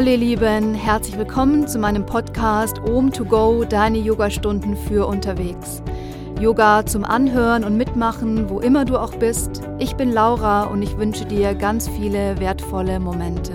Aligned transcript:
Hallo 0.00 0.12
ihr 0.12 0.16
Lieben, 0.16 0.72
herzlich 0.72 1.18
willkommen 1.18 1.68
zu 1.68 1.78
meinem 1.78 2.06
Podcast 2.06 2.78
Om 2.78 3.12
to 3.12 3.22
Go, 3.22 3.64
deine 3.64 3.98
Yogastunden 3.98 4.74
für 4.74 5.06
unterwegs. 5.06 5.82
Yoga 6.40 6.86
zum 6.86 7.04
Anhören 7.04 7.64
und 7.64 7.76
Mitmachen, 7.76 8.48
wo 8.48 8.60
immer 8.60 8.86
du 8.86 8.96
auch 8.96 9.14
bist. 9.16 9.60
Ich 9.78 9.96
bin 9.96 10.10
Laura 10.10 10.62
und 10.64 10.80
ich 10.80 10.96
wünsche 10.96 11.26
dir 11.26 11.54
ganz 11.54 11.86
viele 11.86 12.40
wertvolle 12.40 12.98
Momente. 12.98 13.52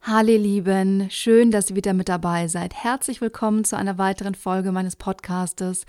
Hallo 0.00 0.32
ihr 0.32 0.40
Lieben, 0.40 1.08
schön, 1.10 1.52
dass 1.52 1.70
ihr 1.70 1.76
wieder 1.76 1.94
mit 1.94 2.08
dabei 2.08 2.48
seid. 2.48 2.74
Herzlich 2.74 3.20
willkommen 3.20 3.62
zu 3.62 3.76
einer 3.76 3.98
weiteren 3.98 4.34
Folge 4.34 4.72
meines 4.72 4.96
Podcastes. 4.96 5.86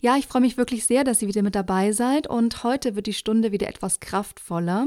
Ja, 0.00 0.16
ich 0.16 0.28
freue 0.28 0.42
mich 0.42 0.56
wirklich 0.56 0.86
sehr, 0.86 1.02
dass 1.02 1.22
ihr 1.22 1.28
wieder 1.28 1.42
mit 1.42 1.56
dabei 1.56 1.90
seid 1.90 2.28
und 2.28 2.62
heute 2.62 2.94
wird 2.94 3.08
die 3.08 3.12
Stunde 3.12 3.50
wieder 3.50 3.66
etwas 3.66 3.98
kraftvoller. 3.98 4.86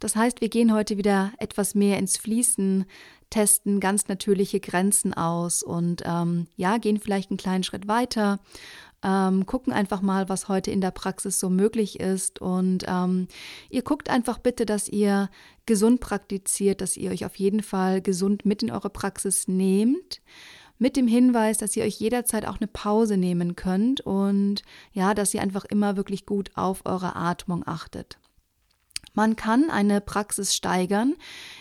Das 0.00 0.16
heißt, 0.16 0.40
wir 0.40 0.48
gehen 0.48 0.72
heute 0.72 0.96
wieder 0.96 1.32
etwas 1.36 1.74
mehr 1.74 1.98
ins 1.98 2.16
Fließen, 2.16 2.86
testen 3.28 3.78
ganz 3.78 4.08
natürliche 4.08 4.58
Grenzen 4.58 5.12
aus 5.12 5.62
und 5.62 6.02
ähm, 6.06 6.46
ja, 6.56 6.78
gehen 6.78 6.98
vielleicht 6.98 7.30
einen 7.30 7.36
kleinen 7.36 7.62
Schritt 7.62 7.88
weiter. 7.88 8.40
Ähm, 9.02 9.44
gucken 9.44 9.70
einfach 9.70 10.00
mal, 10.00 10.30
was 10.30 10.48
heute 10.48 10.70
in 10.70 10.80
der 10.80 10.92
Praxis 10.92 11.38
so 11.38 11.50
möglich 11.50 12.00
ist. 12.00 12.40
Und 12.40 12.84
ähm, 12.88 13.28
ihr 13.68 13.82
guckt 13.82 14.08
einfach 14.08 14.38
bitte, 14.38 14.64
dass 14.64 14.88
ihr 14.88 15.28
gesund 15.66 16.00
praktiziert, 16.00 16.80
dass 16.80 16.96
ihr 16.96 17.10
euch 17.10 17.26
auf 17.26 17.36
jeden 17.36 17.62
Fall 17.62 18.00
gesund 18.00 18.46
mit 18.46 18.62
in 18.62 18.70
eure 18.70 18.88
Praxis 18.88 19.46
nehmt 19.46 20.22
mit 20.78 20.96
dem 20.96 21.08
Hinweis, 21.08 21.58
dass 21.58 21.76
ihr 21.76 21.84
euch 21.84 21.98
jederzeit 22.00 22.46
auch 22.46 22.58
eine 22.58 22.68
Pause 22.68 23.16
nehmen 23.16 23.56
könnt 23.56 24.00
und 24.00 24.62
ja, 24.92 25.14
dass 25.14 25.34
ihr 25.34 25.42
einfach 25.42 25.64
immer 25.64 25.96
wirklich 25.96 26.26
gut 26.26 26.50
auf 26.54 26.86
eure 26.86 27.16
Atmung 27.16 27.66
achtet. 27.66 28.18
Man 29.14 29.36
kann 29.36 29.70
eine 29.70 30.00
Praxis 30.00 30.54
steigern, 30.54 31.14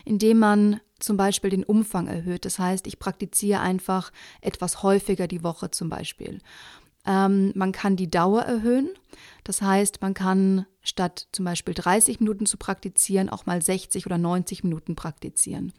indem 0.05 0.39
man 0.39 0.79
zum 0.99 1.17
Beispiel 1.17 1.49
den 1.49 1.63
Umfang 1.63 2.07
erhöht. 2.07 2.45
Das 2.45 2.59
heißt, 2.59 2.87
ich 2.87 2.99
praktiziere 2.99 3.61
einfach 3.61 4.11
etwas 4.41 4.83
häufiger 4.83 5.27
die 5.27 5.43
Woche 5.43 5.71
zum 5.71 5.89
Beispiel. 5.89 6.39
Ähm, 7.05 7.53
man 7.55 7.71
kann 7.71 7.95
die 7.95 8.11
Dauer 8.11 8.43
erhöhen. 8.43 8.89
Das 9.47 9.61
heißt, 9.61 10.01
man 10.01 10.13
kann 10.13 10.65
statt 10.81 11.29
zum 11.31 11.45
Beispiel 11.45 11.73
30 11.73 12.19
Minuten 12.19 12.45
zu 12.45 12.57
praktizieren 12.57 13.29
auch 13.29 13.45
mal 13.45 13.61
60 13.61 14.05
oder 14.05 14.17
90 14.17 14.65
Minuten 14.65 14.97
praktizieren. 14.97 15.71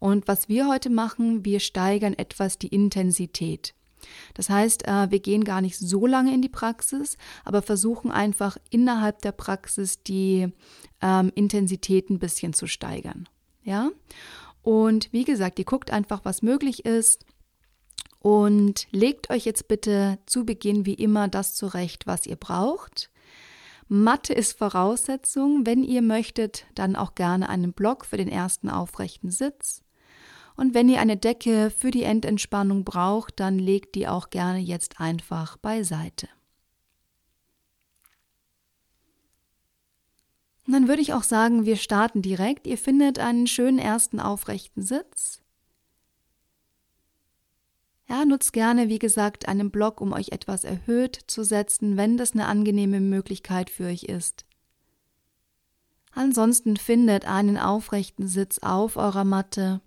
Und 0.00 0.26
was 0.26 0.48
wir 0.48 0.66
heute 0.66 0.90
machen, 0.90 1.44
wir 1.44 1.60
steigern 1.60 2.14
etwas 2.14 2.58
die 2.58 2.66
Intensität. 2.66 3.72
Das 4.34 4.50
heißt, 4.50 4.88
äh, 4.88 5.12
wir 5.12 5.20
gehen 5.20 5.44
gar 5.44 5.60
nicht 5.60 5.78
so 5.78 6.08
lange 6.08 6.34
in 6.34 6.42
die 6.42 6.48
Praxis, 6.48 7.16
aber 7.44 7.62
versuchen 7.62 8.10
einfach 8.10 8.56
innerhalb 8.70 9.22
der 9.22 9.30
Praxis 9.30 10.02
die 10.02 10.48
ähm, 11.00 11.30
Intensität 11.36 12.10
ein 12.10 12.18
bisschen 12.18 12.52
zu 12.52 12.66
steigern. 12.66 13.28
Ja? 13.62 13.92
Und 14.62 15.12
wie 15.12 15.24
gesagt, 15.24 15.60
ihr 15.60 15.64
guckt 15.64 15.92
einfach, 15.92 16.24
was 16.24 16.42
möglich 16.42 16.84
ist. 16.84 17.24
Und 18.24 18.86
legt 18.90 19.28
euch 19.28 19.44
jetzt 19.44 19.68
bitte 19.68 20.18
zu 20.24 20.46
Beginn 20.46 20.86
wie 20.86 20.94
immer 20.94 21.28
das 21.28 21.54
zurecht, 21.54 22.06
was 22.06 22.24
ihr 22.24 22.36
braucht. 22.36 23.10
Matte 23.86 24.32
ist 24.32 24.56
Voraussetzung. 24.56 25.66
Wenn 25.66 25.84
ihr 25.84 26.00
möchtet, 26.00 26.64
dann 26.74 26.96
auch 26.96 27.14
gerne 27.16 27.50
einen 27.50 27.74
Block 27.74 28.06
für 28.06 28.16
den 28.16 28.30
ersten 28.30 28.70
aufrechten 28.70 29.30
Sitz. 29.30 29.82
Und 30.56 30.72
wenn 30.72 30.88
ihr 30.88 31.00
eine 31.00 31.18
Decke 31.18 31.68
für 31.68 31.90
die 31.90 32.04
Endentspannung 32.04 32.82
braucht, 32.82 33.40
dann 33.40 33.58
legt 33.58 33.94
die 33.94 34.08
auch 34.08 34.30
gerne 34.30 34.58
jetzt 34.58 35.00
einfach 35.00 35.58
beiseite. 35.58 36.26
Und 40.66 40.72
dann 40.72 40.88
würde 40.88 41.02
ich 41.02 41.12
auch 41.12 41.24
sagen, 41.24 41.66
wir 41.66 41.76
starten 41.76 42.22
direkt. 42.22 42.66
Ihr 42.66 42.78
findet 42.78 43.18
einen 43.18 43.46
schönen 43.46 43.78
ersten 43.78 44.18
aufrechten 44.18 44.80
Sitz. 44.80 45.43
Ja, 48.08 48.24
nutzt 48.24 48.52
gerne, 48.52 48.88
wie 48.88 48.98
gesagt, 48.98 49.48
einen 49.48 49.70
Block, 49.70 50.00
um 50.00 50.12
euch 50.12 50.30
etwas 50.32 50.64
erhöht 50.64 51.18
zu 51.26 51.42
setzen, 51.42 51.96
wenn 51.96 52.16
das 52.16 52.32
eine 52.32 52.46
angenehme 52.46 53.00
Möglichkeit 53.00 53.70
für 53.70 53.86
euch 53.86 54.04
ist. 54.04 54.44
Ansonsten 56.12 56.76
findet 56.76 57.24
einen 57.24 57.58
aufrechten 57.58 58.28
Sitz 58.28 58.58
auf 58.58 58.96
eurer 58.96 59.24
Matte. 59.24 59.80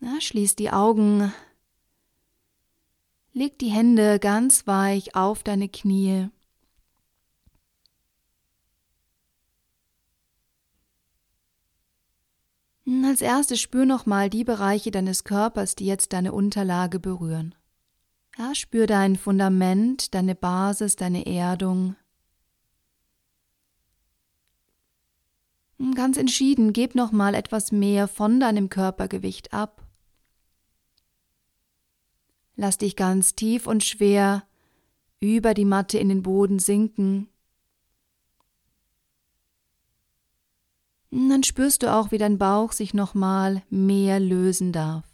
Ja, 0.00 0.20
schließt 0.20 0.58
die 0.58 0.70
Augen. 0.70 1.32
Leg 3.32 3.58
die 3.58 3.68
Hände 3.68 4.18
ganz 4.20 4.66
weich 4.66 5.16
auf 5.16 5.42
deine 5.42 5.68
Knie. 5.68 6.28
Als 12.86 13.20
erstes 13.22 13.60
spür 13.60 13.86
nochmal 13.86 14.28
die 14.28 14.44
Bereiche 14.44 14.90
deines 14.90 15.24
Körpers, 15.24 15.74
die 15.74 15.86
jetzt 15.86 16.12
deine 16.12 16.32
Unterlage 16.32 16.98
berühren. 16.98 17.54
Ja, 18.36 18.54
spür 18.54 18.86
dein 18.86 19.16
Fundament, 19.16 20.14
deine 20.14 20.34
Basis, 20.34 20.96
deine 20.96 21.24
Erdung. 21.24 21.96
Ganz 25.94 26.16
entschieden, 26.16 26.72
gib 26.72 26.94
nochmal 26.94 27.34
etwas 27.34 27.72
mehr 27.72 28.08
von 28.08 28.40
deinem 28.40 28.68
Körpergewicht 28.68 29.52
ab. 29.52 29.86
Lass 32.56 32.78
dich 32.78 32.96
ganz 32.96 33.34
tief 33.34 33.66
und 33.66 33.82
schwer 33.82 34.44
über 35.20 35.54
die 35.54 35.64
Matte 35.64 35.98
in 35.98 36.08
den 36.08 36.22
Boden 36.22 36.58
sinken. 36.58 37.28
Dann 41.16 41.44
spürst 41.44 41.84
du 41.84 41.94
auch, 41.94 42.10
wie 42.10 42.18
dein 42.18 42.38
Bauch 42.38 42.72
sich 42.72 42.92
nochmal 42.92 43.62
mehr 43.70 44.18
lösen 44.18 44.72
darf. 44.72 45.04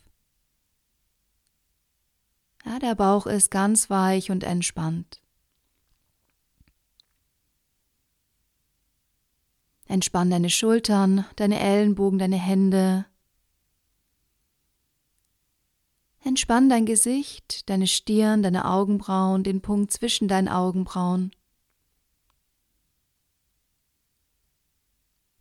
Ja, 2.65 2.79
der 2.79 2.95
Bauch 2.95 3.27
ist 3.27 3.51
ganz 3.51 3.91
weich 3.91 4.31
und 4.31 4.43
entspannt. 4.43 5.21
Entspann 9.89 10.31
deine 10.31 10.49
Schultern, 10.49 11.27
deine 11.37 11.61
Ellenbogen, 11.61 12.19
deine 12.19 12.39
Hände. 12.39 13.05
Entspann 16.25 16.71
dein 16.71 16.87
Gesicht, 16.87 17.69
deine 17.69 17.87
Stirn, 17.87 18.43
deine 18.43 18.71
Augenbrauen, 18.71 19.43
den 19.43 19.61
Punkt 19.61 19.93
zwischen 19.93 20.29
deinen 20.29 20.49
Augenbrauen. 20.49 21.33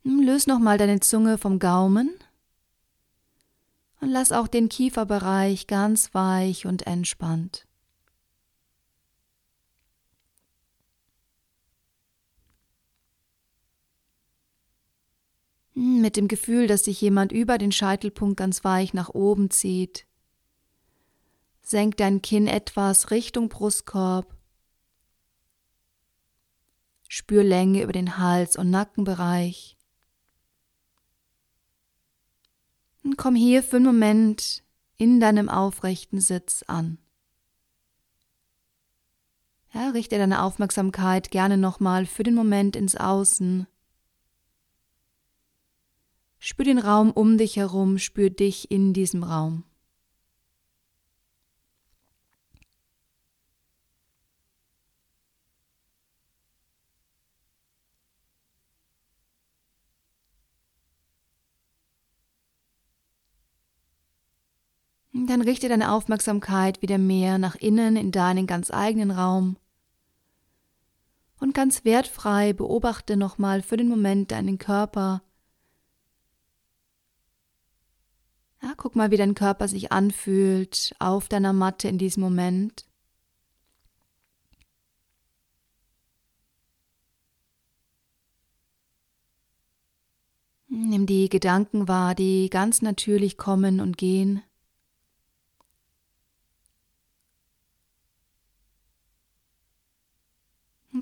Löse 0.03 0.49
nochmal 0.49 0.77
deine 0.77 0.99
Zunge 0.99 1.37
vom 1.37 1.59
Gaumen 1.59 2.09
und 4.01 4.09
lass 4.09 4.31
auch 4.31 4.47
den 4.47 4.69
Kieferbereich 4.69 5.67
ganz 5.67 6.13
weich 6.13 6.65
und 6.65 6.87
entspannt. 6.87 7.67
Hm, 15.73 16.01
mit 16.01 16.17
dem 16.17 16.27
Gefühl, 16.27 16.67
dass 16.67 16.83
sich 16.83 16.99
jemand 17.01 17.31
über 17.31 17.57
den 17.57 17.71
Scheitelpunkt 17.71 18.37
ganz 18.37 18.63
weich 18.63 18.93
nach 18.93 19.09
oben 19.09 19.49
zieht. 19.49 20.05
Senk 21.61 21.97
dein 21.97 22.21
Kinn 22.21 22.47
etwas 22.47 23.11
Richtung 23.11 23.47
Brustkorb. 23.47 24.35
Spür 27.07 27.43
Länge 27.43 27.83
über 27.83 27.93
den 27.93 28.17
Hals- 28.17 28.57
und 28.57 28.69
Nackenbereich. 28.69 29.78
Und 33.09 33.17
komm 33.17 33.33
hier 33.33 33.63
für 33.63 33.77
einen 33.77 33.85
Moment 33.85 34.61
in 34.97 35.19
deinem 35.19 35.49
aufrechten 35.49 36.21
Sitz 36.21 36.63
an. 36.67 36.99
Ja, 39.73 39.89
richte 39.89 40.19
deine 40.19 40.43
Aufmerksamkeit 40.43 41.31
gerne 41.31 41.57
nochmal 41.57 42.05
für 42.05 42.21
den 42.21 42.35
Moment 42.35 42.75
ins 42.75 42.95
Außen. 42.95 43.65
Spür 46.37 46.65
den 46.65 46.77
Raum 46.77 47.09
um 47.09 47.39
dich 47.39 47.55
herum, 47.55 47.97
spür 47.97 48.29
dich 48.29 48.69
in 48.69 48.93
diesem 48.93 49.23
Raum. 49.23 49.63
Dann 65.29 65.41
richte 65.41 65.69
deine 65.69 65.91
Aufmerksamkeit 65.91 66.81
wieder 66.81 66.97
mehr 66.97 67.37
nach 67.37 67.53
innen 67.53 67.95
in 67.95 68.11
deinen 68.11 68.47
ganz 68.47 68.71
eigenen 68.71 69.11
Raum. 69.11 69.57
Und 71.39 71.53
ganz 71.53 71.85
wertfrei 71.85 72.51
beobachte 72.53 73.15
nochmal 73.15 73.61
für 73.61 73.77
den 73.77 73.89
Moment 73.89 74.31
deinen 74.31 74.57
Körper. 74.57 75.21
Ja, 78.63 78.73
guck 78.75 78.95
mal, 78.95 79.11
wie 79.11 79.17
dein 79.17 79.35
Körper 79.35 79.67
sich 79.67 79.91
anfühlt 79.91 80.95
auf 80.97 81.27
deiner 81.27 81.53
Matte 81.53 81.87
in 81.89 81.99
diesem 81.99 82.23
Moment. 82.23 82.87
Nimm 90.69 91.05
die 91.05 91.29
Gedanken 91.29 91.87
wahr, 91.87 92.15
die 92.15 92.49
ganz 92.49 92.81
natürlich 92.81 93.37
kommen 93.37 93.79
und 93.79 93.95
gehen. 93.95 94.41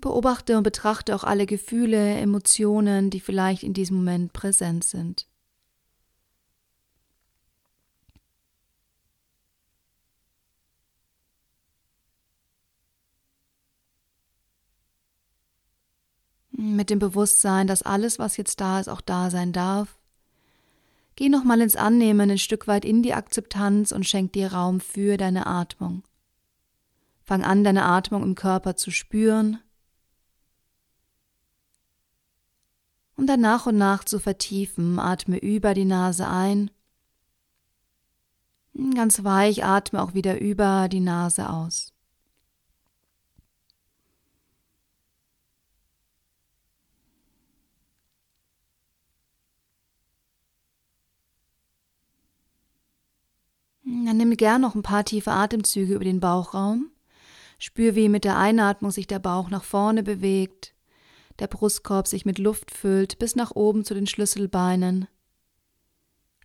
Beobachte 0.08 0.56
und 0.56 0.64
betrachte 0.64 1.14
auch 1.14 1.26
alle 1.26 1.46
Gefühle, 1.46 2.16
Emotionen, 2.16 3.10
die 3.10 3.20
vielleicht 3.20 3.62
in 3.64 3.74
diesem 3.74 3.98
Moment 3.98 4.32
präsent 4.32 4.86
sind. 4.86 5.28
Mit 16.52 16.90
dem 16.90 17.00
Bewusstsein, 17.00 17.68
dass 17.68 17.84
alles, 17.84 18.18
was 18.18 18.38
jetzt 18.38 18.62
da 18.62 18.80
ist, 18.80 18.88
auch 18.88 19.02
da 19.02 19.30
sein 19.30 19.52
darf. 19.52 20.00
Geh 21.18 21.28
nochmal 21.28 21.60
ins 21.60 21.76
Annehmen, 21.76 22.32
ein 22.32 22.38
Stück 22.38 22.66
weit 22.70 22.86
in 22.86 23.04
die 23.04 23.14
Akzeptanz 23.14 23.92
und 23.92 24.08
schenk 24.08 24.32
dir 24.32 24.54
Raum 24.54 24.80
für 24.80 25.18
deine 25.18 25.48
Atmung. 25.48 26.04
Fang 27.26 27.44
an, 27.44 27.66
deine 27.66 27.84
Atmung 27.84 28.24
im 28.24 28.36
Körper 28.36 28.78
zu 28.78 28.90
spüren 28.90 29.60
und 33.18 33.28
dann 33.28 33.42
nach 33.42 33.66
und 33.66 33.78
nach 33.78 34.06
zu 34.06 34.20
vertiefen. 34.20 35.00
Atme 35.00 35.38
über 35.38 35.74
die 35.74 35.86
Nase 35.86 36.28
ein. 36.28 36.72
Ganz 38.94 39.24
weich 39.24 39.66
atme 39.66 40.02
auch 40.02 40.14
wieder 40.14 40.40
über 40.40 40.88
die 40.88 41.00
Nase 41.00 41.50
aus. 41.50 41.94
Dann 53.84 54.18
nimm 54.18 54.38
gern 54.38 54.62
noch 54.62 54.76
ein 54.76 54.84
paar 54.84 55.06
tiefe 55.06 55.32
Atemzüge 55.32 55.96
über 55.96 56.04
den 56.04 56.20
Bauchraum. 56.20 56.92
Spür, 57.58 57.96
wie 57.96 58.10
mit 58.10 58.26
der 58.26 58.38
Einatmung 58.38 58.92
sich 58.92 59.08
der 59.08 59.20
Bauch 59.20 59.50
nach 59.50 59.64
vorne 59.64 60.04
bewegt, 60.04 60.76
der 61.40 61.48
Brustkorb 61.48 62.08
sich 62.08 62.26
mit 62.26 62.40
Luft 62.40 62.72
füllt 62.72 63.20
bis 63.20 63.36
nach 63.36 63.52
oben 63.52 63.84
zu 63.86 63.94
den 63.94 64.08
Schlüsselbeinen. 64.08 65.08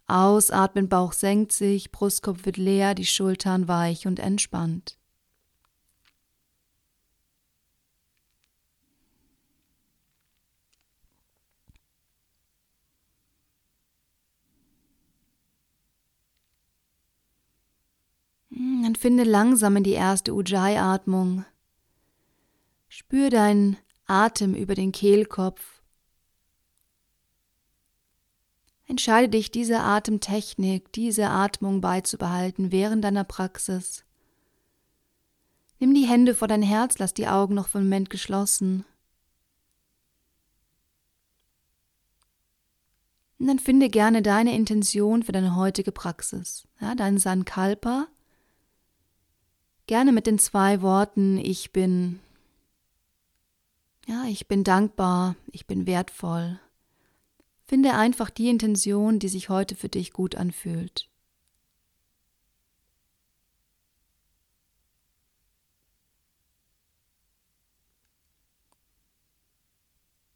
Ausatmen, 0.07 0.89
Bauch 0.89 1.13
senkt 1.13 1.53
sich, 1.53 1.93
Brustkorb 1.93 2.45
wird 2.45 2.57
leer, 2.57 2.95
die 2.95 3.07
Schultern 3.07 3.69
weich 3.69 4.07
und 4.07 4.19
entspannt. 4.19 4.99
Dann 18.93 18.97
finde 18.97 19.25
langsam 19.25 19.77
in 19.77 19.85
die 19.85 19.93
erste 19.93 20.35
Ujjayi-Atmung. 20.35 21.47
Spür 22.89 23.31
deinen 23.31 23.79
Atem 24.13 24.55
über 24.55 24.75
den 24.75 24.93
Kehlkopf. 24.93 25.83
Entscheide 28.87 29.29
dich, 29.29 29.51
diese 29.51 29.81
Atemtechnik, 29.81 30.93
diese 30.93 31.31
Atmung 31.31 31.81
beizubehalten 31.81 32.73
während 32.73 33.05
deiner 33.05 33.25
Praxis. 33.25 34.05
Nimm 35.79 35.95
die 35.95 36.07
Hände 36.07 36.35
vor 36.35 36.47
dein 36.47 36.63
Herz, 36.63 36.99
lass 36.99 37.15
die 37.15 37.27
Augen 37.27 37.55
noch 37.55 37.69
für 37.69 37.79
einen 37.79 37.89
Moment 37.89 38.11
geschlossen. 38.11 38.85
Und 43.39 43.47
dann 43.49 43.59
finde 43.59 43.89
gerne 43.89 44.23
deine 44.23 44.55
Intention 44.55 45.23
für 45.23 45.33
deine 45.33 45.57
heutige 45.57 45.91
Praxis. 45.91 46.69
Ja, 46.81 46.95
dein 46.95 47.19
Sankalpa, 47.19 48.07
Gerne 49.87 50.13
mit 50.13 50.27
den 50.27 50.39
zwei 50.39 50.81
Worten 50.81 51.39
Ich 51.39 51.73
bin. 51.73 52.21
Ja, 54.07 54.25
ich 54.29 54.49
bin 54.49 54.65
dankbar, 54.65 55.37
ich 55.53 55.67
bin 55.67 55.87
wertvoll. 55.87 56.59
Finde 57.65 57.95
einfach 57.95 58.31
die 58.31 58.49
Intention, 58.49 59.19
die 59.19 59.29
sich 59.29 59.49
heute 59.49 59.77
für 59.77 59.89
dich 59.89 60.13
gut 60.13 60.35
anfühlt. 60.35 61.09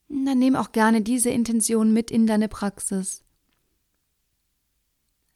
Dann 0.08 0.38
nimm 0.38 0.56
auch 0.56 0.72
gerne 0.72 1.02
diese 1.02 1.30
Intention 1.30 1.92
mit 1.92 2.10
in 2.10 2.26
deine 2.26 2.48
Praxis. 2.48 3.24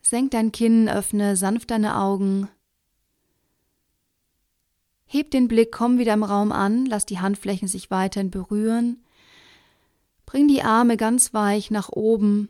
Senk 0.03 0.31
dein 0.33 0.51
Kinn, 0.53 0.89
öffne 0.89 1.37
sanft 1.37 1.71
deine 1.71 1.97
Augen 1.97 2.49
Heb 5.13 5.33
den 5.33 5.49
Blick, 5.49 5.73
komm 5.73 5.99
wieder 5.99 6.15
im 6.15 6.23
Raum 6.23 6.53
an, 6.53 6.87
lass 6.87 7.05
die 7.05 7.19
Handflächen 7.19 7.67
sich 7.67 7.91
weiterhin 7.91 8.31
berühren. 8.31 9.03
Bring 10.25 10.47
die 10.47 10.63
Arme 10.63 10.97
ganz 10.97 11.35
weich 11.35 11.73
nach 11.73 11.89
oben, 11.89 12.49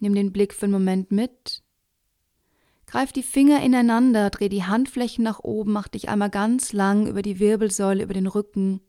nimm 0.00 0.12
den 0.12 0.32
Blick 0.32 0.52
für 0.52 0.64
einen 0.64 0.72
Moment 0.72 1.12
mit. 1.12 1.62
Greif 2.86 3.12
die 3.12 3.22
Finger 3.22 3.62
ineinander, 3.62 4.30
dreh 4.30 4.48
die 4.48 4.64
Handflächen 4.64 5.22
nach 5.22 5.38
oben, 5.44 5.70
mach 5.70 5.86
dich 5.86 6.08
einmal 6.08 6.28
ganz 6.28 6.72
lang 6.72 7.06
über 7.06 7.22
die 7.22 7.38
Wirbelsäule, 7.38 8.02
über 8.02 8.14
den 8.14 8.26
Rücken. 8.26 8.80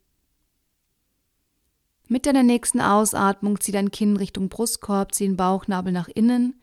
Mit 2.08 2.26
deiner 2.26 2.42
nächsten 2.42 2.82
Ausatmung 2.82 3.60
zieh 3.60 3.72
dein 3.72 3.92
Kinn 3.92 4.18
Richtung 4.18 4.50
Brustkorb, 4.50 5.14
zieh 5.14 5.28
den 5.28 5.38
Bauchnabel 5.38 5.94
nach 5.94 6.08
innen, 6.08 6.60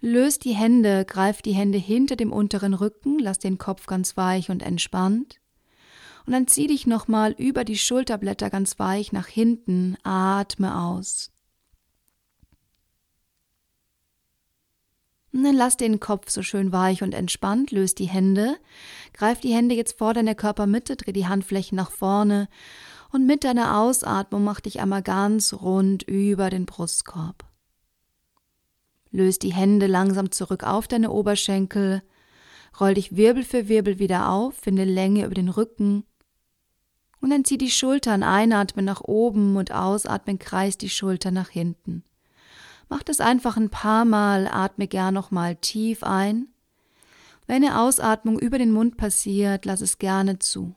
löst 0.00 0.44
die 0.44 0.56
Hände, 0.56 1.04
greif 1.04 1.40
die 1.40 1.54
Hände 1.54 1.78
hinter 1.78 2.16
dem 2.16 2.32
unteren 2.32 2.74
Rücken, 2.74 3.20
lass 3.20 3.38
den 3.38 3.58
Kopf 3.58 3.86
ganz 3.86 4.16
weich 4.16 4.50
und 4.50 4.60
entspannt. 4.60 5.38
Und 6.26 6.32
dann 6.32 6.46
zieh 6.46 6.66
dich 6.66 6.86
nochmal 6.86 7.32
über 7.32 7.64
die 7.64 7.76
Schulterblätter 7.76 8.48
ganz 8.48 8.78
weich 8.78 9.12
nach 9.12 9.26
hinten, 9.26 9.96
atme 10.04 10.80
aus. 10.80 11.30
Und 15.32 15.42
dann 15.42 15.56
lass 15.56 15.76
den 15.76 15.98
Kopf 16.00 16.30
so 16.30 16.42
schön 16.42 16.72
weich 16.72 17.02
und 17.02 17.12
entspannt, 17.12 17.72
löst 17.72 17.98
die 17.98 18.08
Hände, 18.08 18.56
greif 19.12 19.40
die 19.40 19.52
Hände 19.52 19.74
jetzt 19.74 19.98
vor 19.98 20.14
deiner 20.14 20.36
Körpermitte, 20.36 20.96
dreh 20.96 21.12
die 21.12 21.26
Handflächen 21.26 21.76
nach 21.76 21.90
vorne. 21.90 22.48
Und 23.10 23.26
mit 23.26 23.44
deiner 23.44 23.78
Ausatmung 23.78 24.44
mach 24.44 24.60
dich 24.60 24.80
einmal 24.80 25.02
ganz 25.02 25.52
rund 25.52 26.04
über 26.04 26.50
den 26.50 26.66
Brustkorb. 26.66 27.44
Löst 29.10 29.42
die 29.42 29.52
Hände 29.52 29.88
langsam 29.88 30.30
zurück 30.30 30.62
auf 30.62 30.88
deine 30.88 31.10
Oberschenkel, 31.10 32.02
roll 32.80 32.94
dich 32.94 33.16
Wirbel 33.16 33.42
für 33.42 33.68
Wirbel 33.68 33.98
wieder 33.98 34.30
auf, 34.30 34.54
finde 34.54 34.84
Länge 34.84 35.26
über 35.26 35.34
den 35.34 35.48
Rücken 35.48 36.04
und 37.24 37.30
dann 37.30 37.46
zieh 37.46 37.56
die 37.56 37.70
Schultern, 37.70 38.22
einatmen 38.22 38.84
nach 38.84 39.00
oben 39.00 39.56
und 39.56 39.72
ausatmen, 39.72 40.38
kreis 40.38 40.76
die 40.76 40.90
Schulter 40.90 41.30
nach 41.30 41.48
hinten. 41.48 42.04
Mach 42.90 43.02
das 43.02 43.18
einfach 43.18 43.56
ein 43.56 43.70
paar 43.70 44.04
Mal, 44.04 44.46
atme 44.46 44.86
gern 44.86 45.14
nochmal 45.14 45.56
tief 45.56 46.02
ein. 46.02 46.48
Wenn 47.46 47.64
eine 47.64 47.80
Ausatmung 47.80 48.38
über 48.38 48.58
den 48.58 48.72
Mund 48.72 48.98
passiert, 48.98 49.64
lass 49.64 49.80
es 49.80 49.96
gerne 49.96 50.38
zu. 50.38 50.76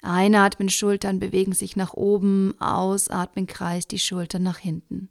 Einatmen, 0.00 0.68
Schultern 0.68 1.18
bewegen 1.18 1.52
sich 1.52 1.74
nach 1.74 1.94
oben, 1.94 2.54
ausatmen, 2.60 3.48
kreis 3.48 3.88
die 3.88 3.98
Schultern 3.98 4.44
nach 4.44 4.58
hinten. 4.58 5.08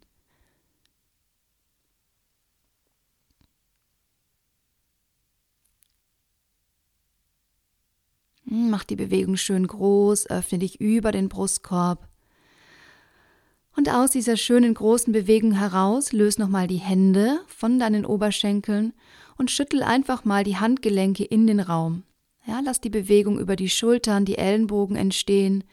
Mach 8.49 8.83
die 8.83 8.95
Bewegung 8.95 9.37
schön 9.37 9.67
groß, 9.67 10.29
öffne 10.29 10.59
dich 10.59 10.81
über 10.81 11.11
den 11.11 11.29
Brustkorb. 11.29 12.07
Und 13.75 13.89
aus 13.89 14.11
dieser 14.11 14.37
schönen 14.37 14.73
großen 14.73 15.13
Bewegung 15.13 15.51
heraus 15.51 16.11
löse 16.11 16.41
nochmal 16.41 16.67
die 16.67 16.77
Hände 16.77 17.39
von 17.47 17.79
deinen 17.79 18.05
Oberschenkeln 18.05 18.93
und 19.37 19.51
schüttel 19.51 19.83
einfach 19.83 20.25
mal 20.25 20.43
die 20.43 20.57
Handgelenke 20.57 21.23
in 21.23 21.47
den 21.47 21.59
Raum. 21.59 22.03
Ja, 22.45 22.59
lass 22.63 22.81
die 22.81 22.89
Bewegung 22.89 23.39
über 23.39 23.55
die 23.55 23.69
Schultern, 23.69 24.25
die 24.25 24.37
Ellenbogen 24.37 24.95
entstehen 24.95 25.63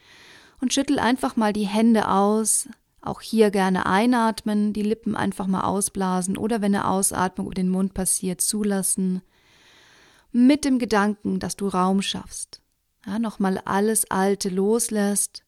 und 0.60 0.72
schüttel 0.72 0.98
einfach 0.98 1.36
mal 1.36 1.52
die 1.52 1.66
Hände 1.66 2.08
aus. 2.08 2.68
Auch 3.00 3.22
hier 3.22 3.50
gerne 3.50 3.86
einatmen, 3.86 4.72
die 4.72 4.82
Lippen 4.82 5.16
einfach 5.16 5.46
mal 5.46 5.62
ausblasen 5.62 6.36
oder 6.36 6.60
wenn 6.60 6.74
eine 6.74 6.88
Ausatmung 6.88 7.46
über 7.46 7.54
den 7.54 7.70
Mund 7.70 7.94
passiert, 7.94 8.40
zulassen. 8.40 9.22
Mit 10.32 10.64
dem 10.64 10.78
Gedanken, 10.78 11.38
dass 11.38 11.56
du 11.56 11.68
Raum 11.68 12.02
schaffst. 12.02 12.60
Ja, 13.06 13.18
nochmal 13.18 13.62
alles 13.64 14.10
Alte 14.10 14.48
loslässt. 14.48 15.44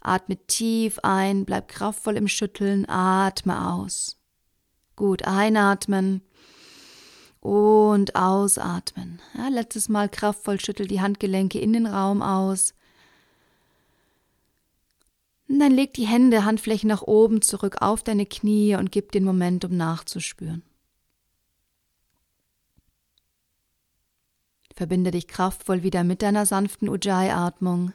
Atme 0.00 0.36
tief 0.46 0.98
ein, 1.02 1.44
bleib 1.44 1.68
kraftvoll 1.68 2.16
im 2.16 2.28
Schütteln, 2.28 2.88
atme 2.88 3.70
aus. 3.72 4.16
Gut, 4.94 5.22
einatmen 5.24 6.22
und 7.40 8.14
ausatmen. 8.14 9.20
Ja, 9.36 9.48
letztes 9.48 9.88
Mal 9.88 10.08
kraftvoll 10.08 10.60
schüttel 10.60 10.86
die 10.86 11.00
Handgelenke 11.00 11.58
in 11.58 11.72
den 11.72 11.86
Raum 11.86 12.20
aus. 12.22 12.74
dann 15.48 15.72
leg 15.72 15.94
die 15.94 16.06
Hände, 16.06 16.44
Handflächen 16.44 16.88
nach 16.88 17.02
oben 17.02 17.42
zurück 17.42 17.76
auf 17.80 18.02
deine 18.02 18.26
Knie 18.26 18.76
und 18.76 18.92
gib 18.92 19.12
den 19.12 19.24
Moment, 19.24 19.64
um 19.64 19.76
nachzuspüren. 19.76 20.62
Verbinde 24.78 25.10
dich 25.10 25.26
kraftvoll 25.26 25.82
wieder 25.82 26.04
mit 26.04 26.22
deiner 26.22 26.46
sanften 26.46 26.88
Ujjayi-Atmung. 26.88 27.92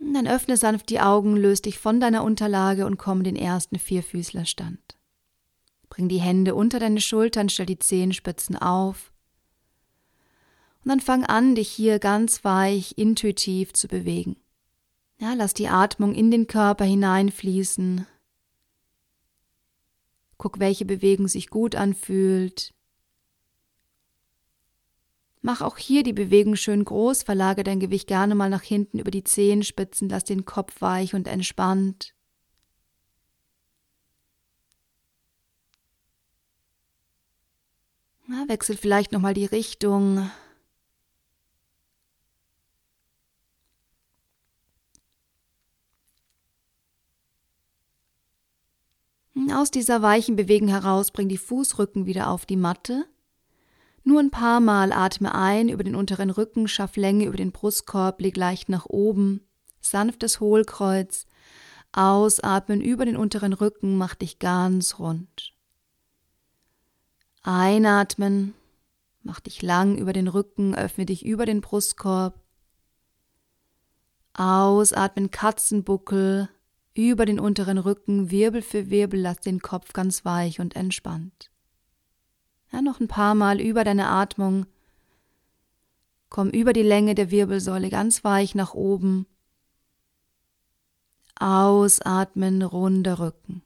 Dann 0.00 0.26
öffne 0.26 0.56
sanft 0.56 0.90
die 0.90 0.98
Augen, 0.98 1.36
löse 1.36 1.62
dich 1.62 1.78
von 1.78 2.00
deiner 2.00 2.24
Unterlage 2.24 2.84
und 2.84 2.96
komm 2.98 3.18
in 3.18 3.24
den 3.24 3.36
ersten 3.36 3.78
Vierfüßlerstand. 3.78 4.98
Bring 5.90 6.08
die 6.08 6.20
Hände 6.20 6.56
unter 6.56 6.80
deine 6.80 7.00
Schultern, 7.00 7.48
stell 7.48 7.66
die 7.66 7.78
Zehenspitzen 7.78 8.56
auf. 8.56 9.12
Und 10.82 10.88
dann 10.88 11.00
fang 11.00 11.22
an, 11.22 11.54
dich 11.54 11.68
hier 11.68 12.00
ganz 12.00 12.42
weich, 12.42 12.98
intuitiv 12.98 13.74
zu 13.74 13.86
bewegen. 13.86 14.34
Ja, 15.20 15.34
lass 15.34 15.54
die 15.54 15.68
Atmung 15.68 16.16
in 16.16 16.32
den 16.32 16.48
Körper 16.48 16.84
hineinfließen. 16.84 18.08
Guck, 20.42 20.58
welche 20.58 20.84
Bewegung 20.84 21.28
sich 21.28 21.50
gut 21.50 21.76
anfühlt. 21.76 22.74
Mach 25.40 25.60
auch 25.60 25.78
hier 25.78 26.02
die 26.02 26.12
Bewegung 26.12 26.56
schön 26.56 26.84
groß, 26.84 27.22
verlage 27.22 27.62
dein 27.62 27.78
Gewicht 27.78 28.08
gerne 28.08 28.34
mal 28.34 28.50
nach 28.50 28.64
hinten 28.64 28.98
über 28.98 29.12
die 29.12 29.22
Zehenspitzen, 29.22 30.08
lass 30.08 30.24
den 30.24 30.44
Kopf 30.44 30.80
weich 30.80 31.14
und 31.14 31.28
entspannt. 31.28 32.16
Na, 38.26 38.48
wechsel 38.48 38.76
vielleicht 38.76 39.12
nochmal 39.12 39.34
die 39.34 39.44
Richtung. 39.46 40.28
Aus 49.52 49.70
dieser 49.70 50.02
weichen 50.02 50.36
Bewegung 50.36 50.68
heraus 50.68 51.10
bring 51.10 51.28
die 51.28 51.38
Fußrücken 51.38 52.06
wieder 52.06 52.28
auf 52.30 52.46
die 52.46 52.56
Matte. 52.56 53.06
Nur 54.04 54.20
ein 54.20 54.30
paar 54.30 54.60
Mal 54.60 54.92
atme 54.92 55.34
ein 55.34 55.68
über 55.68 55.84
den 55.84 55.94
unteren 55.94 56.30
Rücken, 56.30 56.68
schaff 56.68 56.96
Länge 56.96 57.26
über 57.26 57.36
den 57.36 57.52
Brustkorb, 57.52 58.20
leg 58.20 58.36
leicht 58.36 58.68
nach 58.68 58.86
oben, 58.86 59.40
sanftes 59.80 60.40
Hohlkreuz, 60.40 61.26
ausatmen 61.92 62.80
über 62.80 63.04
den 63.04 63.16
unteren 63.16 63.52
Rücken, 63.52 63.96
mach 63.96 64.14
dich 64.14 64.38
ganz 64.38 64.98
rund. 64.98 65.54
Einatmen, 67.42 68.54
mach 69.22 69.40
dich 69.40 69.62
lang 69.62 69.96
über 69.96 70.12
den 70.12 70.28
Rücken, 70.28 70.74
öffne 70.74 71.06
dich 71.06 71.24
über 71.24 71.46
den 71.46 71.60
Brustkorb. 71.60 72.40
Ausatmen, 74.34 75.30
Katzenbuckel, 75.30 76.48
über 76.94 77.26
den 77.26 77.40
unteren 77.40 77.78
Rücken, 77.78 78.30
Wirbel 78.30 78.62
für 78.62 78.90
Wirbel, 78.90 79.20
lass 79.20 79.38
den 79.38 79.60
Kopf 79.60 79.92
ganz 79.92 80.24
weich 80.24 80.60
und 80.60 80.76
entspannt. 80.76 81.50
Ja, 82.72 82.82
noch 82.82 83.00
ein 83.00 83.08
paar 83.08 83.34
Mal 83.34 83.60
über 83.60 83.84
deine 83.84 84.08
Atmung. 84.08 84.66
Komm 86.28 86.48
über 86.48 86.72
die 86.72 86.82
Länge 86.82 87.14
der 87.14 87.30
Wirbelsäule 87.30 87.90
ganz 87.90 88.24
weich 88.24 88.54
nach 88.54 88.74
oben. 88.74 89.26
Ausatmen, 91.38 92.62
runder 92.62 93.18
Rücken. 93.18 93.62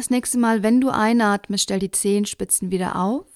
Das 0.00 0.08
nächste 0.08 0.38
Mal, 0.38 0.62
wenn 0.62 0.80
du 0.80 0.88
einatmest, 0.88 1.64
stell 1.64 1.78
die 1.78 1.90
Zehenspitzen 1.90 2.70
wieder 2.70 2.96
auf. 2.96 3.26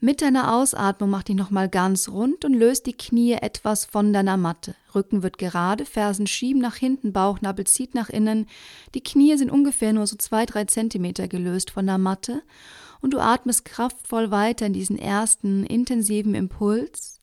Mit 0.00 0.20
deiner 0.20 0.52
Ausatmung 0.52 1.10
mach 1.10 1.22
dich 1.22 1.36
nochmal 1.36 1.68
ganz 1.68 2.08
rund 2.08 2.44
und 2.44 2.54
löst 2.54 2.86
die 2.86 2.96
Knie 2.96 3.34
etwas 3.34 3.84
von 3.84 4.12
deiner 4.12 4.36
Matte. 4.36 4.74
Rücken 4.96 5.22
wird 5.22 5.38
gerade, 5.38 5.86
Fersen 5.86 6.26
schieben 6.26 6.60
nach 6.60 6.74
hinten, 6.74 7.12
Bauchnabel 7.12 7.68
zieht 7.68 7.94
nach 7.94 8.08
innen. 8.08 8.48
Die 8.96 9.00
Knie 9.00 9.36
sind 9.36 9.48
ungefähr 9.48 9.92
nur 9.92 10.08
so 10.08 10.16
zwei, 10.16 10.44
drei 10.44 10.64
Zentimeter 10.64 11.28
gelöst 11.28 11.70
von 11.70 11.86
der 11.86 11.98
Matte. 11.98 12.42
Und 13.00 13.14
du 13.14 13.20
atmest 13.20 13.64
kraftvoll 13.64 14.32
weiter 14.32 14.66
in 14.66 14.72
diesen 14.72 14.98
ersten 14.98 15.64
intensiven 15.64 16.34
Impuls. 16.34 17.20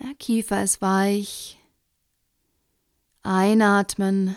Ja, 0.00 0.08
Kiefer 0.18 0.64
ist 0.64 0.82
weich. 0.82 1.60
Einatmen. 3.22 4.36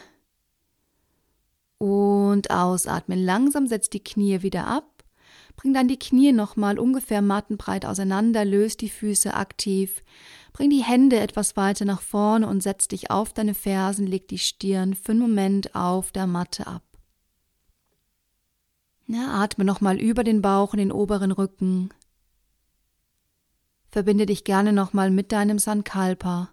Und 1.86 2.50
ausatmen. 2.50 3.24
Langsam 3.24 3.68
setzt 3.68 3.94
die 3.94 4.04
Knie 4.04 4.42
wieder 4.42 4.65
ab. 4.65 5.04
Bring 5.56 5.72
dann 5.72 5.88
die 5.88 6.00
Knie 6.00 6.32
nochmal 6.32 6.80
ungefähr 6.80 7.22
mattenbreit 7.22 7.86
auseinander, 7.86 8.44
löst 8.44 8.82
die 8.82 8.89
Füße 8.89 9.36
aktiv. 9.36 10.01
Bring 10.51 10.72
die 10.72 10.82
Hände 10.82 11.20
etwas 11.20 11.56
weiter 11.56 11.86
nach 11.86 12.01
vorne 12.01 12.48
und 12.48 12.63
setz 12.63 12.88
dich 12.88 13.12
auf 13.12 13.34
deine 13.34 13.54
Fersen, 13.54 14.08
leg 14.08 14.27
die 14.30 14.39
Stirn 14.39 14.96
für 14.96 15.12
einen 15.12 15.22
Moment 15.22 15.75
auf 15.75 16.12
der 16.12 16.25
Matte 16.25 16.65
ab. 16.65 16.82
Ja, 19.06 19.44
atme 19.44 19.63
nochmal 19.63 20.00
über 20.01 20.24
den 20.24 20.42
Bauch 20.42 20.74
und 20.74 20.80
den 20.80 20.92
oberen 20.92 21.32
Rücken. 21.32 21.89
Verbinde 23.92 24.25
dich 24.25 24.44
gerne 24.44 24.74
nochmal 24.74 25.12
mit 25.12 25.32
deinem 25.32 25.60
Sankalpa. 25.60 26.50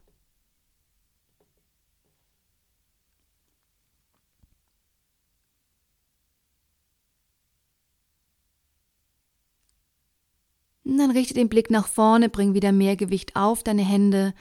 Dann 10.84 11.10
richte 11.10 11.34
den 11.34 11.48
Blick 11.48 11.70
nach 11.70 11.86
vorne, 11.86 12.28
bring 12.28 12.54
wieder 12.54 12.72
mehr 12.72 12.96
Gewicht 12.96 13.36
auf 13.36 13.62
deine 13.62 13.82
Hände 13.82 14.34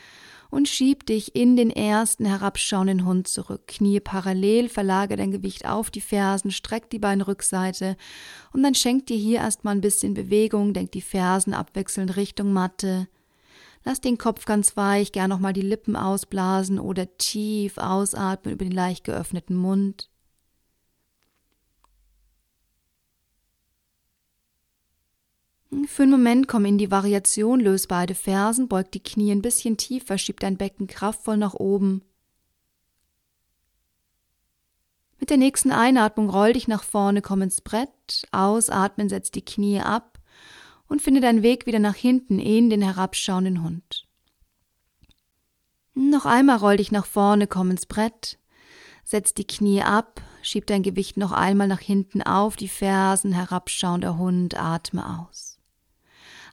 und 0.52 0.68
schieb 0.68 1.06
dich 1.06 1.36
in 1.36 1.56
den 1.56 1.72
ersten 1.72 2.26
herabschauenden 2.26 3.06
Hund 3.06 3.28
zurück. 3.28 3.68
Knie 3.68 4.00
parallel, 4.00 4.70
verlage 4.70 5.16
dein 5.16 5.32
Gewicht 5.32 5.66
auf 5.66 5.90
die 5.90 6.02
Fersen, 6.02 6.52
streck 6.52 6.90
die 6.90 7.00
Beinrückseite 7.00 7.96
und 8.54 8.62
dann 8.62 8.76
schenk 8.76 9.08
dir 9.08 9.18
hier 9.18 9.40
erstmal 9.40 9.76
ein 9.76 9.82
bisschen 9.82 10.14
Bewegung, 10.14 10.74
denk 10.74 10.92
die 10.92 11.02
Fersen 11.02 11.54
abwechselnd 11.54 12.16
Richtung 12.18 12.54
Matte. 12.54 13.08
Lass 13.84 14.02
den 14.02 14.20
Kopf 14.20 14.46
ganz 14.46 14.78
weich, 14.78 15.12
gern 15.12 15.30
nochmal 15.30 15.54
die 15.54 15.62
Lippen 15.62 15.96
ausblasen 15.96 16.80
oder 16.80 17.18
tief 17.18 17.78
ausatmen 17.78 18.54
über 18.54 18.66
den 18.66 18.74
leicht 18.74 19.06
geöffneten 19.06 19.56
Mund. 19.56 20.11
Für 25.86 26.04
einen 26.04 26.12
Moment 26.12 26.48
komm 26.50 26.66
in 26.66 26.78
die 26.78 26.92
Variation, 26.92 27.62
löse 27.62 27.88
beide 27.88 28.14
Fersen, 28.14 28.68
beug 28.68 28.92
die 28.92 29.02
Knie 29.02 29.32
ein 29.32 29.42
bisschen 29.42 29.78
tiefer, 29.78 30.18
schieb 30.18 30.42
dein 30.42 30.58
Becken 30.58 30.88
kraftvoll 30.88 31.38
nach 31.38 31.54
oben. 31.54 32.02
Mit 35.18 35.30
der 35.30 35.38
nächsten 35.38 35.72
Einatmung 35.72 36.30
roll 36.30 36.54
dich 36.54 36.68
nach 36.68 36.84
vorne, 36.84 37.22
komm 37.22 37.42
ins 37.42 37.62
Brett, 37.62 38.28
ausatmen, 38.32 39.08
setz 39.08 39.32
die 39.32 39.46
Knie 39.46 39.80
ab 39.80 40.20
und 40.88 41.02
finde 41.02 41.22
deinen 41.22 41.42
Weg 41.42 41.66
wieder 41.68 41.80
nach 41.80 41.96
hinten 41.96 42.40
in 42.40 42.70
den 42.70 42.82
herabschauenden 42.82 43.64
Hund. 43.64 44.08
Noch 45.94 46.26
einmal 46.26 46.58
roll 46.58 46.78
dich 46.78 46.92
nach 46.92 47.06
vorne, 47.06 47.48
komm 47.48 47.72
ins 47.72 47.86
Brett, 47.86 48.40
setz 49.06 49.34
die 49.34 49.48
Knie 49.48 49.84
ab, 49.84 50.22
schieb 50.42 50.68
dein 50.68 50.84
Gewicht 50.84 51.16
noch 51.16 51.32
einmal 51.32 51.68
nach 51.68 51.80
hinten 51.80 52.22
auf 52.22 52.58
die 52.58 52.68
Fersen, 52.68 53.32
herabschauender 53.32 54.18
Hund, 54.18 54.60
atme 54.60 55.28
aus. 55.30 55.51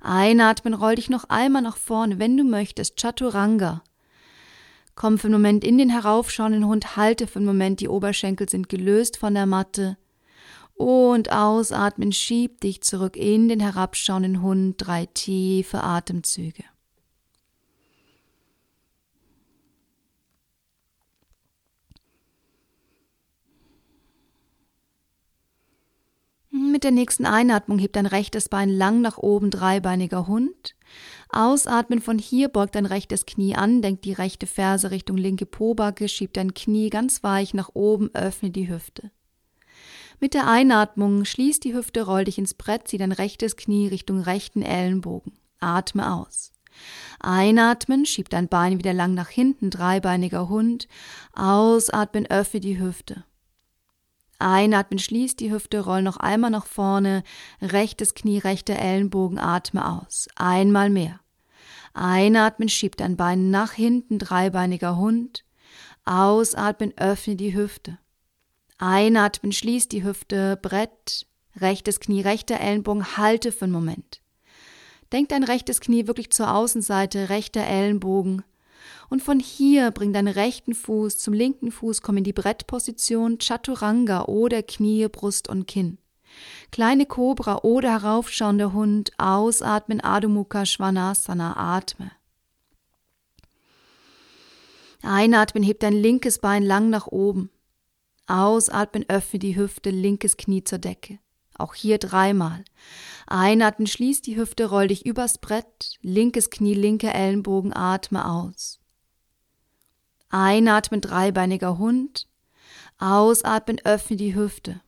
Einatmen, 0.01 0.75
roll 0.75 0.95
dich 0.95 1.11
noch 1.11 1.25
einmal 1.29 1.63
nach 1.63 1.77
vorne, 1.77 2.19
wenn 2.19 2.37
du 2.37 2.45
möchtest. 2.45 2.97
Chaturanga. 3.01 3.83
Komm 4.95 5.19
für 5.19 5.29
einen 5.29 5.35
Moment 5.35 5.65
in 5.65 5.79
den 5.79 5.91
heraufschauenden 5.91 6.67
Hund, 6.67 6.97
halte 6.97 7.27
für 7.27 7.39
einen 7.39 7.47
Moment, 7.47 7.81
die 7.81 7.89
Oberschenkel 7.89 8.49
sind 8.49 8.69
gelöst 8.69 9.17
von 9.17 9.35
der 9.35 9.47
Matte. 9.47 9.97
Und 10.75 11.33
ausatmen, 11.33 12.13
schieb 12.13 12.61
dich 12.61 12.83
zurück 12.83 13.17
in 13.17 13.49
den 13.49 13.61
herabschauenden 13.61 14.43
Hund, 14.43 14.77
drei 14.79 15.07
tiefe 15.07 15.83
Atemzüge. 15.83 16.65
Mit 26.59 26.83
der 26.83 26.91
nächsten 26.91 27.25
Einatmung 27.25 27.79
hebt 27.79 27.95
dein 27.95 28.07
rechtes 28.07 28.49
Bein 28.49 28.69
lang 28.69 29.01
nach 29.01 29.17
oben, 29.17 29.51
dreibeiniger 29.51 30.27
Hund. 30.27 30.75
Ausatmen 31.29 32.01
von 32.01 32.19
hier, 32.19 32.49
beugt 32.49 32.75
dein 32.75 32.87
rechtes 32.87 33.27
Knie 33.27 33.55
an, 33.55 33.81
denkt 33.81 34.05
die 34.05 34.13
rechte 34.13 34.49
Ferse 34.49 34.91
Richtung 34.91 35.17
linke 35.17 35.47
Pobacke, 35.47 36.09
schiebt 36.09 36.37
dein 36.37 36.55
Knie 36.55 36.91
ganz 36.91 37.23
weich 37.23 37.55
nach 37.55 37.71
oben, 37.75 38.13
öffne 38.13 38.51
die 38.51 38.69
Hüfte. 38.69 39.13
Mit 40.19 40.35
der 40.35 40.49
Einatmung 40.49 41.25
schließ 41.25 41.61
die 41.61 41.75
Hüfte, 41.75 42.03
roll 42.03 42.25
dich 42.25 42.39
ins 42.39 42.55
Brett, 42.55 42.89
zieh 42.89 42.99
dein 42.99 43.13
rechtes 43.13 43.55
Knie 43.55 43.87
Richtung 43.87 44.21
rechten 44.21 44.63
Ellenbogen. 44.63 45.39
Atme 45.61 46.13
aus. 46.13 46.53
Einatmen, 47.21 48.05
schieb 48.05 48.31
dein 48.31 48.49
Bein 48.49 48.79
wieder 48.79 48.95
lang 48.95 49.15
nach 49.15 49.29
hinten, 49.29 49.71
dreibeiniger 49.71 50.49
Hund. 50.49 50.89
Ausatmen, 51.35 52.27
öffne 52.27 52.59
die 52.59 52.81
Hüfte. 52.81 53.25
Einatmen, 54.39 54.99
schließ 54.99 55.37
die 55.37 55.51
Hüfte, 55.51 55.81
roll 55.81 56.03
noch 56.03 56.17
einmal 56.17 56.51
nach 56.51 56.67
vorne, 56.67 57.25
rechtes 57.61 58.15
Knie, 58.15 58.39
rechter 58.39 58.77
Ellenbogen, 58.77 59.39
atme 59.39 59.89
aus. 59.89 60.29
Einmal 60.37 60.91
mehr. 60.91 61.21
Einatmen, 61.93 62.69
schieb 62.69 62.97
dein 62.97 63.17
Bein 63.17 63.51
nach 63.51 63.73
hinten, 63.73 64.19
dreibeiniger 64.19 64.97
Hund. 64.97 65.45
Ausatmen, 66.05 66.97
öffne 66.97 67.35
die 67.35 67.55
Hüfte. 67.55 67.99
Einatmen, 68.79 69.51
schließ 69.51 69.89
die 69.89 70.05
Hüfte, 70.05 70.57
Brett, 70.57 71.27
rechtes 71.57 71.99
Knie, 71.99 72.21
rechter 72.21 72.61
Ellenbogen, 72.61 73.17
halte 73.17 73.51
für 73.51 73.65
einen 73.65 73.73
Moment. 73.73 74.23
Denk 75.13 75.31
dein 75.31 75.43
rechtes 75.43 75.81
Knie 75.81 76.07
wirklich 76.07 76.31
zur 76.31 76.55
Außenseite, 76.55 77.29
rechter 77.29 77.67
Ellenbogen. 77.67 78.45
Und 79.11 79.23
von 79.23 79.41
hier 79.41 79.91
bring 79.91 80.13
deinen 80.13 80.29
rechten 80.29 80.75
Fuß 80.75 81.19
zum 81.19 81.33
linken 81.33 81.71
Fuß, 81.71 82.03
komm 82.03 82.19
in 82.19 82.25
die 82.25 82.33
Brettposition 82.33 83.39
Chaturanga 83.39 84.25
oder 84.25 84.63
Knie, 84.63 85.09
Brust 85.09 85.49
und 85.49 85.67
Kinn. 85.67 85.99
Kleine 86.71 87.07
Kobra 87.07 87.61
oder 87.63 87.91
heraufschauender 87.91 88.73
Hund, 88.73 89.13
ausatmen, 89.17 90.01
Adho 90.01 90.29
Mukha 90.29 90.67
Svanasana, 90.67 91.57
atme. 91.57 92.13
Einatmen, 95.03 95.63
heb 95.63 95.81
dein 95.81 95.95
linkes 95.95 96.39
Bein 96.39 96.63
lang 96.63 96.91
nach 96.91 97.07
oben. 97.07 97.51
Ausatmen, 98.27 99.07
öffne 99.09 99.39
die 99.39 99.57
Hüfte, 99.57 99.91
linkes 99.91 100.37
Knie 100.37 100.65
zur 100.65 100.79
Decke. 100.79 101.19
Auch 101.57 101.75
hier 101.75 101.99
dreimal. 101.99 102.65
Einatmen, 103.27 103.87
schließ 103.87 104.23
die 104.23 104.37
Hüfte, 104.37 104.67
roll 104.67 104.89
dich 104.89 105.07
übers 105.07 105.39
Brett, 105.39 105.99
linkes 106.03 106.51
Knie, 106.51 106.75
linker 106.75 107.15
Ellenbogen, 107.15 107.73
atme 107.73 108.29
aus. 108.29 108.78
Einatmen, 110.31 111.01
dreibeiniger 111.01 111.79
Hund. 111.79 112.29
Ausatmen, 112.99 113.81
öffne 113.85 114.17
die 114.17 114.35
Hüfte. 114.35 114.81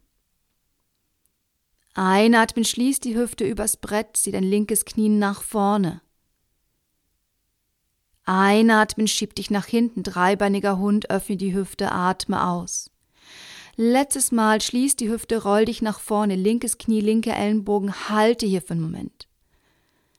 Einatmen, 1.94 2.64
schließ 2.64 3.00
die 3.00 3.16
Hüfte 3.16 3.44
übers 3.44 3.76
Brett, 3.76 4.16
zieh 4.16 4.32
dein 4.32 4.44
linkes 4.44 4.84
Knie 4.84 5.08
nach 5.08 5.42
vorne. 5.42 6.00
Einatmen, 8.24 9.08
schieb 9.08 9.34
dich 9.34 9.50
nach 9.50 9.66
hinten, 9.66 10.02
dreibeiniger 10.02 10.78
Hund, 10.78 11.10
öffne 11.10 11.36
die 11.36 11.54
Hüfte, 11.54 11.90
atme 11.90 12.46
aus. 12.46 12.90
Letztes 13.76 14.30
Mal, 14.30 14.60
schließ 14.60 14.96
die 14.96 15.08
Hüfte, 15.08 15.42
roll 15.42 15.64
dich 15.64 15.80
nach 15.82 16.00
vorne, 16.00 16.36
linkes 16.36 16.78
Knie, 16.78 17.00
linker 17.00 17.36
Ellenbogen, 17.36 18.08
halte 18.08 18.46
hier 18.46 18.62
für 18.62 18.72
einen 18.72 18.82
Moment. 18.82 19.26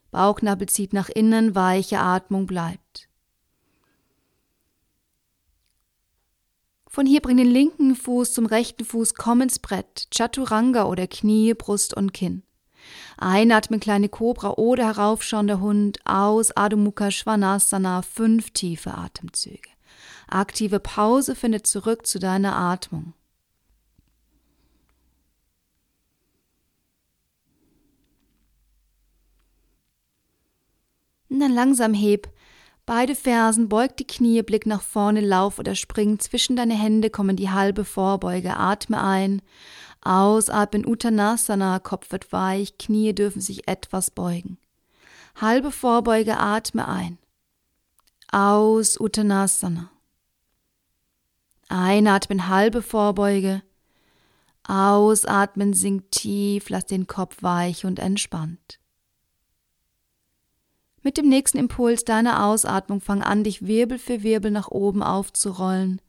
Bauchnabel 0.10 0.68
zieht 0.68 0.94
nach 0.94 1.10
innen, 1.10 1.56
weiche 1.56 2.00
Atmung 2.00 2.48
bleibt. 2.48 3.08
Von 6.93 7.05
hier 7.05 7.21
bring 7.21 7.38
den 7.38 7.48
linken 7.48 7.95
Fuß 7.95 8.33
zum 8.33 8.45
rechten 8.45 8.83
Fuß, 8.83 9.13
komm 9.13 9.39
ins 9.39 9.60
Brett, 9.60 10.10
Chaturanga 10.13 10.83
oder 10.83 11.07
Knie, 11.07 11.53
Brust 11.53 11.93
und 11.93 12.13
Kinn. 12.13 12.43
Einatmen, 13.17 13.79
kleine 13.79 14.10
Kobra 14.10 14.55
oder 14.55 14.88
heraufschauender 14.88 15.62
Hund, 15.62 16.00
aus 16.03 16.51
Adho 16.51 16.75
Mukha 16.75 17.10
Svanasana, 17.10 18.01
fünf 18.01 18.51
tiefe 18.51 18.93
Atemzüge. 18.93 19.69
Aktive 20.27 20.81
Pause 20.81 21.33
findet 21.33 21.65
zurück 21.65 22.05
zu 22.05 22.19
deiner 22.19 22.57
Atmung. 22.57 23.13
Und 31.29 31.39
dann 31.39 31.53
langsam 31.53 31.93
heb 31.93 32.27
Beide 32.86 33.16
Fersen, 33.16 33.70
beug 33.70 33.96
die 33.98 34.08
Knie, 34.08 34.42
Blick 34.42 34.66
nach 34.66 34.82
vorne, 34.82 35.22
lauf 35.22 35.60
oder 35.60 35.76
spring. 35.76 36.20
Zwischen 36.20 36.56
deine 36.56 36.74
Hände 36.74 37.10
kommen 37.10 37.36
die 37.36 37.50
halbe 37.50 37.86
Vorbeuge. 37.86 38.58
Atme 38.58 39.02
ein. 39.04 39.42
Ausatmen 40.02 40.86
Uttanasana, 40.86 41.80
Kopf 41.80 42.12
wird 42.12 42.32
weich, 42.32 42.78
Knie 42.80 43.13
dürfen 43.13 43.41
sich 43.41 43.67
etwas 43.67 44.10
beugen. 44.10 44.58
Halbe 45.39 45.72
Vorbeuge, 45.72 46.38
atme 46.38 46.88
ein. 46.88 47.20
Aus 48.32 49.00
Uttanasana. 49.00 49.91
Einatmen, 51.70 52.48
halbe 52.48 52.82
Vorbeuge. 52.82 53.62
Ausatmen, 54.63 55.74
sink 55.74 56.12
tief, 56.12 56.70
lass 56.70 56.86
den 56.86 57.08
Kopf 57.08 57.44
weich 57.44 57.86
und 57.86 58.00
entspannt. 58.00 58.80
Mit 61.04 61.18
dem 61.18 61.28
nächsten 61.30 61.58
Impuls 61.58 62.06
deiner 62.06 62.46
Ausatmung 62.46 63.02
fang 63.02 63.24
an, 63.24 63.44
dich 63.44 63.66
Wirbel 63.66 63.98
für 63.98 64.22
Wirbel 64.22 64.52
nach 64.52 64.70
oben 64.70 65.02
aufzurollen. 65.02 66.00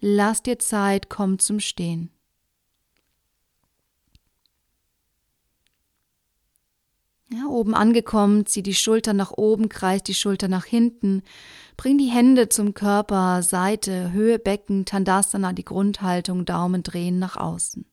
Lass 0.00 0.42
dir 0.42 0.58
Zeit, 0.58 1.08
komm 1.08 1.38
zum 1.38 1.60
Stehen. 1.60 2.10
Ja, 7.32 7.46
oben 7.46 7.74
angekommen, 7.74 8.46
zieh 8.46 8.62
die 8.62 8.74
Schultern 8.74 9.16
nach 9.16 9.32
oben, 9.32 9.68
kreis 9.68 10.02
die 10.02 10.14
Schulter 10.14 10.46
nach 10.46 10.66
hinten, 10.66 11.22
bring 11.76 11.96
die 11.98 12.10
Hände 12.10 12.48
zum 12.48 12.74
Körper, 12.74 13.42
Seite, 13.42 14.12
Höhe 14.12 14.38
Becken, 14.38 14.84
Tandasana, 14.84 15.52
die 15.52 15.64
Grundhaltung, 15.64 16.44
Daumen 16.44 16.82
drehen 16.82 17.18
nach 17.18 17.36
außen. 17.36 17.86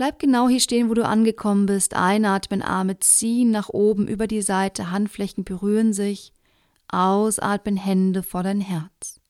Bleib 0.00 0.18
genau 0.18 0.48
hier 0.48 0.60
stehen, 0.60 0.88
wo 0.88 0.94
du 0.94 1.04
angekommen 1.04 1.66
bist. 1.66 1.92
Einatmen, 1.92 2.62
Arme 2.62 2.98
ziehen 3.00 3.50
nach 3.50 3.68
oben 3.68 4.08
über 4.08 4.26
die 4.26 4.40
Seite, 4.40 4.90
Handflächen 4.90 5.44
berühren 5.44 5.92
sich. 5.92 6.32
Ausatmen, 6.88 7.76
Hände 7.76 8.22
vor 8.22 8.42
dein 8.42 8.62
Herz. 8.62 9.20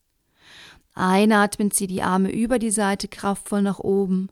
Einatmen, 0.95 1.73
zieh 1.73 1.89
die 1.89 2.03
Arme 2.03 2.31
über 2.31 2.61
die 2.61 2.71
Seite 2.71 3.09
kraftvoll 3.09 3.63
nach 3.63 3.81
oben. 3.81 4.31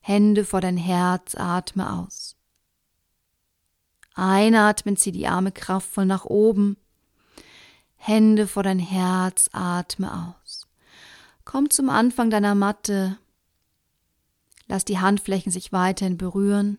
Hände 0.00 0.44
vor 0.44 0.60
dein 0.60 0.76
Herz, 0.76 1.36
atme 1.36 1.92
aus. 1.92 2.34
Einatmen, 4.16 4.96
zieh 4.96 5.12
die 5.12 5.28
Arme 5.28 5.52
kraftvoll 5.52 6.06
nach 6.06 6.24
oben. 6.24 6.76
Hände 7.94 8.48
vor 8.48 8.64
dein 8.64 8.80
Herz, 8.80 9.48
atme 9.52 10.34
aus. 10.42 10.66
Komm 11.44 11.70
zum 11.70 11.88
Anfang 11.88 12.30
deiner 12.30 12.56
Matte, 12.56 13.16
Lass 14.66 14.84
die 14.84 14.98
Handflächen 14.98 15.52
sich 15.52 15.72
weiterhin 15.72 16.16
berühren. 16.16 16.78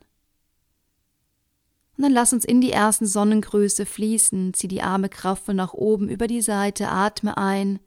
Und 1.96 2.04
dann 2.04 2.12
lass 2.12 2.34
uns 2.34 2.44
in 2.46 2.62
die 2.62 2.72
ersten 2.72 3.06
Sonnengröße 3.06 3.86
fließen. 3.86 4.54
Zieh 4.54 4.68
die 4.68 4.82
Arme 4.82 5.10
kraftvoll 5.10 5.56
nach 5.56 5.74
oben 5.74 6.10
über 6.10 6.28
die 6.28 6.42
Seite, 6.42 6.90
atme 6.90 7.38
ein. 7.38 7.80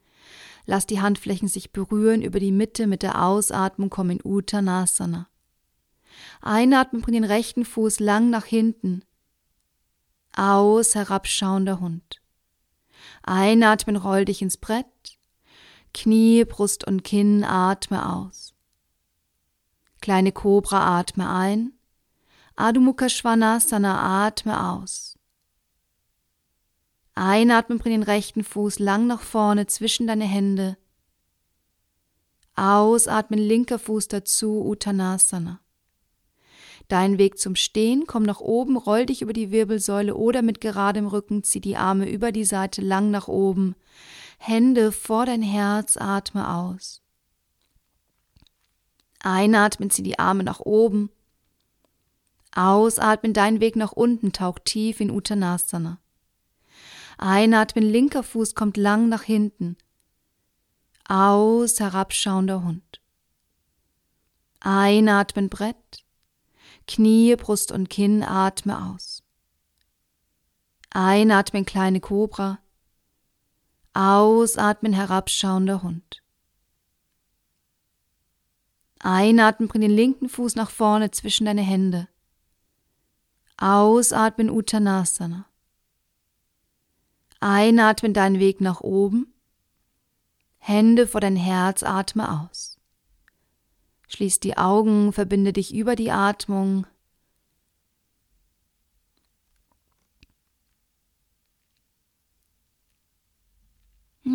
Lass 0.65 0.87
die 0.87 1.01
Handflächen 1.01 1.49
sich 1.49 1.73
berühren 1.73 2.23
über 2.23 2.41
die 2.41 2.53
Mitte 2.53 2.87
mit 2.87 3.03
der 3.03 3.23
Ausatmung, 3.23 3.91
komm 3.91 4.11
in 4.11 4.21
Uttanasana. 4.23 5.29
Einatmen, 6.41 7.03
bring 7.03 7.15
den 7.15 7.25
rechten 7.25 7.65
Fuß 7.65 8.01
lang 8.01 8.31
nach 8.31 8.45
hinten. 8.45 9.03
Aus, 10.35 10.95
herabschauender 10.95 11.81
Hund. 11.81 12.21
Einatmen, 13.23 13.97
roll 13.97 14.25
dich 14.25 14.43
ins 14.43 14.57
Brett. 14.57 14.87
Knie, 15.95 16.45
Brust 16.45 16.87
und 16.87 17.05
Kinn, 17.05 17.43
atme 17.43 18.15
aus. 18.15 18.46
Kleine 20.07 20.31
Kobra, 20.31 21.01
atme 21.01 21.29
ein. 21.29 21.73
Adho 22.55 22.81
Mukha 22.81 23.09
Svanasana, 23.09 24.25
atme 24.25 24.71
aus. 24.71 25.19
Einatmen, 27.17 27.79
bring 27.79 27.91
den 27.91 28.03
rechten 28.05 28.45
Fuß 28.45 28.79
lang 28.79 29.09
nach 29.09 29.21
vorne 29.21 29.67
zwischen 29.67 30.07
deine 30.07 30.27
Hände. 30.27 30.77
Ausatmen, 32.55 33.41
linker 33.41 33.81
Fuß 33.81 34.07
dazu, 34.07 34.65
Uttanasana. 34.65 35.59
Dein 36.87 37.19
Weg 37.19 37.41
zum 37.41 37.57
Stehen, 37.57 38.07
komm 38.07 38.23
nach 38.23 38.39
oben, 38.39 38.77
roll 38.77 39.07
dich 39.07 39.23
über 39.23 39.33
die 39.33 39.51
Wirbelsäule 39.51 40.15
oder 40.15 40.43
mit 40.43 40.61
geradem 40.61 41.09
Rücken, 41.09 41.43
zieh 41.43 41.61
die 41.61 41.77
Arme 41.77 42.09
über 42.09 42.31
die 42.31 42.45
Seite 42.45 42.81
lang 42.81 43.11
nach 43.11 43.27
oben. 43.27 43.75
Hände 44.39 44.93
vor 44.93 45.27
dein 45.27 45.43
Herz, 45.43 45.97
atme 45.97 46.49
aus. 46.49 47.03
Einatmen, 49.27 49.91
zieh 49.91 50.05
die 50.05 50.21
Arme 50.21 50.45
nach 50.45 50.61
oben. 50.61 51.11
Ausatmen, 52.55 53.33
dein 53.33 53.59
Weg 53.59 53.75
nach 53.75 53.91
unten, 53.91 54.33
tauch 54.33 54.61
tief 54.61 55.01
in 55.01 55.11
Uttanasana. 55.11 55.99
Einatmen, 57.19 57.83
linker 57.83 58.23
Fuß 58.23 58.55
kommt 58.55 58.77
lang 58.77 59.09
nach 59.09 59.25
hinten. 59.25 59.77
Aus, 61.09 61.81
herabschauender 61.81 62.63
Hund. 62.63 63.01
Einatmen, 64.61 65.49
Brett. 65.49 66.05
Knie, 66.87 67.35
Brust 67.35 67.73
und 67.73 67.91
Kinn, 67.91 68.23
atme 68.23 68.81
aus. 68.93 69.25
Einatmen, 70.91 71.67
kleine 71.67 71.99
Kobra. 71.99 72.61
Ausatmen, 73.93 74.93
herabschauender 74.93 75.83
Hund. 75.83 76.06
Einatmen, 79.07 79.69
bring 79.69 79.83
den 79.83 79.93
linken 79.93 80.29
Fuß 80.29 80.57
nach 80.57 80.69
vorne 80.69 81.13
zwischen 81.13 81.45
deine 81.45 81.63
Hände. 81.63 82.09
Ausatmen 83.57 84.51
Uttanasana. 84.51 85.47
Einatmen 87.39 88.15
deinen 88.15 88.41
Weg 88.41 88.61
nach 88.61 88.81
oben. 88.81 89.33
Hände 90.59 91.07
vor 91.07 91.21
dein 91.21 91.37
Herz, 91.37 91.85
atme 91.85 92.43
aus. 92.43 92.81
Schließ 94.09 94.41
die 94.41 94.59
Augen, 94.59 95.13
verbinde 95.13 95.53
dich 95.53 95.73
über 95.73 95.95
die 95.95 96.11
Atmung. 96.11 96.89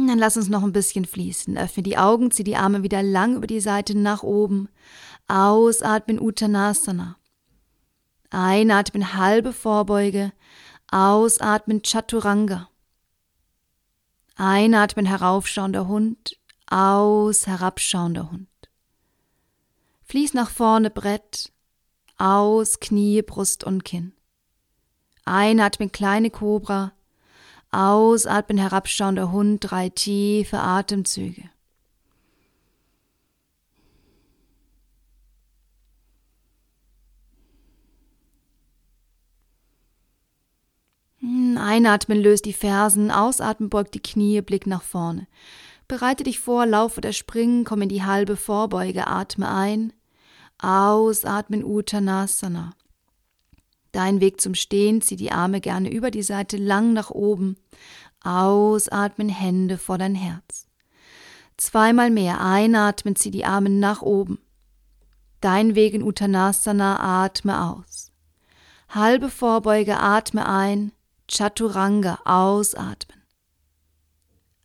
Dann 0.07 0.19
lass 0.19 0.37
uns 0.37 0.49
noch 0.49 0.63
ein 0.63 0.71
bisschen 0.71 1.05
fließen. 1.05 1.57
Öffne 1.57 1.83
die 1.83 1.97
Augen, 1.97 2.31
zieh 2.31 2.43
die 2.43 2.55
Arme 2.55 2.83
wieder 2.83 3.03
lang 3.03 3.35
über 3.35 3.47
die 3.47 3.59
Seite 3.59 3.97
nach 3.97 4.23
oben. 4.23 4.69
Ausatmen 5.27 6.19
Uttanasana. 6.19 7.17
Einatmen 8.29 9.13
halbe 9.15 9.53
Vorbeuge. 9.53 10.31
Ausatmen 10.89 11.81
Chaturanga. 11.83 12.69
Einatmen 14.35 15.05
heraufschauender 15.05 15.87
Hund. 15.87 16.37
Aus 16.67 17.47
herabschauender 17.47 18.31
Hund. 18.31 18.47
Fließ 20.03 20.33
nach 20.33 20.49
vorne 20.49 20.89
Brett. 20.89 21.51
Aus 22.17 22.79
Knie, 22.79 23.21
Brust 23.21 23.63
und 23.63 23.83
Kinn. 23.83 24.13
Einatmen 25.25 25.91
kleine 25.91 26.29
Kobra. 26.29 26.93
Ausatmen, 27.71 28.57
herabschauender 28.57 29.31
Hund, 29.31 29.59
drei 29.61 29.89
tiefe 29.89 30.59
Atemzüge. 30.59 31.49
Hm, 41.19 41.57
einatmen 41.57 42.19
löst 42.19 42.45
die 42.45 42.53
Fersen, 42.53 43.09
ausatmen 43.09 43.69
beugt 43.69 43.93
die 43.93 44.01
Knie, 44.01 44.41
Blick 44.41 44.67
nach 44.67 44.81
vorne. 44.81 45.27
Bereite 45.87 46.23
dich 46.23 46.39
vor, 46.39 46.65
lauf 46.65 46.97
oder 46.97 47.13
spring, 47.13 47.63
komm 47.63 47.83
in 47.83 47.89
die 47.89 48.03
halbe 48.03 48.35
Vorbeuge, 48.35 49.07
atme 49.07 49.49
ein, 49.49 49.93
ausatmen 50.57 51.63
Uttanasana. 51.63 52.73
Dein 53.91 54.21
Weg 54.21 54.39
zum 54.39 54.55
Stehen, 54.55 55.01
zieh 55.01 55.17
die 55.17 55.31
Arme 55.31 55.59
gerne 55.59 55.91
über 55.91 56.11
die 56.11 56.23
Seite 56.23 56.57
lang 56.57 56.93
nach 56.93 57.09
oben. 57.09 57.57
Ausatmen, 58.23 59.29
Hände 59.29 59.77
vor 59.77 59.97
dein 59.97 60.15
Herz. 60.15 60.67
Zweimal 61.57 62.09
mehr 62.09 62.41
einatmen, 62.41 63.15
zieh 63.15 63.31
die 63.31 63.45
Arme 63.45 63.69
nach 63.69 64.01
oben. 64.01 64.39
Dein 65.41 65.75
Weg 65.75 65.93
in 65.93 66.03
Uttanasana, 66.03 67.25
atme 67.25 67.61
aus. 67.61 68.11
Halbe 68.89 69.29
Vorbeuge, 69.29 69.99
atme 69.99 70.47
ein. 70.47 70.91
Chaturanga, 71.29 72.19
ausatmen. 72.25 73.21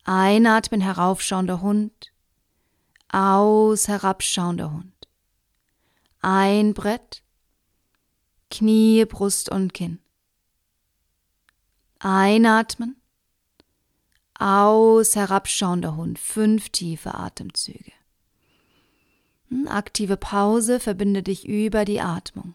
Einatmen, 0.04 0.80
heraufschauender 0.80 1.62
Hund. 1.62 2.12
Aus, 3.08 3.88
herabschauender 3.88 4.72
Hund. 4.72 5.08
Ein 6.20 6.74
Brett. 6.74 7.22
Knie, 8.50 9.04
Brust 9.04 9.50
und 9.50 9.74
Kinn. 9.74 9.98
Einatmen. 11.98 12.96
Aus, 14.38 15.16
herabschauender 15.16 15.96
Hund. 15.96 16.18
Fünf 16.18 16.68
tiefe 16.68 17.14
Atemzüge. 17.14 17.92
Hm, 19.48 19.68
aktive 19.68 20.16
Pause, 20.16 20.80
verbinde 20.80 21.22
dich 21.22 21.46
über 21.46 21.84
die 21.84 22.00
Atmung. 22.00 22.54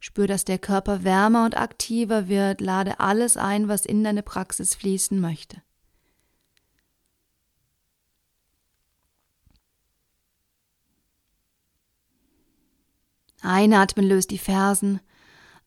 Spür, 0.00 0.26
dass 0.26 0.44
der 0.44 0.58
Körper 0.58 1.04
wärmer 1.04 1.44
und 1.44 1.56
aktiver 1.56 2.28
wird, 2.28 2.60
lade 2.60 3.00
alles 3.00 3.36
ein, 3.36 3.68
was 3.68 3.86
in 3.86 4.04
deine 4.04 4.22
Praxis 4.22 4.74
fließen 4.74 5.20
möchte. 5.20 5.62
Einatmen 13.46 14.06
löst 14.06 14.30
die 14.30 14.38
Fersen, 14.38 15.00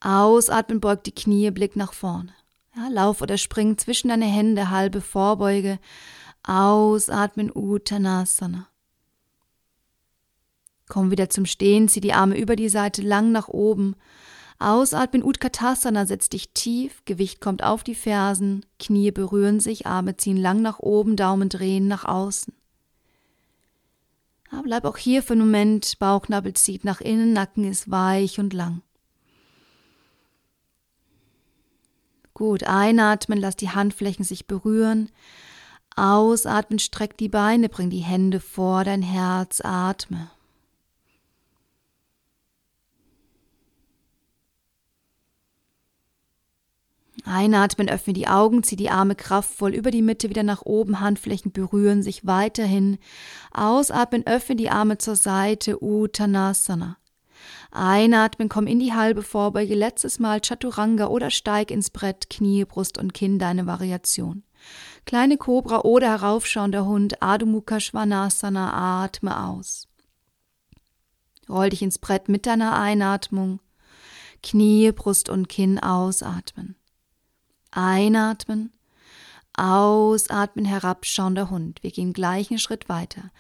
ausatmen 0.02 0.80
beugt 0.80 1.06
die 1.06 1.16
Knie, 1.16 1.50
Blick 1.52 1.76
nach 1.76 1.94
vorne. 1.94 2.34
Ja, 2.76 2.88
lauf 2.90 3.22
oder 3.22 3.38
spring 3.38 3.78
zwischen 3.78 4.10
deine 4.10 4.26
Hände, 4.26 4.70
halbe 4.70 5.02
Vorbeuge, 5.02 5.80
ausatmen 6.44 7.52
Uttanasana. 7.54 8.68
Komm 10.88 11.12
wieder 11.12 11.30
zum 11.30 11.46
Stehen, 11.46 11.88
zieh 11.88 12.02
die 12.02 12.14
Arme 12.14 12.38
über 12.38 12.56
die 12.56 12.70
Seite 12.70 13.02
lang 13.02 13.32
nach 13.32 13.48
oben. 13.48 13.96
Ausatmen 14.58 15.24
Utkatasana, 15.24 16.06
setz 16.06 16.30
dich 16.30 16.52
tief, 16.54 17.04
Gewicht 17.06 17.40
kommt 17.40 17.64
auf 17.64 17.84
die 17.84 17.96
Fersen, 17.96 18.66
Knie 18.80 19.12
berühren 19.12 19.60
sich, 19.60 19.88
Arme 19.88 20.18
ziehen 20.18 20.38
lang 20.38 20.62
nach 20.62 20.80
oben, 20.80 21.16
Daumen 21.16 21.48
drehen 21.48 21.88
nach 21.88 22.04
außen. 22.06 22.54
Bleib 24.64 24.86
auch 24.86 24.98
hier 24.98 25.24
für 25.24 25.34
einen 25.34 25.42
Moment. 25.42 25.98
Bauchnabel 26.00 26.54
zieht 26.54 26.84
nach 26.84 27.02
innen, 27.02 27.34
Nacken 27.34 27.64
ist 27.64 27.90
weich 27.90 28.40
und 28.40 28.54
lang. 28.54 28.82
Gut, 32.34 32.64
einatmen, 32.64 33.40
lass 33.40 33.56
die 33.56 33.70
Handflächen 33.70 34.24
sich 34.24 34.48
berühren. 34.48 35.10
Ausatmen, 35.96 36.80
streck 36.80 37.18
die 37.18 37.30
Beine, 37.30 37.68
bring 37.68 37.90
die 37.90 38.00
Hände 38.00 38.40
vor 38.40 38.84
dein 38.84 39.02
Herz, 39.02 39.60
atme. 39.62 40.30
Einatmen, 47.26 47.90
öffne 47.90 48.14
die 48.14 48.28
Augen, 48.28 48.64
zieh 48.64 48.76
die 48.76 48.90
Arme 48.90 49.16
kraftvoll 49.16 49.74
über 49.74 49.92
die 49.92 50.02
Mitte 50.02 50.30
wieder 50.30 50.44
nach 50.44 50.62
oben, 50.64 51.00
Handflächen 51.00 51.52
berühren 51.52 52.02
sich 52.02 52.26
weiterhin. 52.26 52.98
Ausatmen, 53.52 54.26
öffne 54.26 54.56
die 54.56 54.70
Arme 54.70 54.98
zur 54.98 55.16
Seite, 55.16 55.84
Uttanasana. 55.84 56.98
Einatmen, 57.72 58.50
komm 58.50 58.68
in 58.68 58.80
die 58.80 58.94
halbe 58.94 59.22
Vorbeuge, 59.22 59.76
letztes 59.76 60.20
Mal 60.20 60.42
Chaturanga 60.42 61.08
oder 61.08 61.30
steig 61.30 61.72
ins 61.72 61.90
Brett, 61.90 62.30
Knie, 62.30 62.66
Brust 62.66 62.98
und 62.98 63.14
Kinn, 63.14 63.40
deine 63.40 63.68
Variation. 63.68 64.44
Kleine 65.06 65.38
Kobra 65.38 65.82
oder 65.82 66.10
heraufschauender 66.10 66.86
Hund, 66.86 67.22
Adho 67.22 67.46
Mukha 67.46 67.80
Svanasana, 67.80 69.04
atme 69.04 69.46
aus. 69.46 69.88
Roll 71.48 71.70
dich 71.70 71.82
ins 71.82 71.98
Brett 71.98 72.30
mit 72.30 72.46
deiner 72.46 72.78
Einatmung. 72.78 73.60
Knie, 74.44 74.92
Brust 74.92 75.30
und 75.30 75.50
Kinn 75.50 75.80
ausatmen. 75.80 76.76
Einatmen, 77.72 78.72
ausatmen, 79.54 80.66
herabschauender 80.66 81.50
Hund. 81.50 81.84
Wir 81.84 81.92
gehen 81.92 82.14
gleichen 82.14 82.58
Schritt 82.58 82.90
weiter. 82.90 83.32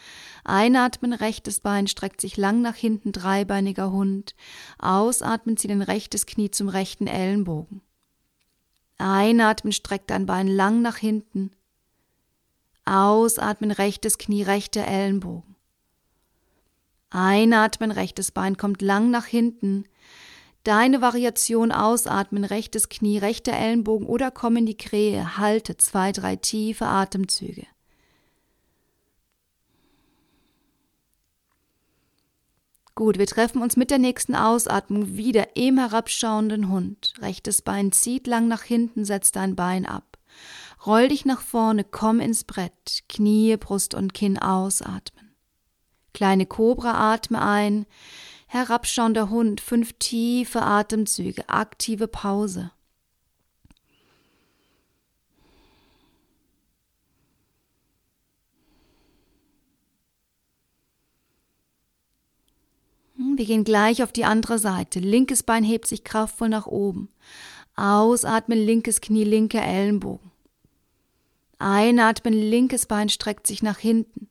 Einatmen, 0.44 1.14
rechtes 1.14 1.62
Bein 1.62 1.88
streckt 1.88 2.22
sich 2.22 2.38
lang 2.38 2.62
nach 2.62 2.76
hinten, 2.76 3.12
dreibeiniger 3.12 3.92
Hund. 3.92 4.36
Ausatmen, 4.78 5.58
zieh 5.58 5.68
den 5.68 5.82
rechtes 5.82 6.26
Knie 6.26 6.52
zum 6.52 6.70
rechten 6.70 7.08
Ellenbogen. 7.08 7.82
Einatmen, 8.98 9.72
streckt 9.72 10.10
dein 10.10 10.26
Bein 10.26 10.48
lang 10.48 10.82
nach 10.82 10.98
hinten. 10.98 11.52
Ausatmen, 12.86 13.72
rechtes 13.72 14.18
Knie, 14.18 14.44
rechter 14.44 14.86
Ellenbogen. 14.86 15.56
Einatmen, 17.12 17.92
rechtes 17.92 18.32
Bein 18.32 18.58
kommt 18.58 18.82
lang 18.82 19.10
nach 19.10 19.26
hinten. 19.26 19.86
Deine 20.64 21.02
Variation 21.02 21.72
ausatmen, 21.72 22.44
rechtes 22.44 22.90
Knie, 22.90 23.18
rechter 23.18 23.54
Ellenbogen 23.54 24.08
oder 24.08 24.30
komm 24.30 24.58
in 24.58 24.66
die 24.66 24.78
Krähe, 24.78 25.38
halte 25.38 25.78
zwei, 25.78 26.12
drei 26.12 26.36
tiefe 26.36 26.86
Atemzüge. 26.86 27.66
Gut, 33.00 33.18
wir 33.18 33.28
treffen 33.28 33.62
uns 33.62 33.78
mit 33.78 33.92
der 33.92 33.98
nächsten 33.98 34.36
Ausatmung 34.36 35.16
wieder 35.16 35.56
im 35.56 35.78
herabschauenden 35.78 36.68
Hund. 36.70 37.14
Rechtes 37.22 37.62
Bein 37.62 37.94
zieht 37.94 38.28
lang 38.28 38.50
nach 38.50 38.64
hinten, 38.64 39.06
setzt 39.06 39.38
dein 39.38 39.56
Bein 39.56 39.86
ab. 39.86 40.18
Roll 40.86 41.08
dich 41.08 41.24
nach 41.24 41.40
vorne, 41.40 41.86
komm 41.86 42.20
ins 42.20 42.44
Brett, 42.44 43.04
Knie, 43.08 43.56
Brust 43.56 43.94
und 43.94 44.14
Kinn 44.14 44.38
ausatmen. 44.38 45.34
Kleine 46.14 46.46
Kobra 46.46 47.14
atme 47.14 47.42
ein, 47.42 47.86
herabschauender 48.50 49.30
Hund, 49.30 49.62
fünf 49.62 49.94
tiefe 50.00 50.64
Atemzüge, 50.64 51.48
aktive 51.50 52.08
Pause. 52.08 52.72
Hm, 63.18 63.38
wir 63.38 63.46
gehen 63.46 63.64
gleich 63.64 64.02
auf 64.02 64.12
die 64.12 64.26
andere 64.26 64.58
Seite. 64.58 65.00
Linkes 65.00 65.44
Bein 65.44 65.64
hebt 65.64 65.86
sich 65.86 66.04
kraftvoll 66.04 66.50
nach 66.50 66.66
oben. 66.66 67.10
Ausatmen, 67.76 68.58
linkes 68.58 69.00
Knie, 69.00 69.26
linker 69.26 69.62
Ellenbogen. 69.62 70.32
Einatmen, 71.60 72.34
linkes 72.34 72.88
Bein 72.88 73.10
streckt 73.10 73.46
sich 73.46 73.62
nach 73.62 73.78
hinten. 73.78 74.28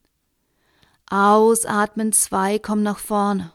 Ausatmen, 1.09 2.12
zwei 2.12 2.59
kommen 2.59 2.83
nach 2.83 2.98
vorne. 2.98 3.52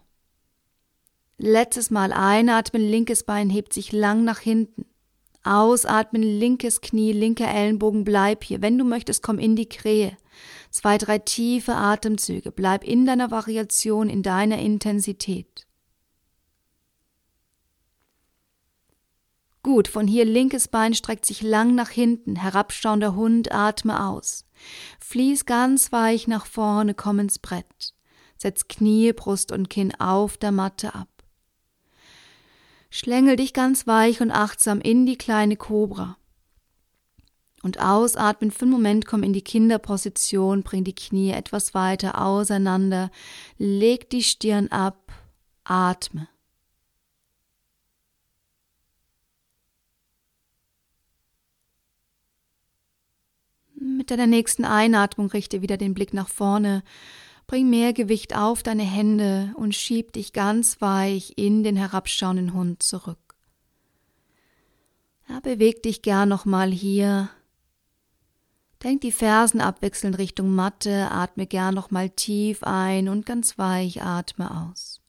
Letztes 1.46 1.92
Mal 1.92 2.14
einatmen, 2.14 2.82
linkes 2.82 3.24
Bein 3.24 3.50
hebt 3.50 3.74
sich 3.74 3.92
lang 3.92 4.24
nach 4.24 4.40
hinten. 4.40 4.86
Ausatmen, 5.44 6.24
linkes 6.24 6.80
Knie, 6.80 7.12
linker 7.12 7.54
Ellenbogen, 7.54 8.06
bleib 8.06 8.46
hier. 8.46 8.62
Wenn 8.62 8.78
du 8.78 8.86
möchtest, 8.86 9.22
komm 9.22 9.40
in 9.40 9.58
die 9.58 9.68
Krähe. 9.68 10.16
Zwei, 10.72 10.98
drei 10.98 11.20
tiefe 11.20 11.76
Atemzüge. 11.76 12.54
Bleib 12.54 12.86
in 12.86 13.06
deiner 13.06 13.30
Variation, 13.30 14.08
in 14.08 14.24
deiner 14.24 14.58
Intensität. 14.60 15.68
Gut, 19.64 19.90
von 19.90 20.08
hier 20.08 20.24
linkes 20.24 20.70
Bein 20.70 20.94
streckt 20.94 21.26
sich 21.26 21.42
lang 21.42 21.76
nach 21.76 21.90
hinten, 21.90 22.38
herabschauender 22.38 23.16
Hund, 23.16 23.52
atme 23.52 24.08
aus. 24.08 24.46
Fließ 25.02 25.46
ganz 25.46 25.92
weich 25.92 26.26
nach 26.26 26.46
vorne, 26.46 26.94
komm 26.94 27.20
ins 27.20 27.38
Brett. 27.38 27.94
Setz 28.38 28.70
Knie, 28.70 29.12
Brust 29.12 29.52
und 29.52 29.70
Kinn 29.70 29.94
auf 30.00 30.38
der 30.38 30.54
Matte 30.54 30.96
ab. 30.96 31.10
Schlängel 32.96 33.38
dich 33.38 33.54
ganz 33.54 33.88
weich 33.88 34.22
und 34.22 34.30
achtsam 34.30 34.80
in 34.80 35.08
die 35.08 35.18
kleine 35.18 35.58
Kobra. 35.58 36.16
Und 37.64 37.80
ausatmen 37.80 38.52
für 38.52 38.66
einen 38.66 38.72
Moment, 38.72 39.08
komm 39.08 39.24
in 39.24 39.34
die 39.34 39.42
Kinderposition, 39.42 40.62
bring 40.62 40.84
die 40.84 40.94
Knie 40.94 41.32
etwas 41.32 41.74
weiter 41.74 42.22
auseinander, 42.22 43.10
leg 43.58 44.12
die 44.12 44.22
Stirn 44.22 44.68
ab, 44.68 45.12
atme. 45.64 46.28
Mit 53.74 54.12
deiner 54.12 54.28
nächsten 54.28 54.66
Einatmung 54.66 55.32
richte 55.32 55.64
wieder 55.64 55.78
den 55.78 55.96
Blick 55.96 56.14
nach 56.14 56.30
vorne 56.30 56.84
Bring 57.54 57.70
mehr 57.70 57.94
Gewicht 57.94 58.36
auf 58.36 58.64
deine 58.64 58.82
Hände 58.82 59.54
und 59.56 59.76
schieb 59.76 60.14
dich 60.14 60.34
ganz 60.34 60.82
weich 60.82 61.34
in 61.36 61.64
den 61.64 61.76
herabschauenden 61.76 62.56
Hund 62.56 62.82
zurück. 62.82 63.36
Ja, 65.30 65.40
beweg 65.40 65.84
dich 65.84 66.02
gern 66.02 66.30
nochmal 66.30 66.72
hier. 66.72 67.30
Denk 68.82 69.02
die 69.02 69.12
Fersen 69.12 69.62
abwechselnd 69.62 70.18
Richtung 70.18 70.56
Matte, 70.56 71.12
atme 71.12 71.46
gern 71.46 71.76
nochmal 71.76 72.10
tief 72.10 72.64
ein 72.64 73.08
und 73.08 73.28
ganz 73.28 73.60
weich 73.60 74.02
atme 74.02 74.50
aus. 74.50 75.00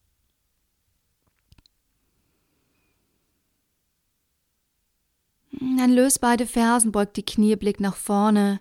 Dann 5.50 5.92
löse 5.92 6.18
beide 6.20 6.46
Fersen, 6.46 6.92
beug 6.92 7.14
die 7.14 7.24
Knie, 7.24 7.56
Blick 7.56 7.80
nach 7.80 7.96
vorne, 7.96 8.60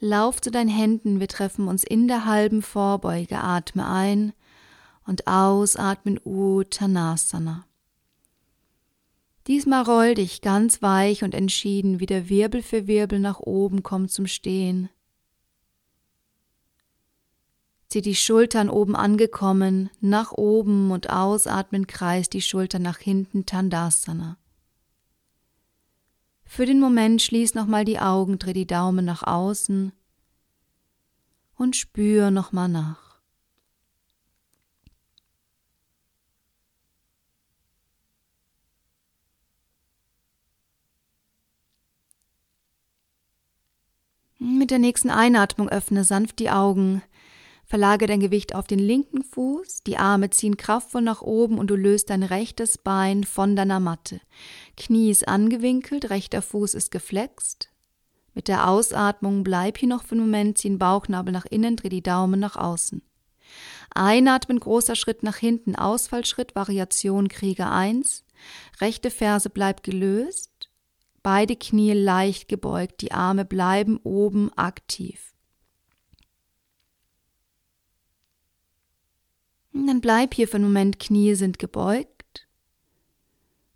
Lauf 0.00 0.40
zu 0.40 0.50
deinen 0.50 0.68
Händen, 0.68 1.18
wir 1.20 1.28
treffen 1.28 1.66
uns 1.66 1.82
in 1.82 2.06
der 2.06 2.24
halben 2.24 2.62
Vorbeuge, 2.62 3.40
atme 3.40 3.86
ein 3.86 4.32
und 5.06 5.26
ausatmen 5.26 6.20
Uttanasana. 6.24 7.64
Diesmal 9.48 9.82
roll 9.82 10.14
dich 10.14 10.42
ganz 10.42 10.82
weich 10.82 11.24
und 11.24 11.34
entschieden 11.34 12.00
wieder 12.00 12.28
Wirbel 12.28 12.62
für 12.62 12.86
Wirbel 12.86 13.18
nach 13.18 13.40
oben, 13.40 13.82
komm 13.82 14.08
zum 14.08 14.26
Stehen. 14.26 14.90
Zieh 17.88 18.02
die 18.02 18.14
Schultern 18.14 18.68
oben 18.68 18.94
angekommen, 18.94 19.88
nach 20.00 20.32
oben 20.32 20.90
und 20.90 21.08
ausatmen, 21.08 21.86
kreis 21.86 22.28
die 22.28 22.42
Schultern 22.42 22.82
nach 22.82 22.98
hinten, 22.98 23.46
Tandasana. 23.46 24.36
Für 26.50 26.64
den 26.64 26.80
Moment 26.80 27.20
schließ 27.20 27.54
nochmal 27.54 27.84
die 27.84 28.00
Augen, 28.00 28.38
dreh 28.38 28.54
die 28.54 28.66
Daumen 28.66 29.04
nach 29.04 29.22
außen 29.22 29.92
und 31.56 31.76
spür 31.76 32.30
nochmal 32.30 32.68
nach. 32.68 33.20
Mit 44.38 44.70
der 44.70 44.78
nächsten 44.78 45.10
Einatmung 45.10 45.68
öffne 45.68 46.02
sanft 46.02 46.38
die 46.38 46.50
Augen, 46.50 47.02
Verlage 47.68 48.06
dein 48.06 48.20
Gewicht 48.20 48.54
auf 48.54 48.66
den 48.66 48.78
linken 48.78 49.22
Fuß, 49.22 49.82
die 49.82 49.98
Arme 49.98 50.30
ziehen 50.30 50.56
kraftvoll 50.56 51.02
nach 51.02 51.20
oben 51.20 51.58
und 51.58 51.68
du 51.68 51.76
löst 51.76 52.08
dein 52.08 52.22
rechtes 52.22 52.78
Bein 52.78 53.24
von 53.24 53.56
deiner 53.56 53.78
Matte. 53.78 54.22
Knie 54.78 55.10
ist 55.10 55.28
angewinkelt, 55.28 56.08
rechter 56.08 56.40
Fuß 56.40 56.72
ist 56.72 56.90
geflext. 56.90 57.68
Mit 58.32 58.48
der 58.48 58.70
Ausatmung 58.70 59.44
bleib 59.44 59.76
hier 59.76 59.88
noch 59.88 60.02
für 60.02 60.12
einen 60.12 60.22
Moment, 60.22 60.56
zieh 60.56 60.68
den 60.68 60.78
Bauchnabel 60.78 61.30
nach 61.30 61.44
innen, 61.44 61.76
dreh 61.76 61.90
die 61.90 62.02
Daumen 62.02 62.40
nach 62.40 62.56
außen. 62.56 63.02
Einatmen, 63.94 64.60
großer 64.60 64.96
Schritt 64.96 65.22
nach 65.22 65.36
hinten, 65.36 65.76
Ausfallschritt, 65.76 66.54
Variation 66.54 67.28
Krieger 67.28 67.70
1. 67.70 68.24
Rechte 68.80 69.10
Ferse 69.10 69.50
bleibt 69.50 69.82
gelöst, 69.82 70.70
beide 71.22 71.54
Knie 71.54 71.92
leicht 71.92 72.48
gebeugt, 72.48 73.02
die 73.02 73.12
Arme 73.12 73.44
bleiben 73.44 74.00
oben 74.04 74.50
aktiv. 74.56 75.27
Dann 79.86 80.00
bleib 80.00 80.34
hier 80.34 80.48
für 80.48 80.56
einen 80.56 80.64
Moment, 80.64 80.98
Knie 80.98 81.34
sind 81.34 81.58
gebeugt. 81.58 82.46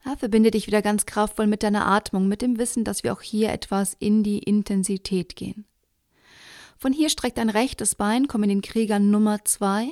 Ja, 0.05 0.17
verbinde 0.17 0.51
dich 0.51 0.67
wieder 0.67 0.83
ganz 0.83 1.07
kraftvoll 1.07 1.47
mit 1.47 1.63
deiner 1.63 1.87
Atmung, 1.87 2.27
mit 2.27 2.43
dem 2.43 2.59
Wissen, 2.59 2.85
dass 2.85 3.05
wir 3.05 3.13
auch 3.13 3.23
hier 3.23 3.51
etwas 3.51 3.95
in 3.99 4.23
die 4.23 4.41
Intensität 4.41 5.37
gehen. 5.37 5.65
Von 6.77 6.93
hier 6.93 7.09
streckt 7.09 7.39
dein 7.39 7.51
rechtes 7.51 7.95
Bein, 7.95 8.27
komm 8.27 8.43
in 8.43 8.49
den 8.49 8.63
Krieger 8.63 8.99
Nummer 8.99 9.45
zwei. 9.45 9.91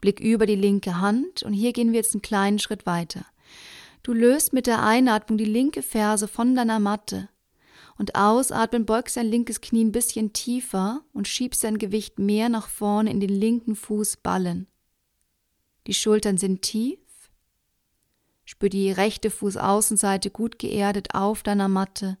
Blick 0.00 0.20
über 0.20 0.46
die 0.46 0.56
linke 0.56 1.00
Hand 1.00 1.42
und 1.42 1.52
hier 1.52 1.72
gehen 1.72 1.92
wir 1.92 2.00
jetzt 2.00 2.14
einen 2.14 2.22
kleinen 2.22 2.58
Schritt 2.58 2.86
weiter. 2.86 3.26
Du 4.02 4.12
löst 4.12 4.52
mit 4.52 4.66
der 4.66 4.82
Einatmung 4.82 5.38
die 5.38 5.44
linke 5.44 5.82
Ferse 5.82 6.28
von 6.28 6.54
deiner 6.54 6.80
Matte 6.80 7.28
und 7.98 8.14
ausatmen 8.14 8.86
beugst 8.86 9.16
dein 9.16 9.26
linkes 9.26 9.60
Knie 9.60 9.84
ein 9.84 9.92
bisschen 9.92 10.32
tiefer 10.32 11.02
und 11.12 11.28
schiebst 11.28 11.64
dein 11.64 11.78
Gewicht 11.78 12.18
mehr 12.18 12.48
nach 12.48 12.68
vorne 12.68 13.10
in 13.10 13.20
den 13.20 13.30
linken 13.30 13.76
Fußballen. 13.76 14.66
Die 15.86 15.94
Schultern 15.94 16.38
sind 16.38 16.62
tief. 16.62 16.98
Spür 18.44 18.68
die 18.68 18.90
rechte 18.90 19.30
Fußaußenseite 19.30 20.30
gut 20.30 20.58
geerdet 20.58 21.14
auf 21.14 21.42
deiner 21.42 21.68
Matte. 21.68 22.18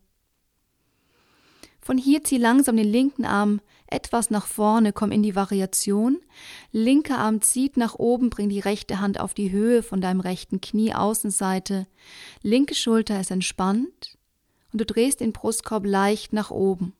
Von 1.80 1.98
hier 1.98 2.24
zieh 2.24 2.38
langsam 2.38 2.78
den 2.78 2.88
linken 2.88 3.26
Arm 3.26 3.60
etwas 3.86 4.30
nach 4.30 4.46
vorne, 4.46 4.92
komm 4.92 5.12
in 5.12 5.22
die 5.22 5.36
Variation. 5.36 6.18
Linker 6.72 7.18
Arm 7.18 7.42
zieht 7.42 7.76
nach 7.76 7.94
oben, 7.94 8.30
bring 8.30 8.48
die 8.48 8.60
rechte 8.60 9.00
Hand 9.00 9.20
auf 9.20 9.34
die 9.34 9.50
Höhe 9.50 9.82
von 9.82 10.00
deinem 10.00 10.20
rechten 10.20 10.62
Knie 10.62 10.94
Außenseite. 10.94 11.86
Linke 12.42 12.74
Schulter 12.74 13.20
ist 13.20 13.30
entspannt 13.30 14.16
und 14.72 14.80
du 14.80 14.86
drehst 14.86 15.20
den 15.20 15.32
Brustkorb 15.32 15.84
leicht 15.84 16.32
nach 16.32 16.50
oben. 16.50 16.94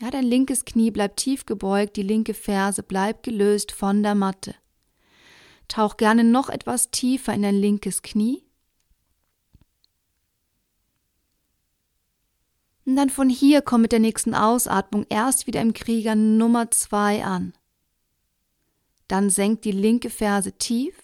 Ja, 0.00 0.10
dein 0.10 0.24
linkes 0.24 0.66
Knie 0.66 0.90
bleibt 0.90 1.16
tief 1.16 1.46
gebeugt, 1.46 1.96
die 1.96 2.02
linke 2.02 2.34
Ferse 2.34 2.82
bleibt 2.82 3.22
gelöst 3.22 3.72
von 3.72 4.02
der 4.02 4.14
Matte. 4.14 4.54
Tauch 5.68 5.96
gerne 5.96 6.22
noch 6.22 6.50
etwas 6.50 6.90
tiefer 6.90 7.32
in 7.32 7.42
dein 7.42 7.54
linkes 7.54 8.02
Knie. 8.02 8.42
Und 12.84 12.96
dann 12.96 13.10
von 13.10 13.28
hier 13.28 13.62
komm 13.62 13.82
mit 13.82 13.90
der 13.90 13.98
nächsten 13.98 14.34
Ausatmung 14.34 15.06
erst 15.08 15.46
wieder 15.46 15.60
im 15.60 15.72
Krieger 15.72 16.14
Nummer 16.14 16.70
zwei 16.70 17.24
an. 17.24 17.52
Dann 19.08 19.30
senk 19.30 19.62
die 19.62 19.72
linke 19.72 20.10
Ferse 20.10 20.52
tief. 20.52 20.94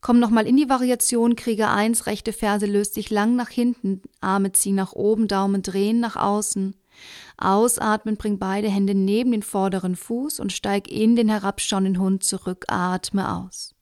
Komm 0.00 0.18
nochmal 0.18 0.46
in 0.48 0.56
die 0.56 0.68
Variation 0.68 1.36
Krieger 1.36 1.70
1, 1.70 2.06
rechte 2.06 2.32
Ferse 2.32 2.66
löst 2.66 2.94
sich 2.94 3.08
lang 3.10 3.36
nach 3.36 3.48
hinten, 3.48 4.02
Arme 4.20 4.50
ziehen 4.50 4.74
nach 4.74 4.92
oben, 4.92 5.28
Daumen 5.28 5.62
drehen 5.62 6.00
nach 6.00 6.16
außen. 6.16 6.74
Ausatmen, 7.36 8.16
bring 8.16 8.38
beide 8.38 8.68
Hände 8.68 8.94
neben 8.94 9.32
den 9.32 9.42
vorderen 9.42 9.96
Fuß 9.96 10.40
und 10.40 10.52
steig 10.52 10.88
in 10.88 11.16
den 11.16 11.28
herabschauenden 11.28 11.98
Hund 11.98 12.24
zurück. 12.24 12.64
Atme 12.68 13.34
aus. 13.34 13.74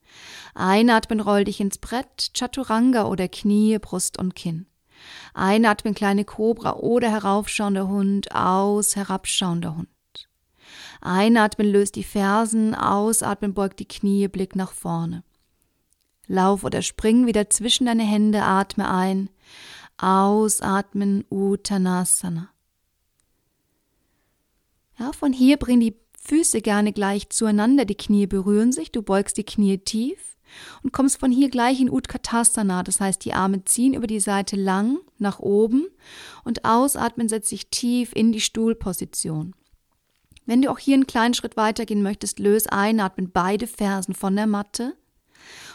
Einatmen, 0.55 1.20
roll 1.20 1.44
dich 1.44 1.61
ins 1.61 1.79
Brett, 1.79 2.33
Chaturanga 2.35 3.05
oder 3.05 3.29
Knie, 3.29 3.79
Brust 3.79 4.18
und 4.18 4.35
Kinn. 4.35 4.66
Einatmen, 5.35 5.94
kleine 5.94 6.25
Kobra 6.25 6.75
oder 6.75 7.11
heraufschauender 7.11 7.88
Hund, 7.88 8.35
aus, 8.35 8.96
herabschauender 8.96 9.77
Hund. 9.77 9.88
Einatmen, 11.01 11.70
löst 11.70 11.96
die 11.96 12.05
Fersen, 12.05 12.75
ausatmen, 12.75 13.55
beugt 13.55 13.79
die 13.79 13.88
Knie, 13.88 14.29
Blick 14.29 14.55
nach 14.57 14.73
vorne. 14.73 15.23
Lauf 16.27 16.62
oder 16.64 16.83
spring 16.83 17.27
wieder 17.27 17.51
zwischen 17.51 17.87
deine 17.87 18.05
Hände, 18.05 18.42
atme 18.42 18.90
ein, 18.90 19.31
ausatmen, 19.96 21.25
Uttanasana. 21.31 22.51
Ja, 25.01 25.13
von 25.13 25.33
hier 25.33 25.57
bring 25.57 25.81
die 25.81 25.97
Füße 26.23 26.61
gerne 26.61 26.93
gleich 26.93 27.31
zueinander, 27.31 27.87
die 27.87 27.95
Knie 27.95 28.27
berühren 28.27 28.71
sich, 28.71 28.93
du 28.93 29.01
beugst 29.01 29.39
die 29.39 29.45
Knie 29.45 29.79
tief 29.79 30.37
und 30.83 30.93
kommst 30.93 31.19
von 31.19 31.33
hier 31.33 31.49
gleich 31.49 31.81
in 31.81 31.91
Utkatasana, 31.91 32.83
das 32.83 33.01
heißt 33.01 33.25
die 33.25 33.33
Arme 33.33 33.65
ziehen 33.65 33.95
über 33.95 34.07
die 34.07 34.21
Seite 34.21 34.57
lang 34.57 34.99
nach 35.17 35.39
oben 35.39 35.87
und 36.45 36.67
ausatmen 36.67 37.31
setzt 37.31 37.49
sich 37.49 37.71
tief 37.71 38.13
in 38.15 38.31
die 38.31 38.43
Stuhlposition. 38.43 39.55
Wenn 40.45 40.61
du 40.61 40.71
auch 40.71 40.79
hier 40.79 40.95
einen 40.95 41.07
kleinen 41.07 41.33
Schritt 41.33 41.57
weitergehen 41.57 42.03
möchtest, 42.03 42.39
löse 42.39 42.71
einatmen 42.71 43.31
beide 43.33 43.67
Fersen 43.67 44.15
von 44.15 44.37
der 44.37 44.47
Matte 44.47 44.95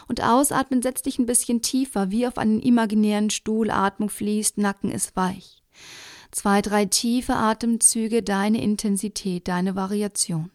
Und 0.06 0.22
ausatmen, 0.22 0.82
setz 0.82 1.02
dich 1.02 1.18
ein 1.18 1.26
bisschen 1.26 1.62
tiefer, 1.62 2.12
wie 2.12 2.28
auf 2.28 2.38
einen 2.38 2.60
imaginären 2.60 3.30
Stuhl. 3.30 3.70
Atmung 3.70 4.08
fließt, 4.08 4.58
Nacken 4.58 4.92
ist 4.92 5.16
weich. 5.16 5.64
Zwei, 6.30 6.62
drei 6.62 6.86
tiefe 6.86 7.34
Atemzüge, 7.34 8.22
deine 8.22 8.62
Intensität, 8.62 9.48
deine 9.48 9.76
Variation. 9.76 10.50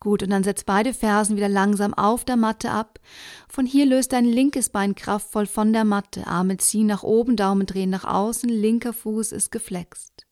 Gut, 0.00 0.22
und 0.22 0.30
dann 0.30 0.44
setz 0.44 0.62
beide 0.62 0.94
Fersen 0.94 1.36
wieder 1.36 1.48
langsam 1.48 1.92
auf 1.92 2.24
der 2.24 2.36
Matte 2.36 2.70
ab. 2.70 3.00
Von 3.48 3.66
hier 3.66 3.84
löst 3.84 4.12
dein 4.12 4.24
linkes 4.24 4.70
Bein 4.70 4.94
kraftvoll 4.94 5.46
von 5.46 5.72
der 5.72 5.84
Matte. 5.84 6.26
Arme 6.26 6.56
ziehen 6.56 6.86
nach 6.86 7.02
oben, 7.02 7.34
Daumen 7.34 7.66
drehen 7.66 7.90
nach 7.90 8.04
außen, 8.04 8.48
linker 8.48 8.92
Fuß 8.92 9.32
ist 9.32 9.50
geflext. 9.50 10.24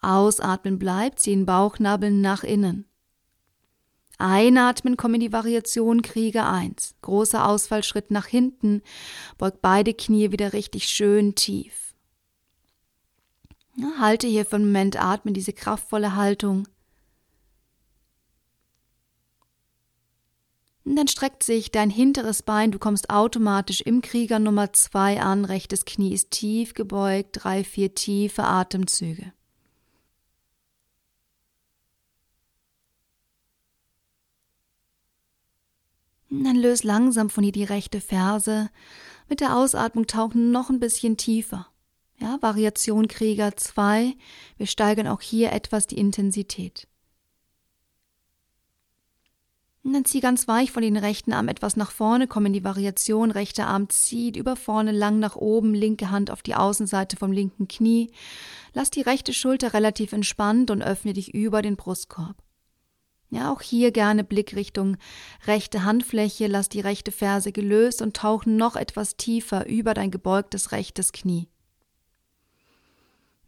Ausatmen 0.00 0.78
bleibt, 0.78 1.20
ziehen 1.20 1.44
Bauchnabeln 1.44 2.22
nach 2.22 2.42
innen. 2.42 2.86
Einatmen, 4.18 4.96
komm 4.96 5.14
in 5.14 5.20
die 5.20 5.32
Variation 5.32 6.02
Krieger 6.02 6.50
1. 6.50 6.94
Großer 7.02 7.46
Ausfallschritt 7.46 8.10
nach 8.10 8.26
hinten, 8.26 8.82
beug 9.38 9.60
beide 9.60 9.92
Knie 9.92 10.32
wieder 10.32 10.52
richtig 10.52 10.88
schön 10.88 11.34
tief. 11.34 11.94
halte 13.98 14.26
hier 14.26 14.46
für 14.46 14.56
einen 14.56 14.66
Moment, 14.66 15.02
atme 15.02 15.32
diese 15.32 15.52
kraftvolle 15.52 16.16
Haltung. 16.16 16.66
Und 20.86 20.94
dann 20.94 21.08
streckt 21.08 21.42
sich 21.42 21.72
dein 21.72 21.90
hinteres 21.90 22.42
Bein, 22.42 22.70
du 22.70 22.78
kommst 22.78 23.10
automatisch 23.10 23.80
im 23.80 24.02
Krieger 24.02 24.38
Nummer 24.38 24.72
2 24.72 25.20
an, 25.20 25.44
rechtes 25.44 25.84
Knie 25.84 26.14
ist 26.14 26.30
tief 26.30 26.74
gebeugt, 26.74 27.30
drei, 27.42 27.64
vier 27.64 27.94
tiefe 27.94 28.44
Atemzüge. 28.44 29.32
Dann 36.30 36.56
löst 36.56 36.84
langsam 36.84 37.30
von 37.30 37.44
hier 37.44 37.52
die 37.52 37.64
rechte 37.64 38.00
Ferse. 38.00 38.70
Mit 39.28 39.40
der 39.40 39.56
Ausatmung 39.56 40.06
tauchen 40.06 40.50
noch 40.50 40.70
ein 40.70 40.80
bisschen 40.80 41.16
tiefer. 41.16 41.68
Ja, 42.18 42.38
Variation 42.40 43.08
Krieger 43.08 43.56
2. 43.56 44.14
Wir 44.56 44.66
steigern 44.66 45.06
auch 45.06 45.20
hier 45.20 45.52
etwas 45.52 45.86
die 45.86 45.98
Intensität. 45.98 46.88
Und 49.86 49.92
dann 49.92 50.04
zieh 50.04 50.18
ganz 50.18 50.48
weich 50.48 50.72
von 50.72 50.82
den 50.82 50.96
rechten 50.96 51.32
Arm 51.32 51.46
etwas 51.46 51.76
nach 51.76 51.92
vorne, 51.92 52.26
komm 52.26 52.46
in 52.46 52.52
die 52.52 52.64
Variation. 52.64 53.30
Rechter 53.30 53.68
Arm 53.68 53.88
zieht 53.88 54.36
über 54.36 54.56
vorne 54.56 54.90
lang 54.90 55.20
nach 55.20 55.36
oben, 55.36 55.74
linke 55.74 56.10
Hand 56.10 56.32
auf 56.32 56.42
die 56.42 56.56
Außenseite 56.56 57.16
vom 57.16 57.30
linken 57.30 57.68
Knie. 57.68 58.10
Lass 58.72 58.90
die 58.90 59.02
rechte 59.02 59.32
Schulter 59.32 59.74
relativ 59.74 60.12
entspannt 60.12 60.72
und 60.72 60.82
öffne 60.82 61.12
dich 61.12 61.34
über 61.34 61.62
den 61.62 61.76
Brustkorb. 61.76 62.36
Ja, 63.30 63.52
auch 63.52 63.60
hier 63.60 63.90
gerne 63.90 64.22
Blick 64.22 64.54
Richtung 64.54 64.96
rechte 65.46 65.84
Handfläche, 65.84 66.46
lass 66.46 66.68
die 66.68 66.80
rechte 66.80 67.10
Ferse 67.10 67.50
gelöst 67.50 68.00
und 68.00 68.16
tauch 68.16 68.46
noch 68.46 68.76
etwas 68.76 69.16
tiefer 69.16 69.66
über 69.66 69.94
dein 69.94 70.10
gebeugtes 70.10 70.70
rechtes 70.72 71.12
Knie. 71.12 71.48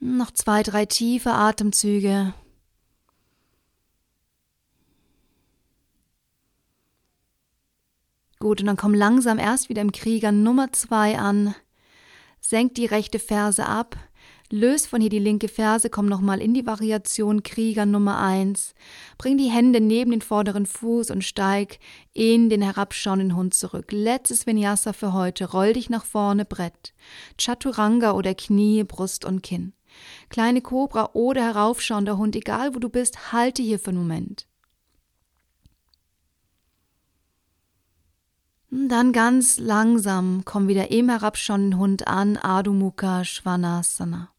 Noch 0.00 0.30
zwei, 0.32 0.62
drei 0.62 0.86
tiefe 0.86 1.32
Atemzüge. 1.32 2.34
Gut, 8.40 8.60
und 8.60 8.66
dann 8.66 8.76
komm 8.76 8.94
langsam 8.94 9.38
erst 9.38 9.68
wieder 9.68 9.82
im 9.82 9.90
Krieger 9.90 10.30
Nummer 10.30 10.72
zwei 10.72 11.18
an. 11.18 11.54
Senk 12.40 12.74
die 12.76 12.86
rechte 12.86 13.18
Ferse 13.18 13.66
ab. 13.66 13.96
Löst 14.50 14.86
von 14.86 15.02
hier 15.02 15.10
die 15.10 15.18
linke 15.18 15.46
Ferse, 15.46 15.90
komm 15.90 16.06
nochmal 16.06 16.40
in 16.40 16.54
die 16.54 16.66
Variation 16.66 17.42
Krieger 17.42 17.84
Nummer 17.84 18.18
eins. 18.18 18.74
Bring 19.18 19.36
die 19.36 19.50
Hände 19.50 19.78
neben 19.78 20.10
den 20.10 20.22
vorderen 20.22 20.64
Fuß 20.64 21.10
und 21.10 21.22
steig 21.22 21.78
in 22.14 22.48
den 22.48 22.62
herabschauenden 22.62 23.36
Hund 23.36 23.52
zurück. 23.52 23.92
Letztes 23.92 24.46
Vinyasa 24.46 24.94
für 24.94 25.12
heute. 25.12 25.50
Roll 25.50 25.74
dich 25.74 25.90
nach 25.90 26.06
vorne, 26.06 26.46
Brett. 26.46 26.94
Chaturanga 27.38 28.12
oder 28.12 28.34
Knie, 28.34 28.84
Brust 28.84 29.26
und 29.26 29.42
Kinn. 29.42 29.74
Kleine 30.30 30.62
Kobra 30.62 31.10
oder 31.12 31.42
heraufschauender 31.42 32.16
Hund, 32.16 32.34
egal 32.34 32.74
wo 32.74 32.78
du 32.78 32.88
bist, 32.88 33.32
halte 33.32 33.62
hier 33.62 33.78
für 33.78 33.90
einen 33.90 33.98
Moment. 33.98 34.46
Dann 38.70 39.12
ganz 39.12 39.58
langsam 39.58 40.42
komm 40.46 40.68
wieder 40.68 40.90
im 40.90 41.10
herabschauenden 41.10 41.78
Hund 41.78 42.08
an, 42.08 42.38
Adho 42.38 42.72
Mukha 42.72 43.24
Svanasana. 43.24 44.30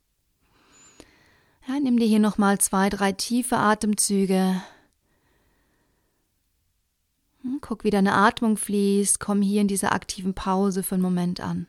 Ja, 1.69 1.79
nimm 1.79 1.99
dir 1.99 2.07
hier 2.07 2.17
nochmal 2.17 2.57
zwei, 2.57 2.89
drei 2.89 3.11
tiefe 3.11 3.55
Atemzüge. 3.55 4.59
Hm, 7.43 7.59
guck, 7.61 7.83
wie 7.83 7.91
deine 7.91 8.13
Atmung 8.13 8.57
fließt. 8.57 9.19
Komm 9.19 9.43
hier 9.43 9.61
in 9.61 9.67
dieser 9.67 9.91
aktiven 9.91 10.33
Pause 10.33 10.81
für 10.81 10.95
einen 10.95 11.03
Moment 11.03 11.41
an. 11.41 11.67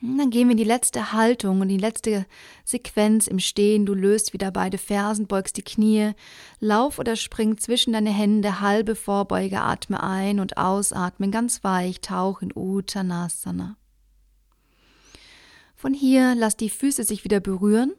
Und 0.00 0.16
dann 0.16 0.30
gehen 0.30 0.48
wir 0.48 0.52
in 0.52 0.56
die 0.56 0.64
letzte 0.64 1.12
Haltung 1.12 1.60
und 1.60 1.68
die 1.68 1.76
letzte 1.76 2.24
Sequenz 2.64 3.26
im 3.26 3.38
Stehen. 3.38 3.84
Du 3.84 3.92
löst 3.92 4.32
wieder 4.32 4.50
beide 4.50 4.78
Fersen, 4.78 5.26
beugst 5.26 5.58
die 5.58 5.62
Knie, 5.62 6.12
lauf 6.58 6.98
oder 6.98 7.16
spring 7.16 7.58
zwischen 7.58 7.92
deine 7.92 8.12
Hände, 8.12 8.62
halbe 8.62 8.94
Vorbeuge, 8.94 9.60
atme 9.60 10.02
ein 10.02 10.40
und 10.40 10.56
ausatmen, 10.56 11.30
ganz 11.30 11.62
weich, 11.62 12.00
tauch 12.00 12.40
in 12.40 12.50
Uttanasana. 12.54 13.76
Von 15.82 15.94
hier 15.94 16.36
lass 16.36 16.56
die 16.56 16.70
Füße 16.70 17.02
sich 17.02 17.24
wieder 17.24 17.40
berühren. 17.40 17.92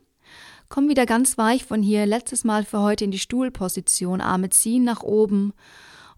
Komm 0.70 0.88
wieder 0.88 1.06
ganz 1.06 1.38
weich 1.38 1.66
von 1.66 1.84
hier, 1.84 2.06
letztes 2.06 2.46
Mal 2.46 2.64
für 2.64 2.80
heute 2.80 3.04
in 3.04 3.12
die 3.12 3.20
Stuhlposition, 3.20 4.22
Arme 4.22 4.50
ziehen 4.52 4.86
nach 4.86 5.04
oben 5.04 5.52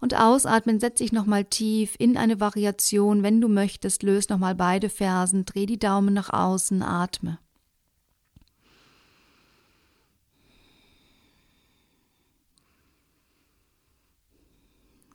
und 0.00 0.14
ausatmen, 0.14 0.78
setz 0.78 0.98
dich 0.98 1.10
nochmal 1.10 1.44
tief 1.44 1.96
in 1.98 2.16
eine 2.16 2.38
Variation. 2.38 3.24
Wenn 3.24 3.40
du 3.40 3.48
möchtest, 3.48 4.04
löst 4.04 4.30
nochmal 4.30 4.54
beide 4.54 4.88
Fersen, 4.88 5.44
dreh 5.44 5.66
die 5.66 5.76
Daumen 5.76 6.14
nach 6.14 6.32
außen, 6.32 6.84
atme. 6.84 7.40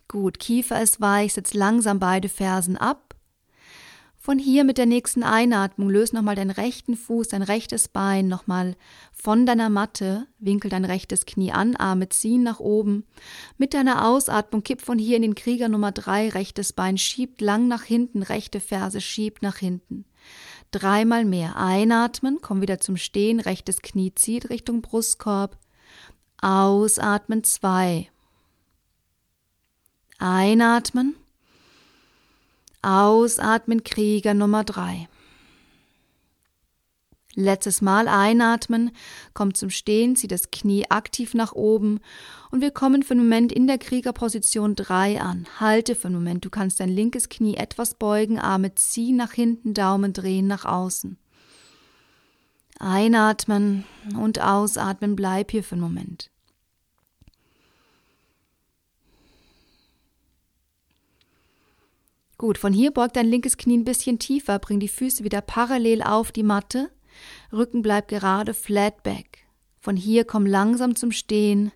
Gut, 0.09 0.37
Kiefer 0.37 0.81
ist 0.81 0.99
weich, 0.99 1.31
setz 1.31 1.53
langsam 1.53 1.99
beide 1.99 2.27
Fersen 2.27 2.75
ab 2.75 3.10
von 4.21 4.37
hier 4.37 4.63
mit 4.63 4.77
der 4.77 4.85
nächsten 4.85 5.23
Einatmung 5.23 5.89
löst 5.89 6.13
nochmal 6.13 6.35
deinen 6.35 6.51
rechten 6.51 6.95
Fuß, 6.95 7.29
dein 7.29 7.41
rechtes 7.41 7.87
Bein 7.87 8.27
nochmal 8.27 8.75
von 9.11 9.47
deiner 9.47 9.69
Matte, 9.69 10.27
winkel 10.37 10.69
dein 10.69 10.85
rechtes 10.85 11.25
Knie 11.25 11.51
an, 11.51 11.75
Arme 11.75 12.07
ziehen 12.09 12.43
nach 12.43 12.59
oben. 12.59 13.03
Mit 13.57 13.73
deiner 13.73 14.07
Ausatmung 14.07 14.61
kipp 14.61 14.81
von 14.81 14.99
hier 14.99 15.15
in 15.15 15.23
den 15.23 15.33
Krieger 15.33 15.69
Nummer 15.69 15.91
drei, 15.91 16.29
rechtes 16.29 16.71
Bein 16.71 16.99
schiebt 16.99 17.41
lang 17.41 17.67
nach 17.67 17.81
hinten, 17.81 18.21
rechte 18.21 18.59
Ferse 18.59 19.01
schiebt 19.01 19.41
nach 19.41 19.57
hinten. 19.57 20.05
Dreimal 20.69 21.25
mehr. 21.25 21.57
Einatmen, 21.57 22.37
komm 22.43 22.61
wieder 22.61 22.79
zum 22.79 22.97
Stehen, 22.97 23.39
rechtes 23.39 23.81
Knie 23.81 24.13
zieht 24.13 24.51
Richtung 24.51 24.83
Brustkorb. 24.83 25.57
Ausatmen 26.39 27.43
zwei. 27.43 28.07
Einatmen. 30.19 31.15
Ausatmen, 32.81 33.83
Krieger 33.83 34.33
Nummer 34.33 34.63
drei. 34.63 35.07
Letztes 37.35 37.81
Mal 37.81 38.09
einatmen, 38.09 38.91
kommt 39.33 39.55
zum 39.55 39.69
Stehen, 39.69 40.17
zieh 40.17 40.27
das 40.27 40.51
Knie 40.51 40.89
aktiv 40.89 41.33
nach 41.33 41.53
oben 41.53 42.01
und 42.49 42.59
wir 42.59 42.71
kommen 42.71 43.03
für 43.03 43.13
einen 43.13 43.23
Moment 43.23 43.53
in 43.53 43.67
der 43.67 43.77
Kriegerposition 43.77 44.75
3 44.75 45.21
an. 45.21 45.47
Halte 45.59 45.95
für 45.95 46.07
einen 46.07 46.15
Moment, 46.15 46.43
du 46.43 46.49
kannst 46.49 46.81
dein 46.81 46.89
linkes 46.89 47.29
Knie 47.29 47.55
etwas 47.55 47.93
beugen, 47.93 48.37
Arme 48.37 48.75
ziehen 48.75 49.15
nach 49.15 49.31
hinten, 49.31 49.73
Daumen 49.73 50.11
drehen 50.11 50.47
nach 50.47 50.65
außen. 50.65 51.17
Einatmen 52.79 53.85
und 54.17 54.41
ausatmen, 54.41 55.15
bleib 55.15 55.51
hier 55.51 55.63
für 55.63 55.75
einen 55.75 55.83
Moment. 55.83 56.30
Gut, 62.41 62.57
von 62.57 62.73
hier 62.73 62.89
beugt 62.89 63.17
dein 63.17 63.27
linkes 63.27 63.55
Knie 63.55 63.77
ein 63.77 63.83
bisschen 63.83 64.17
tiefer, 64.17 64.57
bring 64.57 64.79
die 64.79 64.87
Füße 64.87 65.23
wieder 65.23 65.41
parallel 65.41 66.01
auf 66.01 66.31
die 66.31 66.41
Matte, 66.41 66.89
Rücken 67.53 67.83
bleibt 67.83 68.07
gerade, 68.07 68.55
flat 68.55 69.03
back. 69.03 69.45
Von 69.79 69.95
hier 69.95 70.25
komm 70.25 70.47
langsam 70.47 70.95
zum 70.95 71.11
Stehen, 71.11 71.71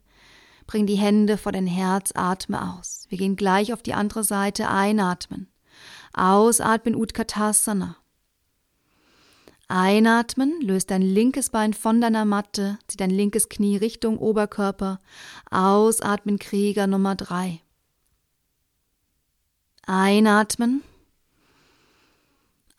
bring 0.65 0.87
die 0.87 0.95
Hände 0.95 1.37
vor 1.37 1.51
dein 1.51 1.67
Herz, 1.67 2.13
atme 2.15 2.73
aus. 2.73 3.05
Wir 3.09 3.19
gehen 3.19 3.35
gleich 3.35 3.73
auf 3.73 3.83
die 3.83 3.93
andere 3.93 4.23
Seite, 4.23 4.67
einatmen. 4.67 5.51
Ausatmen 6.15 6.95
Utkatasana. 6.95 7.97
Einatmen, 9.67 10.61
löst 10.61 10.89
dein 10.89 11.03
linkes 11.03 11.51
Bein 11.51 11.75
von 11.75 12.01
deiner 12.01 12.25
Matte, 12.25 12.79
zieh 12.87 12.97
dein 12.97 13.11
linkes 13.11 13.49
Knie 13.49 13.77
Richtung 13.77 14.17
Oberkörper. 14.17 14.99
Ausatmen 15.51 16.39
Krieger 16.39 16.87
Nummer 16.87 17.13
drei. 17.13 17.61
Einatmen. 19.87 20.81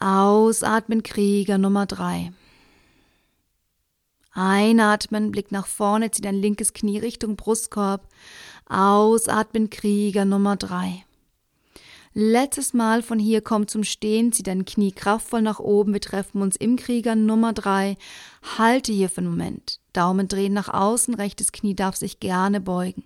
Ausatmen 0.01 1.05
Krieger 1.05 1.57
Nummer 1.57 1.87
drei. 1.87 2.33
Einatmen, 4.33 5.31
Blick 5.31 5.53
nach 5.53 5.69
vorne, 5.69 6.11
zieh 6.11 6.23
dein 6.23 6.35
linkes 6.35 6.73
Knie 6.73 6.99
Richtung 6.99 7.37
Brustkorb. 7.37 8.09
Ausatmen, 8.69 9.71
Krieger 9.71 10.25
Nummer 10.25 10.57
drei. 10.57 11.05
Letztes 12.13 12.75
Mal 12.75 13.03
von 13.03 13.21
hier 13.21 13.41
komm 13.41 13.69
zum 13.69 13.85
Stehen, 13.85 14.33
zieh 14.33 14.43
dein 14.43 14.65
Knie 14.65 14.91
kraftvoll 14.91 15.43
nach 15.43 15.61
oben. 15.61 15.93
Wir 15.93 16.01
treffen 16.01 16.43
uns 16.43 16.57
im 16.57 16.75
Krieger 16.75 17.15
Nummer 17.15 17.53
drei. 17.53 17.97
Halte 18.59 18.93
hier 18.93 19.09
für 19.11 19.19
einen 19.19 19.31
Moment. 19.31 19.79
Daumen 19.93 20.27
drehen 20.27 20.55
nach 20.55 20.75
außen, 20.75 21.15
rechtes 21.15 21.53
Knie 21.53 21.77
darf 21.77 21.95
sich 21.95 22.19
gerne 22.19 22.61
beugen. 22.61 23.05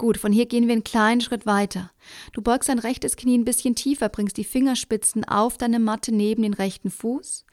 Gut, 0.00 0.16
von 0.16 0.32
hier 0.32 0.46
gehen 0.46 0.66
wir 0.66 0.72
einen 0.72 0.82
kleinen 0.82 1.20
Schritt 1.20 1.44
weiter. 1.44 1.90
Du 2.32 2.40
beugst 2.40 2.70
dein 2.70 2.78
rechtes 2.78 3.16
Knie 3.16 3.36
ein 3.36 3.44
bisschen 3.44 3.74
tiefer, 3.74 4.08
bringst 4.08 4.38
die 4.38 4.44
Fingerspitzen 4.44 5.26
auf 5.26 5.58
deine 5.58 5.78
Matte 5.78 6.10
neben 6.10 6.42
den 6.42 6.54
rechten 6.54 6.90
Fuß, 6.90 7.44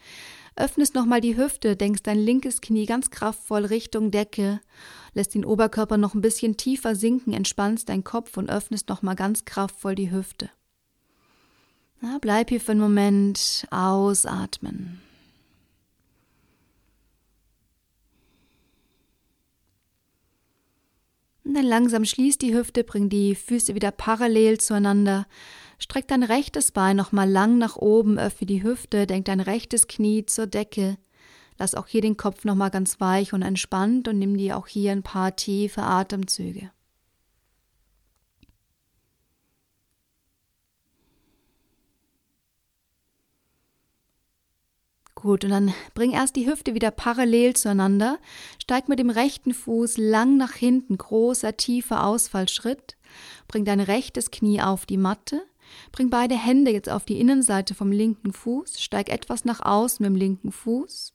öffnest 0.56 0.95
nochmal 0.95 1.20
die 1.20 1.36
Hüfte, 1.36 1.76
denkst 1.76 2.04
dein 2.04 2.18
linkes 2.18 2.62
Knie 2.62 2.86
ganz 2.86 3.10
kraftvoll 3.12 3.66
Richtung 3.66 4.12
Decke, 4.12 4.62
lässt 5.14 5.36
den 5.36 5.43
Oberkörper 5.43 5.98
noch 5.98 6.14
ein 6.14 6.22
bisschen 6.22 6.56
tiefer 6.56 6.95
sinken, 6.95 7.34
entspannst 7.34 7.89
deinen 7.89 8.06
Kopf 8.06 8.38
und 8.38 8.50
öffnest 8.50 8.88
nochmal 8.88 9.16
ganz 9.18 9.43
kraftvoll 9.43 9.95
die 9.95 10.12
Hüfte. 10.12 10.50
Na, 12.00 12.18
bleib 12.22 12.48
hier 12.48 12.62
für 12.62 12.72
einen 12.72 12.80
Moment, 12.80 13.68
ausatmen. 13.72 15.02
Und 21.48 21.54
dann 21.54 21.64
langsam 21.64 22.04
schließ 22.04 22.39
die 22.39 22.54
Hüfte, 22.54 22.84
bring 22.84 23.08
die 23.08 23.34
Füße 23.34 23.74
wieder 23.74 23.91
parallel 23.91 24.58
zueinander. 24.58 25.28
Streck 25.80 26.06
dein 26.10 26.24
rechtes 26.24 26.74
Bein 26.74 26.98
nochmal 26.98 27.30
lang 27.30 27.58
nach 27.58 27.78
oben, 27.78 28.20
öffne 28.20 28.48
die 28.48 28.64
Hüfte, 28.64 29.08
denk 29.08 29.26
dein 29.26 29.39
rechtes 29.39 29.88
Knie 29.88 30.26
zur 30.26 30.45
Decke. 30.45 30.98
Lass 31.58 31.74
auch 31.74 31.88
hier 31.88 32.02
den 32.02 32.18
Kopf 32.18 32.43
nochmal 32.43 32.70
ganz 32.70 33.00
weich 33.00 33.32
und 33.32 33.43
entspannt 33.43 34.10
und 34.10 34.20
nimm 34.20 34.36
dir 34.36 34.58
auch 34.58 34.68
hier 34.68 34.91
ein 34.91 35.04
paar 35.04 35.38
tiefe 35.38 35.84
Atemzüge. 35.84 36.70
Gut, 45.28 45.43
und 45.43 45.49
dann 45.49 45.73
bring 45.93 46.11
erst 46.11 46.38
die 46.38 46.47
Hüfte 46.47 46.73
wieder 46.73 46.89
parallel 46.89 47.53
zueinander, 47.53 48.17
steig 48.63 48.88
mit 48.88 48.97
dem 48.97 49.09
rechten 49.09 49.53
Fuß 49.53 49.97
lang 49.97 50.38
nach 50.38 50.53
hinten, 50.53 50.97
großer, 50.97 51.57
tiefer 51.57 52.05
Ausfallschritt, 52.05 52.95
bring 53.49 53.65
dein 53.65 53.82
rechtes 53.82 54.32
Knie 54.32 54.61
auf 54.61 54.86
die 54.86 54.95
Matte, 54.95 55.41
bring 55.91 56.09
beide 56.09 56.36
Hände 56.36 56.71
jetzt 56.71 56.88
auf 56.88 57.03
die 57.03 57.19
Innenseite 57.19 57.75
vom 57.75 57.91
linken 57.91 58.32
Fuß, 58.32 58.80
steig 58.80 59.09
etwas 59.09 59.43
nach 59.43 59.59
außen 59.59 60.01
mit 60.01 60.13
dem 60.13 60.15
linken 60.15 60.53
Fuß, 60.53 61.13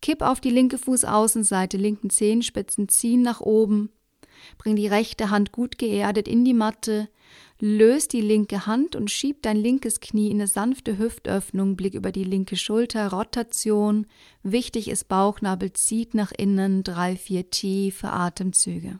kipp 0.00 0.22
auf 0.22 0.40
die 0.40 0.50
linke 0.50 0.78
Fußaußenseite, 0.78 1.76
linken 1.76 2.08
Zehenspitzen 2.08 2.88
ziehen 2.88 3.22
nach 3.22 3.40
oben, 3.40 3.90
bring 4.58 4.76
die 4.76 4.86
rechte 4.86 5.30
Hand 5.30 5.50
gut 5.50 5.76
geerdet 5.76 6.28
in 6.28 6.44
die 6.44 6.54
Matte, 6.54 7.08
Löst 7.62 8.14
die 8.14 8.22
linke 8.22 8.66
Hand 8.66 8.96
und 8.96 9.10
schieb 9.10 9.42
dein 9.42 9.58
linkes 9.58 10.00
Knie 10.00 10.30
in 10.30 10.38
eine 10.38 10.46
sanfte 10.46 10.96
Hüftöffnung, 10.96 11.76
Blick 11.76 11.92
über 11.92 12.10
die 12.10 12.24
linke 12.24 12.56
Schulter, 12.56 13.10
Rotation. 13.12 14.06
Wichtig 14.42 14.88
ist 14.88 15.08
Bauchnabel 15.08 15.74
zieht 15.74 16.14
nach 16.14 16.32
innen, 16.32 16.84
drei, 16.84 17.16
vier 17.16 17.50
tiefe 17.50 18.10
Atemzüge. 18.10 18.98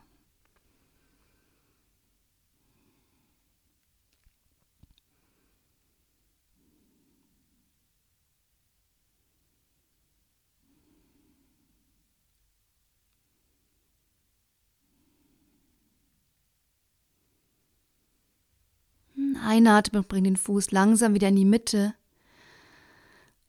Einatmen, 19.40 20.04
bring 20.04 20.24
den 20.24 20.36
Fuß 20.36 20.70
langsam 20.70 21.14
wieder 21.14 21.28
in 21.28 21.36
die 21.36 21.44
Mitte. 21.44 21.94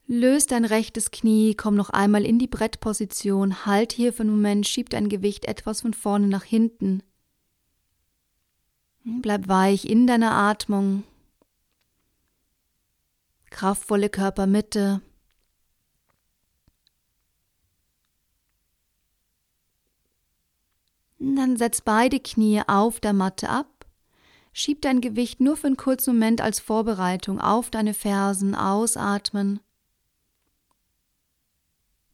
Löst 0.07 0.51
dein 0.51 0.65
rechtes 0.65 1.11
Knie, 1.11 1.55
komm 1.55 1.75
noch 1.75 1.89
einmal 1.89 2.25
in 2.25 2.37
die 2.37 2.47
Brettposition, 2.47 3.65
halt 3.65 3.93
hier 3.93 4.11
für 4.11 4.23
einen 4.23 4.31
Moment, 4.31 4.67
schieb 4.67 4.89
dein 4.89 5.07
Gewicht 5.07 5.45
etwas 5.45 5.81
von 5.81 5.93
vorne 5.93 6.27
nach 6.27 6.43
hinten. 6.43 7.01
Bleib 9.03 9.47
weich 9.47 9.85
in 9.85 10.05
deiner 10.05 10.31
Atmung. 10.31 11.03
Kraftvolle 13.49 14.09
Körpermitte. 14.09 15.01
Dann 21.19 21.55
setz 21.55 21.81
beide 21.81 22.19
Knie 22.19 22.61
auf 22.67 22.99
der 22.99 23.13
Matte 23.13 23.49
ab. 23.49 23.70
Schieb 24.53 24.81
dein 24.81 25.01
Gewicht 25.01 25.39
nur 25.39 25.55
für 25.55 25.67
einen 25.67 25.77
kurzen 25.77 26.13
Moment 26.13 26.41
als 26.41 26.59
Vorbereitung 26.59 27.39
auf 27.39 27.69
deine 27.69 27.93
Fersen, 27.93 28.53
ausatmen. 28.53 29.61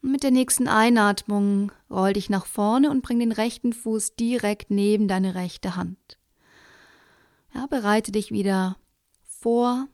Mit 0.01 0.23
der 0.23 0.31
nächsten 0.31 0.67
Einatmung 0.67 1.71
roll 1.89 2.13
dich 2.13 2.29
nach 2.29 2.45
vorne 2.45 2.91
und 2.91 3.01
bring 3.01 3.19
den 3.19 3.31
rechten 3.31 3.73
Fuß 3.73 4.15
direkt 4.15 4.69
neben 4.69 5.07
deine 5.07 5.35
rechte 5.35 5.75
Hand. 5.75 6.17
Ja, 7.53 7.65
bereite 7.65 8.11
dich 8.11 8.31
wieder 8.31 8.77
vor. 9.23 9.88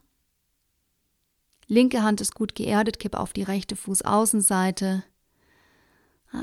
Linke 1.68 2.04
Hand 2.04 2.20
ist 2.20 2.36
gut 2.36 2.56
geerdet, 2.56 3.00
kipp 3.00 3.16
auf 3.16 3.32
die 3.32 3.44
rechte 3.44 3.76
Fußaußenseite. 3.76 5.04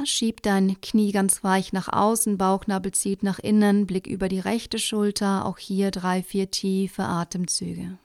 Schieb 0.05 0.43
dein 0.43 0.81
Knie 0.81 1.13
ganz 1.13 1.45
weich 1.45 1.73
nach 1.73 1.89
außen, 1.89 2.39
Bauchnabel 2.39 2.93
zieht 2.93 3.23
nach 3.23 3.39
innen, 3.39 3.87
Blick 3.87 4.07
über 4.07 4.29
die 4.29 4.41
rechte 4.41 4.79
Schulter, 4.79 5.45
auch 5.45 5.59
hier 5.59 5.91
drei, 5.91 6.23
vier 6.23 6.51
tiefe 6.51 7.03
Atemzüge. 7.03 7.99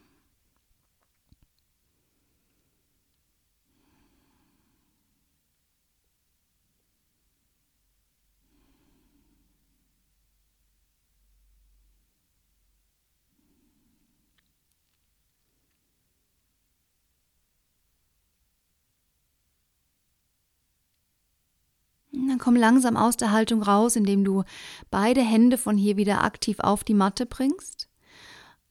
Dann 22.36 22.42
komm 22.42 22.58
langsam 22.58 22.98
aus 22.98 23.16
der 23.16 23.32
Haltung 23.32 23.64
raus, 23.64 23.96
indem 23.96 24.26
du 24.26 24.44
beide 24.92 25.22
Hände 25.22 25.58
von 25.58 25.78
hier 25.78 25.96
wieder 25.96 26.22
aktiv 26.22 26.60
auf 26.60 26.84
die 26.84 26.94
Matte 26.94 27.26
bringst. 27.26 27.88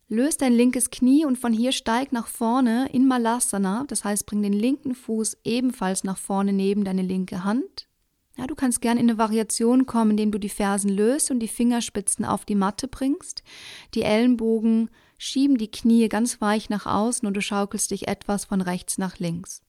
Löst 0.07 0.43
dein 0.43 0.53
linkes 0.53 0.91
Knie 0.91 1.25
und 1.25 1.39
von 1.39 1.55
hier 1.55 1.73
steig 1.73 2.13
nach 2.13 2.27
vorne 2.27 2.91
in 2.93 3.09
Malasana. 3.09 3.85
Das 3.89 4.05
heißt, 4.05 4.27
bring 4.27 4.43
den 4.43 4.53
linken 4.53 4.95
Fuß 4.95 5.39
ebenfalls 5.45 6.05
nach 6.05 6.19
vorne 6.19 6.53
neben 6.53 6.85
deine 6.85 7.01
linke 7.01 7.43
Hand. 7.43 7.89
Ja, 8.37 8.47
du 8.47 8.55
kannst 8.55 8.83
gerne 8.83 9.01
in 9.01 9.09
eine 9.09 9.17
Variation 9.17 9.87
kommen, 9.87 10.11
indem 10.11 10.31
du 10.31 10.39
die 10.39 10.51
Fersen 10.51 10.91
löst 10.91 11.31
und 11.31 11.41
die 11.41 11.49
Fingerspitzen 11.49 12.27
auf 12.27 12.45
die 12.45 12.57
Matte 12.57 12.87
bringst. 12.87 13.43
Die 13.95 14.03
Ellenbogen 14.03 14.91
schieben 15.17 15.57
die 15.57 15.71
Knie 15.71 16.11
ganz 16.11 16.43
weich 16.43 16.69
nach 16.69 16.85
außen 16.85 17.27
und 17.27 17.33
du 17.33 17.41
schaukelst 17.41 17.91
dich 17.93 18.09
etwas 18.09 18.45
von 18.45 18.61
rechts 18.61 18.99
nach 18.99 19.19
links. 19.19 19.63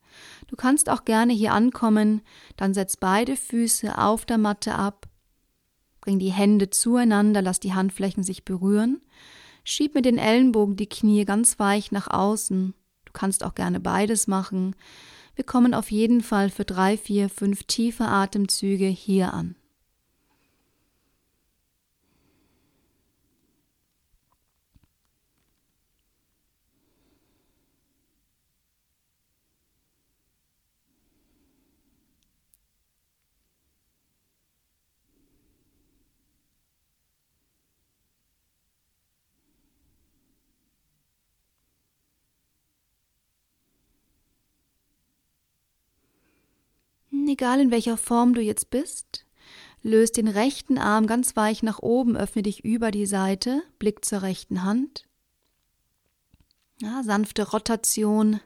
Du 0.47 0.55
kannst 0.55 0.89
auch 0.89 1.05
gerne 1.05 1.33
hier 1.33 1.53
ankommen, 1.53 2.21
dann 2.57 2.73
setz 2.73 2.97
beide 2.97 3.35
Füße 3.35 3.97
auf 3.97 4.25
der 4.25 4.37
Matte 4.37 4.75
ab, 4.75 5.07
bring 6.01 6.19
die 6.19 6.31
Hände 6.31 6.69
zueinander, 6.69 7.41
lass 7.41 7.59
die 7.59 7.73
Handflächen 7.73 8.23
sich 8.23 8.45
berühren, 8.45 9.01
schieb 9.63 9.95
mit 9.95 10.05
den 10.05 10.17
Ellenbogen 10.17 10.75
die 10.75 10.89
Knie 10.89 11.25
ganz 11.25 11.59
weich 11.59 11.91
nach 11.91 12.07
außen. 12.07 12.73
Du 13.05 13.11
kannst 13.13 13.43
auch 13.43 13.55
gerne 13.55 13.79
beides 13.79 14.27
machen. 14.27 14.75
Wir 15.35 15.45
kommen 15.45 15.73
auf 15.73 15.91
jeden 15.91 16.21
Fall 16.21 16.49
für 16.49 16.65
drei, 16.65 16.97
vier, 16.97 17.29
fünf 17.29 17.63
tiefe 17.63 18.05
Atemzüge 18.05 18.87
hier 18.87 19.33
an. 19.33 19.55
Egal 47.35 47.59
in 47.59 47.69
welcher 47.69 47.97
Form 47.97 48.33
du 48.33 48.39
jetzt 48.39 48.69
bist. 48.69 49.25
Löst 49.83 50.15
den 50.15 50.29
rechten 50.29 50.77
Arm 50.77 51.05
ganz 51.05 51.35
weich 51.35 51.63
nach 51.63 51.79
oben, 51.79 52.15
öffne 52.15 52.43
dich 52.43 52.63
über 52.63 52.91
die 52.91 53.05
Seite, 53.05 53.61
Blick 53.77 54.05
zur 54.05 54.21
rechten 54.21 54.63
Hand. 54.63 55.05
Ja, 56.81 57.03
sanfte 57.03 57.49
Rotation. 57.49 58.39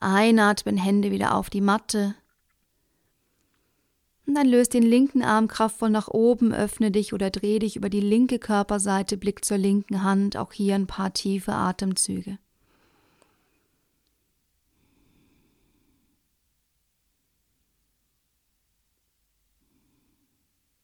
Einatmen, 0.00 0.76
Hände 0.76 1.10
wieder 1.10 1.34
auf 1.34 1.50
die 1.50 1.60
Matte. 1.60 2.14
Und 4.26 4.36
dann 4.36 4.46
löst 4.46 4.74
den 4.74 4.84
linken 4.84 5.22
Arm 5.22 5.48
kraftvoll 5.48 5.90
nach 5.90 6.08
oben, 6.08 6.54
öffne 6.54 6.92
dich 6.92 7.12
oder 7.12 7.30
dreh 7.30 7.58
dich 7.58 7.74
über 7.74 7.88
die 7.88 8.00
linke 8.00 8.38
Körperseite, 8.38 9.16
Blick 9.16 9.44
zur 9.44 9.58
linken 9.58 10.04
Hand, 10.04 10.36
auch 10.36 10.52
hier 10.52 10.76
ein 10.76 10.86
paar 10.86 11.12
tiefe 11.12 11.52
Atemzüge. 11.52 12.38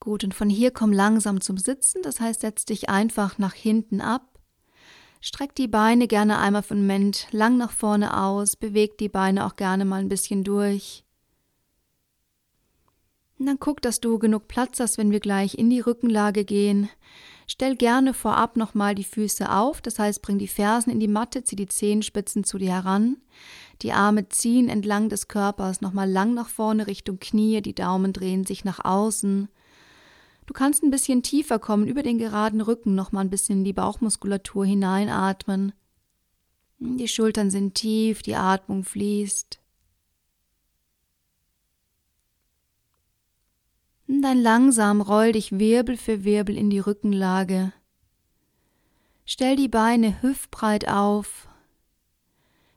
Gut, 0.00 0.24
und 0.24 0.34
von 0.34 0.48
hier 0.48 0.70
komm 0.70 0.92
langsam 0.92 1.42
zum 1.42 1.58
Sitzen, 1.58 2.00
das 2.02 2.20
heißt, 2.20 2.40
setz 2.40 2.64
dich 2.64 2.88
einfach 2.88 3.36
nach 3.36 3.54
hinten 3.54 4.00
ab. 4.00 4.38
Streck 5.20 5.54
die 5.54 5.68
Beine 5.68 6.08
gerne 6.08 6.38
einmal 6.38 6.62
für 6.62 6.72
einen 6.72 6.86
Moment 6.86 7.26
lang 7.30 7.58
nach 7.58 7.70
vorne 7.70 8.16
aus, 8.16 8.56
beweg 8.56 8.96
die 8.96 9.10
Beine 9.10 9.44
auch 9.44 9.56
gerne 9.56 9.84
mal 9.84 10.00
ein 10.00 10.08
bisschen 10.08 10.42
durch. 10.42 11.04
Und 13.38 13.46
dann 13.46 13.60
guck, 13.60 13.82
dass 13.82 14.00
du 14.00 14.18
genug 14.18 14.48
Platz 14.48 14.80
hast, 14.80 14.96
wenn 14.96 15.10
wir 15.10 15.20
gleich 15.20 15.56
in 15.56 15.68
die 15.68 15.80
Rückenlage 15.80 16.44
gehen. 16.44 16.88
Stell 17.46 17.76
gerne 17.76 18.14
vorab 18.14 18.56
nochmal 18.56 18.94
die 18.94 19.04
Füße 19.04 19.50
auf, 19.52 19.82
das 19.82 19.98
heißt, 19.98 20.22
bring 20.22 20.38
die 20.38 20.48
Fersen 20.48 20.90
in 20.90 21.00
die 21.00 21.08
Matte, 21.08 21.44
zieh 21.44 21.56
die 21.56 21.66
Zehenspitzen 21.66 22.44
zu 22.44 22.56
dir 22.56 22.70
heran. 22.70 23.18
Die 23.82 23.92
Arme 23.92 24.28
ziehen 24.30 24.70
entlang 24.70 25.10
des 25.10 25.28
Körpers 25.28 25.82
nochmal 25.82 26.08
lang 26.08 26.32
nach 26.32 26.48
vorne 26.48 26.86
Richtung 26.86 27.18
Knie, 27.18 27.60
die 27.60 27.74
Daumen 27.74 28.14
drehen 28.14 28.46
sich 28.46 28.64
nach 28.64 28.84
außen. 28.84 29.48
Du 30.50 30.54
kannst 30.54 30.82
ein 30.82 30.90
bisschen 30.90 31.22
tiefer 31.22 31.60
kommen, 31.60 31.86
über 31.86 32.02
den 32.02 32.18
geraden 32.18 32.60
Rücken 32.60 32.96
noch 32.96 33.12
mal 33.12 33.20
ein 33.20 33.30
bisschen 33.30 33.58
in 33.58 33.64
die 33.64 33.72
Bauchmuskulatur 33.72 34.66
hineinatmen. 34.66 35.72
Die 36.80 37.06
Schultern 37.06 37.52
sind 37.52 37.76
tief, 37.76 38.22
die 38.22 38.34
Atmung 38.34 38.82
fließt. 38.82 39.60
Und 44.08 44.22
dann 44.22 44.38
langsam 44.42 45.00
roll 45.00 45.30
dich 45.30 45.56
Wirbel 45.60 45.96
für 45.96 46.24
Wirbel 46.24 46.56
in 46.56 46.68
die 46.68 46.80
Rückenlage. 46.80 47.72
Stell 49.24 49.54
die 49.54 49.68
Beine 49.68 50.20
hüftbreit 50.20 50.88
auf. 50.88 51.46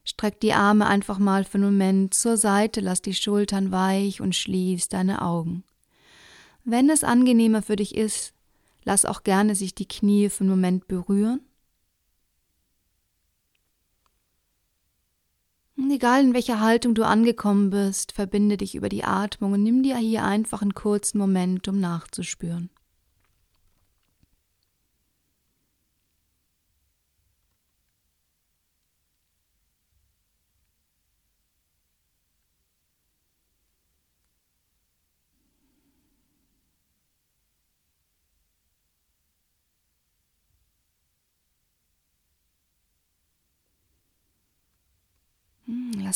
Streck 0.04 0.40
die 0.42 0.54
Arme 0.54 0.86
einfach 0.86 1.18
mal 1.18 1.44
für 1.44 1.56
einen 1.56 1.72
Moment 1.72 2.14
zur 2.14 2.38
Seite, 2.38 2.82
lass 2.82 3.02
die 3.02 3.16
Schultern 3.16 3.72
weich 3.72 4.22
und 4.22 4.36
schließ 4.36 4.90
deine 4.90 5.24
Augen. 5.24 5.64
Wenn 6.66 6.90
es 6.90 7.04
angenehmer 7.04 7.62
für 7.62 7.76
dich 7.76 7.96
ist, 7.96 8.34
lass 8.84 9.06
auch 9.06 9.24
gerne 9.24 9.56
sich 9.56 9.76
die 9.76 9.88
Knie 9.88 10.30
für 10.30 10.42
einen 10.42 10.50
Moment 10.50 10.88
berühren. 10.88 11.42
Und 15.76 15.92
egal 15.92 16.24
in 16.24 16.34
welcher 16.34 16.62
Haltung 16.62 16.96
du 16.96 17.04
angekommen 17.04 17.70
bist, 17.70 18.14
verbinde 18.14 18.58
dich 18.58 18.76
über 18.76 18.88
die 18.88 19.04
Atmung 19.04 19.54
und 19.54 19.64
nimm 19.64 19.84
dir 19.84 19.98
hier 19.98 20.24
einfach 20.24 20.62
einen 20.62 20.74
kurzen 20.74 21.18
Moment, 21.18 21.68
um 21.68 21.80
nachzuspüren. 21.80 22.70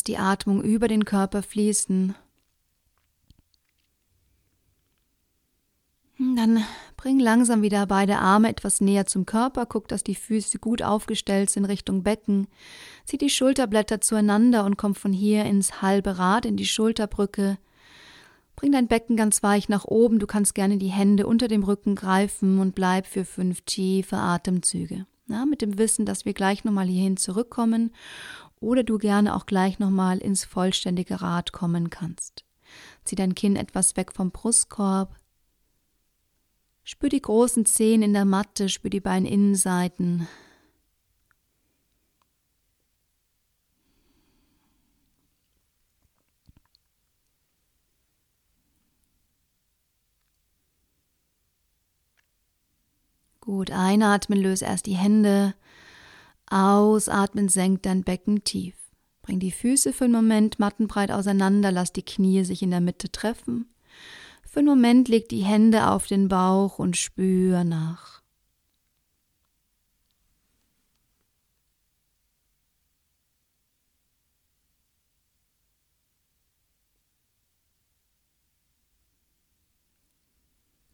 Die 0.07 0.17
Atmung 0.17 0.63
über 0.63 0.87
den 0.87 1.05
Körper 1.05 1.43
fließen. 1.43 2.15
Dann 6.19 6.63
bring 6.95 7.19
langsam 7.19 7.61
wieder 7.61 7.85
beide 7.85 8.17
Arme 8.17 8.49
etwas 8.49 8.81
näher 8.81 9.05
zum 9.05 9.25
Körper, 9.25 9.65
guck, 9.67 9.87
dass 9.87 10.03
die 10.03 10.15
Füße 10.15 10.57
gut 10.57 10.81
aufgestellt 10.81 11.49
sind 11.51 11.65
Richtung 11.65 12.03
Becken. 12.03 12.47
Zieh 13.05 13.17
die 13.17 13.29
Schulterblätter 13.29 14.01
zueinander 14.01 14.65
und 14.65 14.77
komm 14.77 14.95
von 14.95 15.13
hier 15.13 15.45
ins 15.45 15.81
halbe 15.81 16.17
Rad, 16.17 16.45
in 16.45 16.57
die 16.57 16.65
Schulterbrücke. 16.65 17.57
Bring 18.55 18.71
dein 18.71 18.87
Becken 18.87 19.15
ganz 19.15 19.43
weich 19.43 19.69
nach 19.69 19.85
oben, 19.85 20.17
du 20.17 20.25
kannst 20.25 20.55
gerne 20.55 20.77
die 20.77 20.87
Hände 20.87 21.27
unter 21.27 21.47
dem 21.47 21.63
Rücken 21.63 21.93
greifen 21.93 22.59
und 22.59 22.73
bleib 22.73 23.05
für 23.05 23.23
fünf 23.23 23.61
tiefe 23.61 24.17
Atemzüge. 24.17 25.05
Ja, 25.29 25.45
mit 25.45 25.61
dem 25.61 25.77
Wissen, 25.77 26.05
dass 26.05 26.25
wir 26.25 26.33
gleich 26.33 26.63
nochmal 26.63 26.87
hierhin 26.87 27.17
zurückkommen 27.17 27.91
oder 28.59 28.83
du 28.83 28.97
gerne 28.97 29.35
auch 29.35 29.45
gleich 29.45 29.79
nochmal 29.79 30.17
ins 30.19 30.45
vollständige 30.45 31.21
Rad 31.21 31.51
kommen 31.51 31.89
kannst. 31.89 32.43
Zieh 33.03 33.15
dein 33.15 33.35
Kinn 33.35 33.55
etwas 33.55 33.95
weg 33.95 34.11
vom 34.11 34.31
Brustkorb. 34.31 35.15
Spür 36.83 37.09
die 37.09 37.21
großen 37.21 37.65
Zehen 37.65 38.01
in 38.01 38.13
der 38.13 38.25
Matte, 38.25 38.69
spür 38.69 38.89
die 38.89 38.99
Beininnenseiten. 38.99 40.27
Gut, 53.41 53.71
einatmen, 53.71 54.39
löse 54.39 54.65
erst 54.65 54.87
die 54.87 54.97
Hände 54.97 55.53
Ausatmen 56.49 57.49
senkt 57.49 57.85
dein 57.85 58.03
Becken 58.03 58.43
tief. 58.43 58.75
Bring 59.21 59.39
die 59.39 59.51
Füße 59.51 59.91
für 59.91 60.05
einen 60.05 60.13
Moment 60.13 60.59
mattenbreit 60.59 61.11
auseinander, 61.11 61.71
lass 61.71 61.91
die 61.91 62.03
Knie 62.03 62.43
sich 62.45 62.61
in 62.61 62.71
der 62.71 62.81
Mitte 62.81 63.11
treffen. 63.11 63.67
Für 64.49 64.59
einen 64.59 64.69
Moment 64.69 65.09
leg 65.09 65.27
die 65.27 65.43
Hände 65.43 65.89
auf 65.89 66.07
den 66.07 66.29
Bauch 66.29 66.79
und 66.79 66.95
spür 66.95 67.63
nach. 67.65 68.17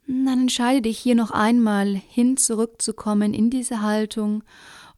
Dann 0.07 0.41
entscheide 0.41 0.83
dich 0.83 0.99
hier 0.99 1.15
noch 1.15 1.31
einmal 1.31 1.95
hin 1.95 2.37
zurückzukommen 2.37 3.33
in 3.33 3.49
diese 3.49 3.81
Haltung 3.81 4.43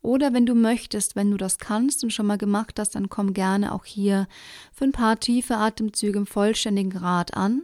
oder 0.06 0.34
wenn 0.34 0.46
du 0.46 0.56
möchtest, 0.56 1.16
wenn 1.16 1.32
du 1.32 1.38
das 1.38 1.58
kannst 1.58 2.04
und 2.04 2.12
schon 2.12 2.28
mal 2.28 2.38
gemacht 2.38 2.80
hast, 2.80 2.96
dann 2.96 3.10
komm 3.10 3.34
gerne 3.34 3.74
auch 3.74 3.86
hier 3.86 4.28
für 4.72 4.86
ein 4.86 4.92
paar 4.92 5.20
tiefe 5.20 5.58
Atemzüge 5.58 6.20
im 6.20 6.28
vollständigen 6.28 6.92
Grad 6.92 7.36
an. 7.36 7.64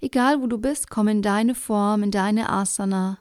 Egal 0.00 0.42
wo 0.42 0.46
du 0.46 0.58
bist, 0.58 0.90
komm 0.90 1.08
in 1.08 1.22
deine 1.22 1.54
Form, 1.54 2.02
in 2.02 2.10
deine 2.10 2.50
Asana. 2.50 3.18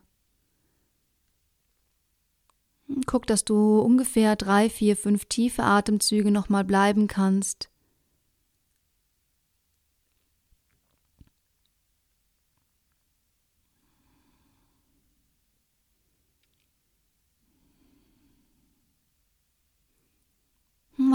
Guck, 3.07 3.25
dass 3.25 3.45
du 3.45 3.79
ungefähr 3.79 4.35
drei, 4.35 4.69
vier, 4.69 4.95
fünf 4.95 5.25
tiefe 5.25 5.63
Atemzüge 5.63 6.29
nochmal 6.29 6.63
bleiben 6.63 7.07
kannst. 7.07 7.69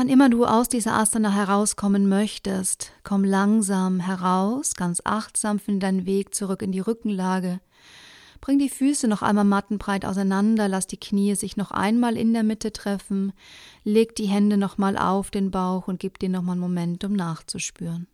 Wann 0.00 0.08
immer 0.08 0.30
du 0.30 0.46
aus 0.46 0.70
dieser 0.70 0.94
Asana 0.94 1.30
herauskommen 1.30 2.08
möchtest, 2.08 2.92
komm 3.04 3.22
langsam 3.22 4.00
heraus, 4.00 4.74
ganz 4.74 5.02
achtsam 5.04 5.58
finde 5.58 5.80
deinen 5.80 6.06
Weg 6.06 6.34
zurück 6.34 6.62
in 6.62 6.72
die 6.72 6.80
Rückenlage. 6.80 7.60
Bring 8.40 8.58
die 8.58 8.70
Füße 8.70 9.08
noch 9.08 9.20
einmal 9.20 9.44
mattenbreit 9.44 10.06
auseinander, 10.06 10.68
lass 10.68 10.86
die 10.86 10.96
Knie 10.96 11.34
sich 11.34 11.58
noch 11.58 11.70
einmal 11.70 12.16
in 12.16 12.32
der 12.32 12.44
Mitte 12.44 12.72
treffen, 12.72 13.34
leg 13.84 14.14
die 14.16 14.24
Hände 14.24 14.56
nochmal 14.56 14.96
auf 14.96 15.30
den 15.30 15.50
Bauch 15.50 15.86
und 15.86 16.00
gib 16.00 16.18
dir 16.18 16.30
nochmal 16.30 16.54
einen 16.54 16.62
Moment, 16.62 17.04
um 17.04 17.12
nachzuspüren. 17.12 18.06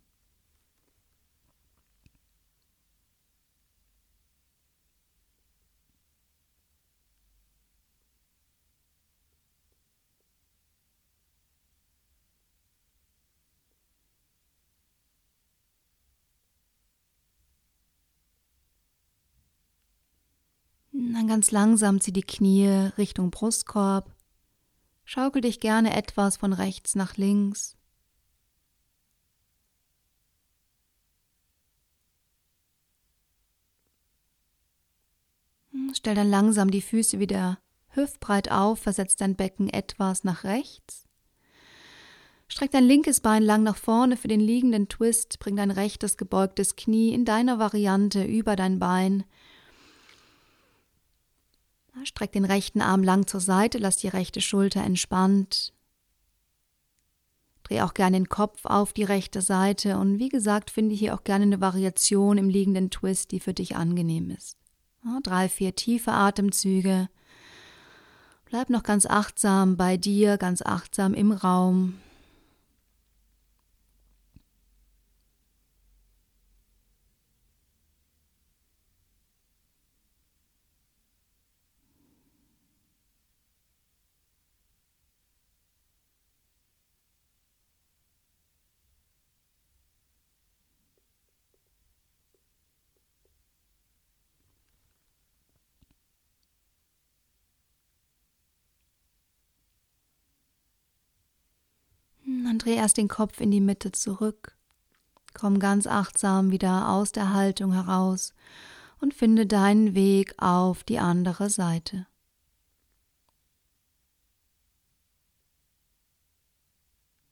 Ganz 21.27 21.51
langsam 21.51 21.99
zieh 21.99 22.13
die 22.13 22.21
Knie 22.21 22.67
Richtung 22.97 23.31
Brustkorb. 23.31 24.15
Schaukel 25.03 25.41
dich 25.41 25.59
gerne 25.59 25.95
etwas 25.95 26.37
von 26.37 26.53
rechts 26.53 26.95
nach 26.95 27.17
links. 27.17 27.75
Stell 35.93 36.15
dann 36.15 36.29
langsam 36.29 36.71
die 36.71 36.81
Füße 36.81 37.19
wieder 37.19 37.59
hüftbreit 37.89 38.51
auf, 38.51 38.79
versetz 38.79 39.15
dein 39.15 39.35
Becken 39.35 39.69
etwas 39.69 40.23
nach 40.23 40.43
rechts. 40.43 41.07
Streck 42.47 42.71
dein 42.71 42.85
linkes 42.85 43.19
Bein 43.19 43.43
lang 43.43 43.63
nach 43.63 43.75
vorne 43.75 44.15
für 44.15 44.29
den 44.29 44.39
liegenden 44.39 44.87
Twist, 44.87 45.39
bring 45.39 45.57
dein 45.57 45.71
rechtes 45.71 46.15
gebeugtes 46.15 46.77
Knie 46.77 47.13
in 47.13 47.25
deiner 47.25 47.59
Variante 47.59 48.23
über 48.23 48.55
dein 48.55 48.79
Bein. 48.79 49.25
Streck 52.03 52.31
den 52.31 52.45
rechten 52.45 52.81
Arm 52.81 53.03
lang 53.03 53.27
zur 53.27 53.39
Seite, 53.39 53.77
lass 53.77 53.97
die 53.97 54.07
rechte 54.07 54.41
Schulter 54.41 54.83
entspannt. 54.83 55.73
Dreh 57.63 57.81
auch 57.81 57.93
gerne 57.93 58.17
den 58.17 58.29
Kopf 58.29 58.65
auf 58.65 58.93
die 58.93 59.03
rechte 59.03 59.41
Seite 59.41 59.97
und 59.97 60.19
wie 60.19 60.29
gesagt, 60.29 60.71
finde 60.71 60.95
hier 60.95 61.13
auch 61.13 61.23
gerne 61.23 61.43
eine 61.43 61.59
Variation 61.59 62.37
im 62.37 62.49
liegenden 62.49 62.91
Twist, 62.91 63.31
die 63.31 63.39
für 63.39 63.53
dich 63.53 63.75
angenehm 63.75 64.29
ist. 64.29 64.57
drei, 65.23 65.49
vier 65.49 65.75
tiefe 65.75 66.11
Atemzüge. 66.11 67.09
Bleib 68.45 68.69
noch 68.69 68.83
ganz 68.83 69.05
achtsam 69.05 69.75
bei 69.75 69.97
dir, 69.97 70.37
ganz 70.37 70.61
achtsam 70.61 71.13
im 71.13 71.33
Raum. 71.33 71.95
Dann 102.43 102.56
dreh 102.67 102.75
erst 102.75 102.97
den 102.97 103.07
Kopf 103.07 103.39
in 103.39 103.49
die 103.49 103.61
Mitte 103.61 103.93
zurück. 103.93 104.57
Komm 105.33 105.59
ganz 105.59 105.87
achtsam 105.87 106.51
wieder 106.51 106.89
aus 106.89 107.13
der 107.13 107.33
Haltung 107.33 107.71
heraus 107.71 108.33
und 108.99 109.13
finde 109.13 109.45
deinen 109.45 109.95
Weg 109.95 110.33
auf 110.37 110.83
die 110.83 110.99
andere 110.99 111.49
Seite. 111.49 112.07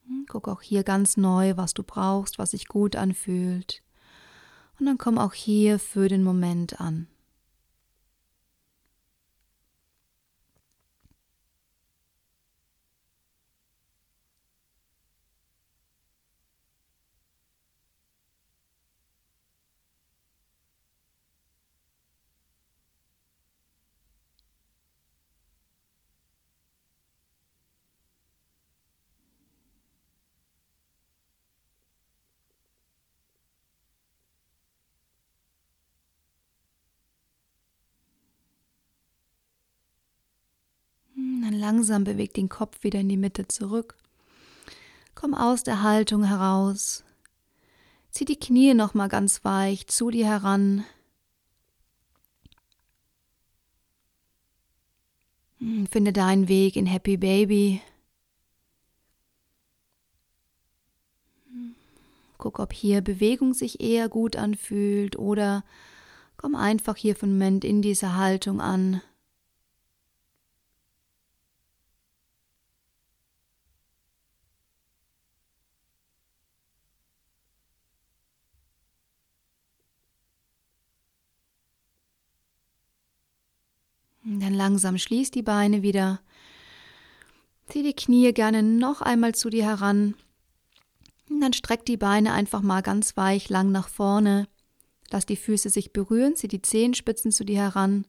Hm, 0.05 0.25
guck 0.29 0.47
auch 0.47 0.61
hier 0.61 0.83
ganz 0.83 1.17
neu, 1.17 1.57
was 1.57 1.73
du 1.73 1.83
brauchst, 1.83 2.39
was 2.39 2.51
sich 2.51 2.67
gut 2.67 2.95
anfühlt. 2.95 3.83
Und 4.79 4.85
dann 4.85 4.97
komm 4.97 5.17
auch 5.17 5.33
hier 5.33 5.79
für 5.79 6.07
den 6.07 6.23
Moment 6.23 6.79
an. 6.79 7.07
Langsam 41.65 42.03
beweg 42.03 42.31
den 42.35 42.47
Kopf 42.47 42.83
wieder 42.83 42.99
in 42.99 43.09
die 43.09 43.17
Mitte 43.17 43.47
zurück. 43.47 43.95
Komm 45.15 45.33
aus 45.33 45.63
der 45.63 45.81
Haltung 45.81 46.23
heraus. 46.23 47.03
Zieh 48.11 48.23
die 48.23 48.39
Knie 48.39 48.75
nochmal 48.75 49.09
ganz 49.09 49.43
weich 49.43 49.87
zu 49.87 50.11
dir 50.11 50.27
heran. 50.27 50.85
Hm, 55.57 55.87
finde 55.87 56.13
deinen 56.13 56.47
Weg 56.49 56.75
in 56.75 56.85
Happy 56.85 57.17
Baby. 57.17 57.81
Guck, 62.37 62.59
ob 62.59 62.73
hier 62.73 63.01
Bewegung 63.01 63.55
sich 63.55 63.81
eher 63.81 64.07
gut 64.07 64.35
anfühlt 64.35 65.17
oder 65.17 65.63
komm 66.37 66.53
einfach 66.53 66.95
hier 66.95 67.15
für 67.15 67.25
einen 67.25 67.39
Moment 67.39 67.65
in 67.65 67.81
diese 67.81 68.15
Haltung 68.15 68.61
an. 68.61 69.01
Dann 84.27 84.44
langsam 84.55 84.97
schließ 84.97 85.31
die 85.31 85.43
Beine 85.43 85.81
wieder. 85.81 86.19
Zieh 87.67 87.83
die 87.83 87.95
Knie 87.95 88.31
gerne 88.33 88.63
noch 88.63 89.01
einmal 89.01 89.35
zu 89.35 89.49
dir 89.49 89.65
heran. 89.65 90.15
Und 91.29 91.41
dann 91.41 91.53
streck 91.53 91.85
die 91.85 91.97
Beine 91.97 92.33
einfach 92.33 92.61
mal 92.61 92.81
ganz 92.81 93.17
weich 93.17 93.49
lang 93.49 93.71
nach 93.71 93.87
vorne. 93.87 94.47
Lass 95.11 95.25
die 95.25 95.35
Füße 95.35 95.69
sich 95.69 95.93
berühren, 95.93 96.35
zieh 96.35 96.47
die 96.47 96.61
Zehenspitzen 96.61 97.31
zu 97.31 97.43
dir 97.43 97.57
heran. 97.57 98.05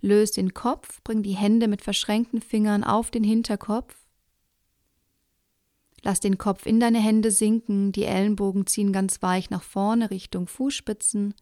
Löse 0.00 0.34
den 0.34 0.54
Kopf, 0.54 1.02
bring 1.02 1.22
die 1.22 1.36
Hände 1.36 1.68
mit 1.68 1.82
verschränkten 1.82 2.40
Fingern 2.40 2.84
auf 2.84 3.10
den 3.10 3.24
Hinterkopf. 3.24 3.94
Lass 6.02 6.20
den 6.20 6.38
Kopf 6.38 6.66
in 6.66 6.78
deine 6.78 7.00
Hände 7.00 7.30
sinken, 7.30 7.90
die 7.92 8.04
Ellenbogen 8.04 8.66
ziehen 8.66 8.92
ganz 8.92 9.22
weich 9.22 9.50
nach 9.50 9.62
vorne 9.62 10.10
Richtung 10.10 10.46
Fußspitzen 10.46 11.34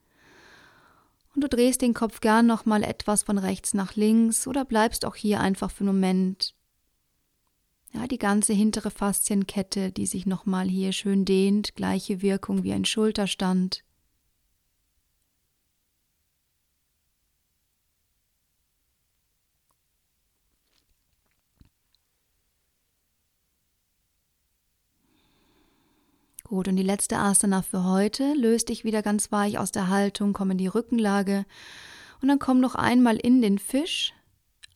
und 1.35 1.43
du 1.43 1.49
drehst 1.49 1.83
den 1.83 1.95
Kopf 1.95 2.21
gern 2.21 2.47
nochmal 2.47 2.83
etwas 2.83 3.23
von 3.23 3.39
rechts 3.39 3.75
nach 3.75 3.97
links 3.97 4.47
oder 4.47 4.65
bleibst 4.65 5.05
auch 5.05 5.17
hier 5.17 5.41
einfach 5.41 5.71
für 5.71 5.85
einen 5.85 5.95
Moment. 5.95 6.55
Ja, 7.93 8.07
die 8.09 8.19
ganze 8.19 8.53
hintere 8.53 8.91
Faszienkette, 8.91 9.93
die 9.93 10.07
sich 10.07 10.27
nochmal 10.27 10.69
hier 10.69 10.93
schön 10.93 11.25
dehnt, 11.25 11.77
gleiche 11.77 12.23
Wirkung 12.23 12.65
wie 12.65 12.73
ein 12.73 12.85
Schulterstand. 12.85 13.85
Gut, 26.55 26.69
und 26.69 26.77
die 26.77 26.85
letzte 26.85 27.19
Asana 27.19 27.63
für 27.63 27.83
heute. 27.83 28.33
Löst 28.35 28.69
dich 28.69 28.85
wieder 28.85 29.03
ganz 29.03 29.33
weich 29.33 29.59
aus 29.59 29.73
der 29.73 29.89
Haltung, 29.89 30.33
komm 30.33 30.53
in 30.53 30.59
die 30.59 30.69
Rückenlage 30.69 31.47
und 32.23 32.29
dann 32.29 32.39
komm 32.39 32.61
noch 32.61 32.77
einmal 32.77 33.17
in 33.17 33.43
den 33.43 33.59
Fisch. 33.59 34.13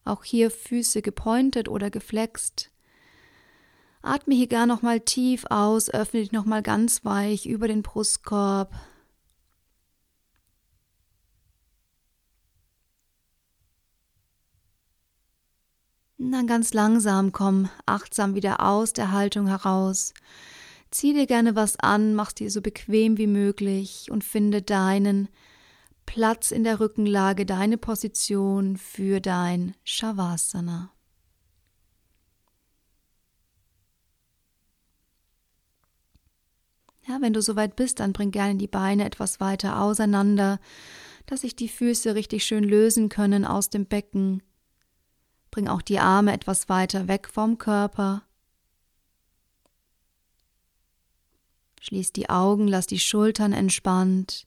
Auch 0.05 0.25
hier 0.25 0.51
Füße 0.51 1.03
gepointet 1.03 1.69
oder 1.69 1.89
geflext. 1.89 2.73
Atme 4.03 4.35
hier 4.35 4.49
gar 4.49 4.67
noch 4.67 4.83
mal 4.83 4.99
tief 4.99 5.45
aus, 5.51 5.89
öffne 5.89 6.19
dich 6.19 6.33
noch 6.33 6.45
mal 6.45 6.65
ganz 6.65 7.05
weich 7.05 7.47
über 7.47 7.69
den 7.69 7.83
Brustkorb. 7.83 8.75
Und 16.19 16.33
dann 16.33 16.49
ganz 16.49 16.75
langsam 16.75 17.31
komm 17.31 17.69
achtsam 17.87 18.35
wieder 18.35 18.67
aus 18.67 18.95
der 18.95 19.13
Haltung 19.13 19.47
heraus. 19.47 20.13
Zieh 20.91 21.13
dir 21.13 21.27
gerne 21.27 21.55
was 21.55 21.77
an, 21.77 22.15
mach 22.15 22.33
dir 22.33 22.51
so 22.51 22.63
bequem 22.63 23.19
wie 23.19 23.27
möglich 23.27 24.11
und 24.11 24.25
finde 24.25 24.63
deinen 24.63 25.29
Platz 26.07 26.51
in 26.51 26.65
der 26.65 26.81
Rückenlage, 26.81 27.45
deine 27.45 27.77
Position 27.77 28.79
für 28.79 29.21
dein 29.21 29.75
Shavasana. 29.85 30.91
Ja, 37.07 37.19
wenn 37.21 37.33
du 37.33 37.41
soweit 37.41 37.77
bist, 37.77 38.01
dann 38.01 38.13
bring 38.13 38.31
gerne 38.31 38.57
die 38.57 38.69
Beine 38.69 39.05
etwas 39.05 39.41
weiter 39.41 39.81
auseinander, 39.81 40.61
dass 41.27 41.41
sich 41.41 41.57
die 41.57 41.69
Füße 41.69 42.15
richtig 42.15 42.45
schön 42.45 42.65
lösen 42.65 43.09
können 43.09 43.45
aus 43.47 43.71
dem 43.71 43.87
Becken. 43.87 44.43
Bring 45.51 45.69
auch 45.69 45.83
die 45.83 45.99
Arme 45.99 46.33
etwas 46.33 46.69
weiter 46.69 47.09
weg 47.09 47.29
vom 47.29 47.57
Körper. 47.57 48.28
Schließ 51.81 52.13
die 52.13 52.29
Augen, 52.29 52.69
lass 52.69 52.87
die 52.87 52.99
Schultern 52.99 53.53
entspannt. 53.53 54.47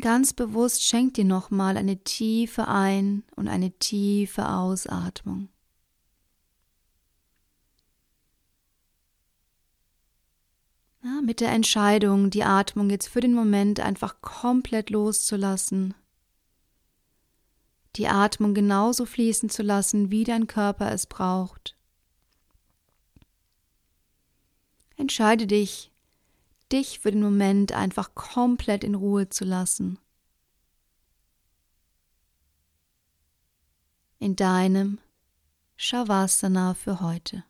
Ganz 0.00 0.32
bewusst 0.32 0.84
schenk 0.84 1.14
dir 1.14 1.24
nochmal 1.24 1.76
eine 1.76 2.02
tiefe 2.02 2.68
Ein- 2.68 3.24
und 3.34 3.48
eine 3.48 3.72
tiefe 3.78 4.48
Ausatmung. 4.48 5.48
Ja, 11.04 11.20
mit 11.20 11.40
der 11.40 11.50
Entscheidung, 11.50 12.30
die 12.30 12.44
Atmung 12.44 12.88
jetzt 12.88 13.08
für 13.08 13.20
den 13.20 13.34
Moment 13.34 13.80
einfach 13.80 14.20
komplett 14.20 14.90
loszulassen. 14.90 15.94
Die 17.96 18.06
Atmung 18.06 18.54
genauso 18.54 19.04
fließen 19.04 19.50
zu 19.50 19.62
lassen, 19.62 20.12
wie 20.12 20.22
dein 20.22 20.46
Körper 20.46 20.92
es 20.92 21.06
braucht. 21.06 21.76
Entscheide 25.02 25.48
dich, 25.48 25.90
dich 26.70 27.00
für 27.00 27.10
den 27.10 27.22
Moment 27.22 27.72
einfach 27.72 28.14
komplett 28.14 28.84
in 28.84 28.94
Ruhe 28.94 29.28
zu 29.28 29.44
lassen. 29.44 29.98
In 34.20 34.36
deinem 34.36 35.00
Shavasana 35.74 36.74
für 36.74 37.00
heute. 37.00 37.42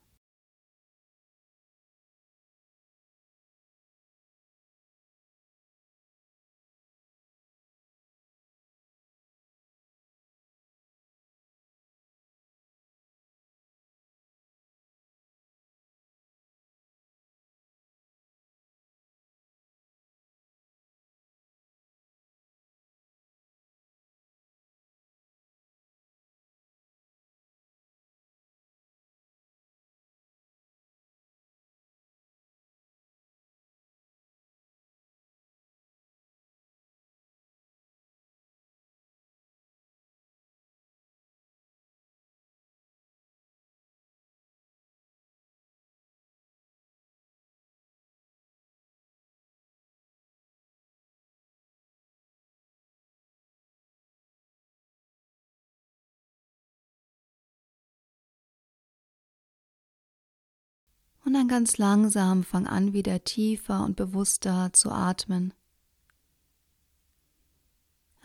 Und 61.24 61.34
dann 61.34 61.48
ganz 61.48 61.78
langsam 61.78 62.42
fang 62.42 62.66
an, 62.66 62.92
wieder 62.92 63.22
tiefer 63.22 63.84
und 63.84 63.96
bewusster 63.96 64.70
zu 64.72 64.90
atmen. 64.90 65.54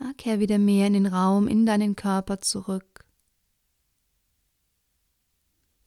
Ja, 0.00 0.12
kehr 0.16 0.40
wieder 0.40 0.58
mehr 0.58 0.86
in 0.86 0.92
den 0.92 1.06
Raum, 1.06 1.48
in 1.48 1.66
deinen 1.66 1.96
Körper 1.96 2.40
zurück. 2.40 3.04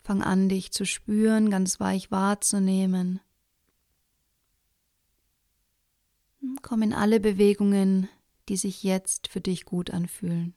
Fang 0.03 0.21
an, 0.21 0.49
dich 0.49 0.71
zu 0.71 0.85
spüren, 0.85 1.49
ganz 1.49 1.79
weich 1.79 2.11
wahrzunehmen. 2.11 3.19
Komm 6.61 6.81
in 6.81 6.93
alle 6.93 7.19
Bewegungen, 7.19 8.09
die 8.49 8.57
sich 8.57 8.83
jetzt 8.83 9.27
für 9.27 9.41
dich 9.41 9.65
gut 9.65 9.91
anfühlen. 9.91 10.55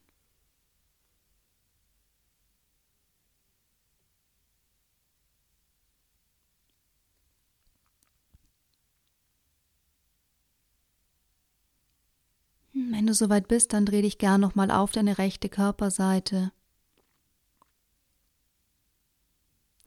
Wenn 12.96 13.08
du 13.08 13.12
soweit 13.12 13.48
bist, 13.48 13.72
dann 13.72 13.86
dreh 13.86 14.02
dich 14.02 14.18
gern 14.18 14.40
nochmal 14.40 14.70
auf 14.70 14.92
deine 14.92 15.18
rechte 15.18 15.48
Körperseite. 15.48 16.52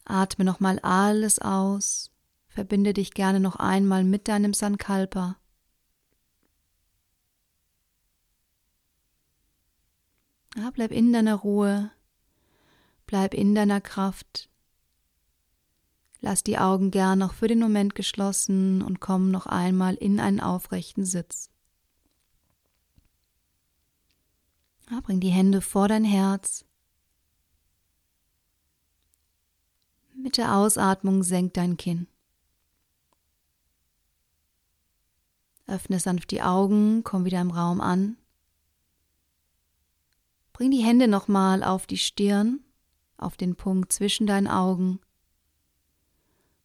Atme 0.03 0.43
nochmal 0.43 0.77
alles 0.79 1.39
aus. 1.39 2.11
Verbinde 2.49 2.93
dich 2.93 3.13
gerne 3.13 3.39
noch 3.39 3.55
einmal 3.55 4.03
mit 4.03 4.27
deinem 4.27 4.53
Sankalpa. 4.53 5.37
Ja, 10.57 10.69
bleib 10.71 10.91
in 10.91 11.13
deiner 11.13 11.35
Ruhe. 11.35 11.91
Bleib 13.05 13.33
in 13.33 13.55
deiner 13.55 13.79
Kraft. 13.79 14.49
Lass 16.19 16.43
die 16.43 16.57
Augen 16.57 16.91
gern 16.91 17.19
noch 17.19 17.33
für 17.33 17.47
den 17.47 17.59
Moment 17.59 17.95
geschlossen 17.95 18.81
und 18.81 18.99
komm 18.99 19.31
noch 19.31 19.45
einmal 19.45 19.95
in 19.95 20.19
einen 20.19 20.41
aufrechten 20.41 21.05
Sitz. 21.05 21.49
Ja, 24.89 25.01
bring 25.01 25.19
die 25.19 25.29
Hände 25.29 25.61
vor 25.61 25.87
dein 25.87 26.03
Herz. 26.03 26.65
Mit 30.15 30.37
der 30.37 30.55
Ausatmung 30.55 31.23
senk 31.23 31.53
dein 31.53 31.77
Kinn. 31.77 32.07
Öffne 35.67 35.99
sanft 35.99 36.31
die 36.31 36.41
Augen, 36.41 37.03
komm 37.03 37.25
wieder 37.25 37.41
im 37.41 37.51
Raum 37.51 37.81
an. 37.81 38.17
Bring 40.53 40.71
die 40.71 40.83
Hände 40.83 41.07
nochmal 41.07 41.63
auf 41.63 41.85
die 41.85 41.97
Stirn, 41.97 42.61
auf 43.17 43.37
den 43.37 43.55
Punkt 43.55 43.91
zwischen 43.91 44.25
deinen 44.25 44.47
Augen 44.47 44.99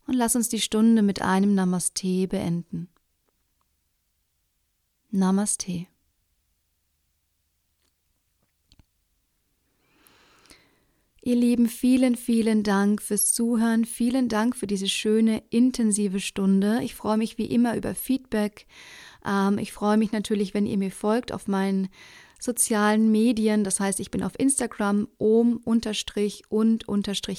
und 0.06 0.14
lass 0.14 0.36
uns 0.36 0.48
die 0.48 0.60
Stunde 0.60 1.02
mit 1.02 1.22
einem 1.22 1.54
Namaste 1.54 2.26
beenden. 2.28 2.88
Namaste. 5.10 5.86
Ihr 11.24 11.36
Lieben, 11.36 11.68
vielen, 11.68 12.16
vielen 12.16 12.64
Dank 12.64 13.00
fürs 13.00 13.32
Zuhören. 13.32 13.84
Vielen 13.84 14.28
Dank 14.28 14.56
für 14.56 14.66
diese 14.66 14.88
schöne, 14.88 15.44
intensive 15.50 16.18
Stunde. 16.18 16.80
Ich 16.82 16.96
freue 16.96 17.16
mich 17.16 17.38
wie 17.38 17.46
immer 17.46 17.76
über 17.76 17.94
Feedback. 17.94 18.66
Ähm, 19.24 19.58
ich 19.58 19.70
freue 19.70 19.96
mich 19.96 20.10
natürlich, 20.10 20.52
wenn 20.52 20.66
ihr 20.66 20.78
mir 20.78 20.90
folgt 20.90 21.30
auf 21.30 21.46
meinen 21.46 21.90
sozialen 22.40 23.12
Medien. 23.12 23.62
Das 23.62 23.78
heißt, 23.78 24.00
ich 24.00 24.10
bin 24.10 24.24
auf 24.24 24.36
Instagram 24.36 25.06
ohm 25.18 25.60
und 25.64 25.86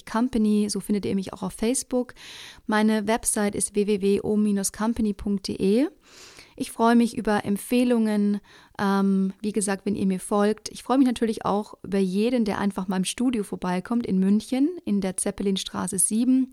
company. 0.09 0.69
So 0.69 0.79
findet 0.79 1.05
ihr 1.05 1.15
mich 1.15 1.34
auch 1.34 1.43
auf 1.43 1.51
Facebook. 1.51 2.13
Meine 2.65 3.05
Website 3.05 3.53
ist 3.53 3.75
www.om-company.de. 3.75 5.88
Ich 6.56 6.72
freue 6.72 6.95
mich 6.95 7.18
über 7.18 7.45
Empfehlungen, 7.45 8.39
ähm, 8.80 9.34
wie 9.41 9.51
gesagt, 9.51 9.86
wenn 9.86 9.95
ihr 9.95 10.06
mir 10.06 10.20
folgt. 10.20 10.70
Ich 10.70 10.84
freue 10.84 10.97
mich 10.97 11.08
natürlich 11.08 11.45
auch 11.45 11.76
über 11.84 11.99
jeden, 11.99 12.45
der 12.45 12.60
einfach 12.60 12.88
mal 12.88 12.97
im 12.97 13.06
Studio 13.06 13.43
vorbeikommt 13.43 14.06
in 14.06 14.20
München 14.20 14.70
in 14.86 15.01
der 15.01 15.18
Zeppelinstraße 15.18 15.97
7. 15.97 16.51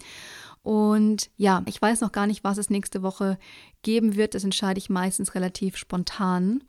Und 0.63 1.31
ja, 1.37 1.63
ich 1.67 1.81
weiß 1.81 2.01
noch 2.01 2.13
gar 2.13 2.27
nicht, 2.27 2.45
was 2.45 2.59
es 2.59 2.71
nächste 2.71 3.03
Woche 3.03 3.39
geben 3.83 4.17
wird. 4.17 4.35
Das 4.35 4.45
entscheide 4.45 4.79
ich 4.79 4.91
meistens 4.91 5.35
relativ 5.35 5.77
spontan. 5.77 6.63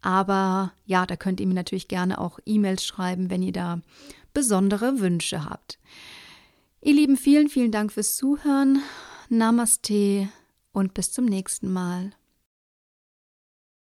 Aber 0.00 0.72
ja, 0.86 1.06
da 1.06 1.16
könnt 1.16 1.40
ihr 1.40 1.46
mir 1.46 1.54
natürlich 1.54 1.88
gerne 1.88 2.20
auch 2.20 2.38
E-Mails 2.46 2.84
schreiben, 2.84 3.30
wenn 3.30 3.42
ihr 3.42 3.52
da 3.52 3.80
besondere 4.32 5.00
Wünsche 5.00 5.44
habt. 5.44 5.78
Ihr 6.80 6.94
Lieben, 6.94 7.16
vielen, 7.16 7.48
vielen 7.48 7.72
Dank 7.72 7.92
fürs 7.92 8.16
Zuhören. 8.16 8.82
Namaste 9.28 10.28
und 10.72 10.94
bis 10.94 11.12
zum 11.12 11.24
nächsten 11.24 11.72
Mal. 11.72 12.12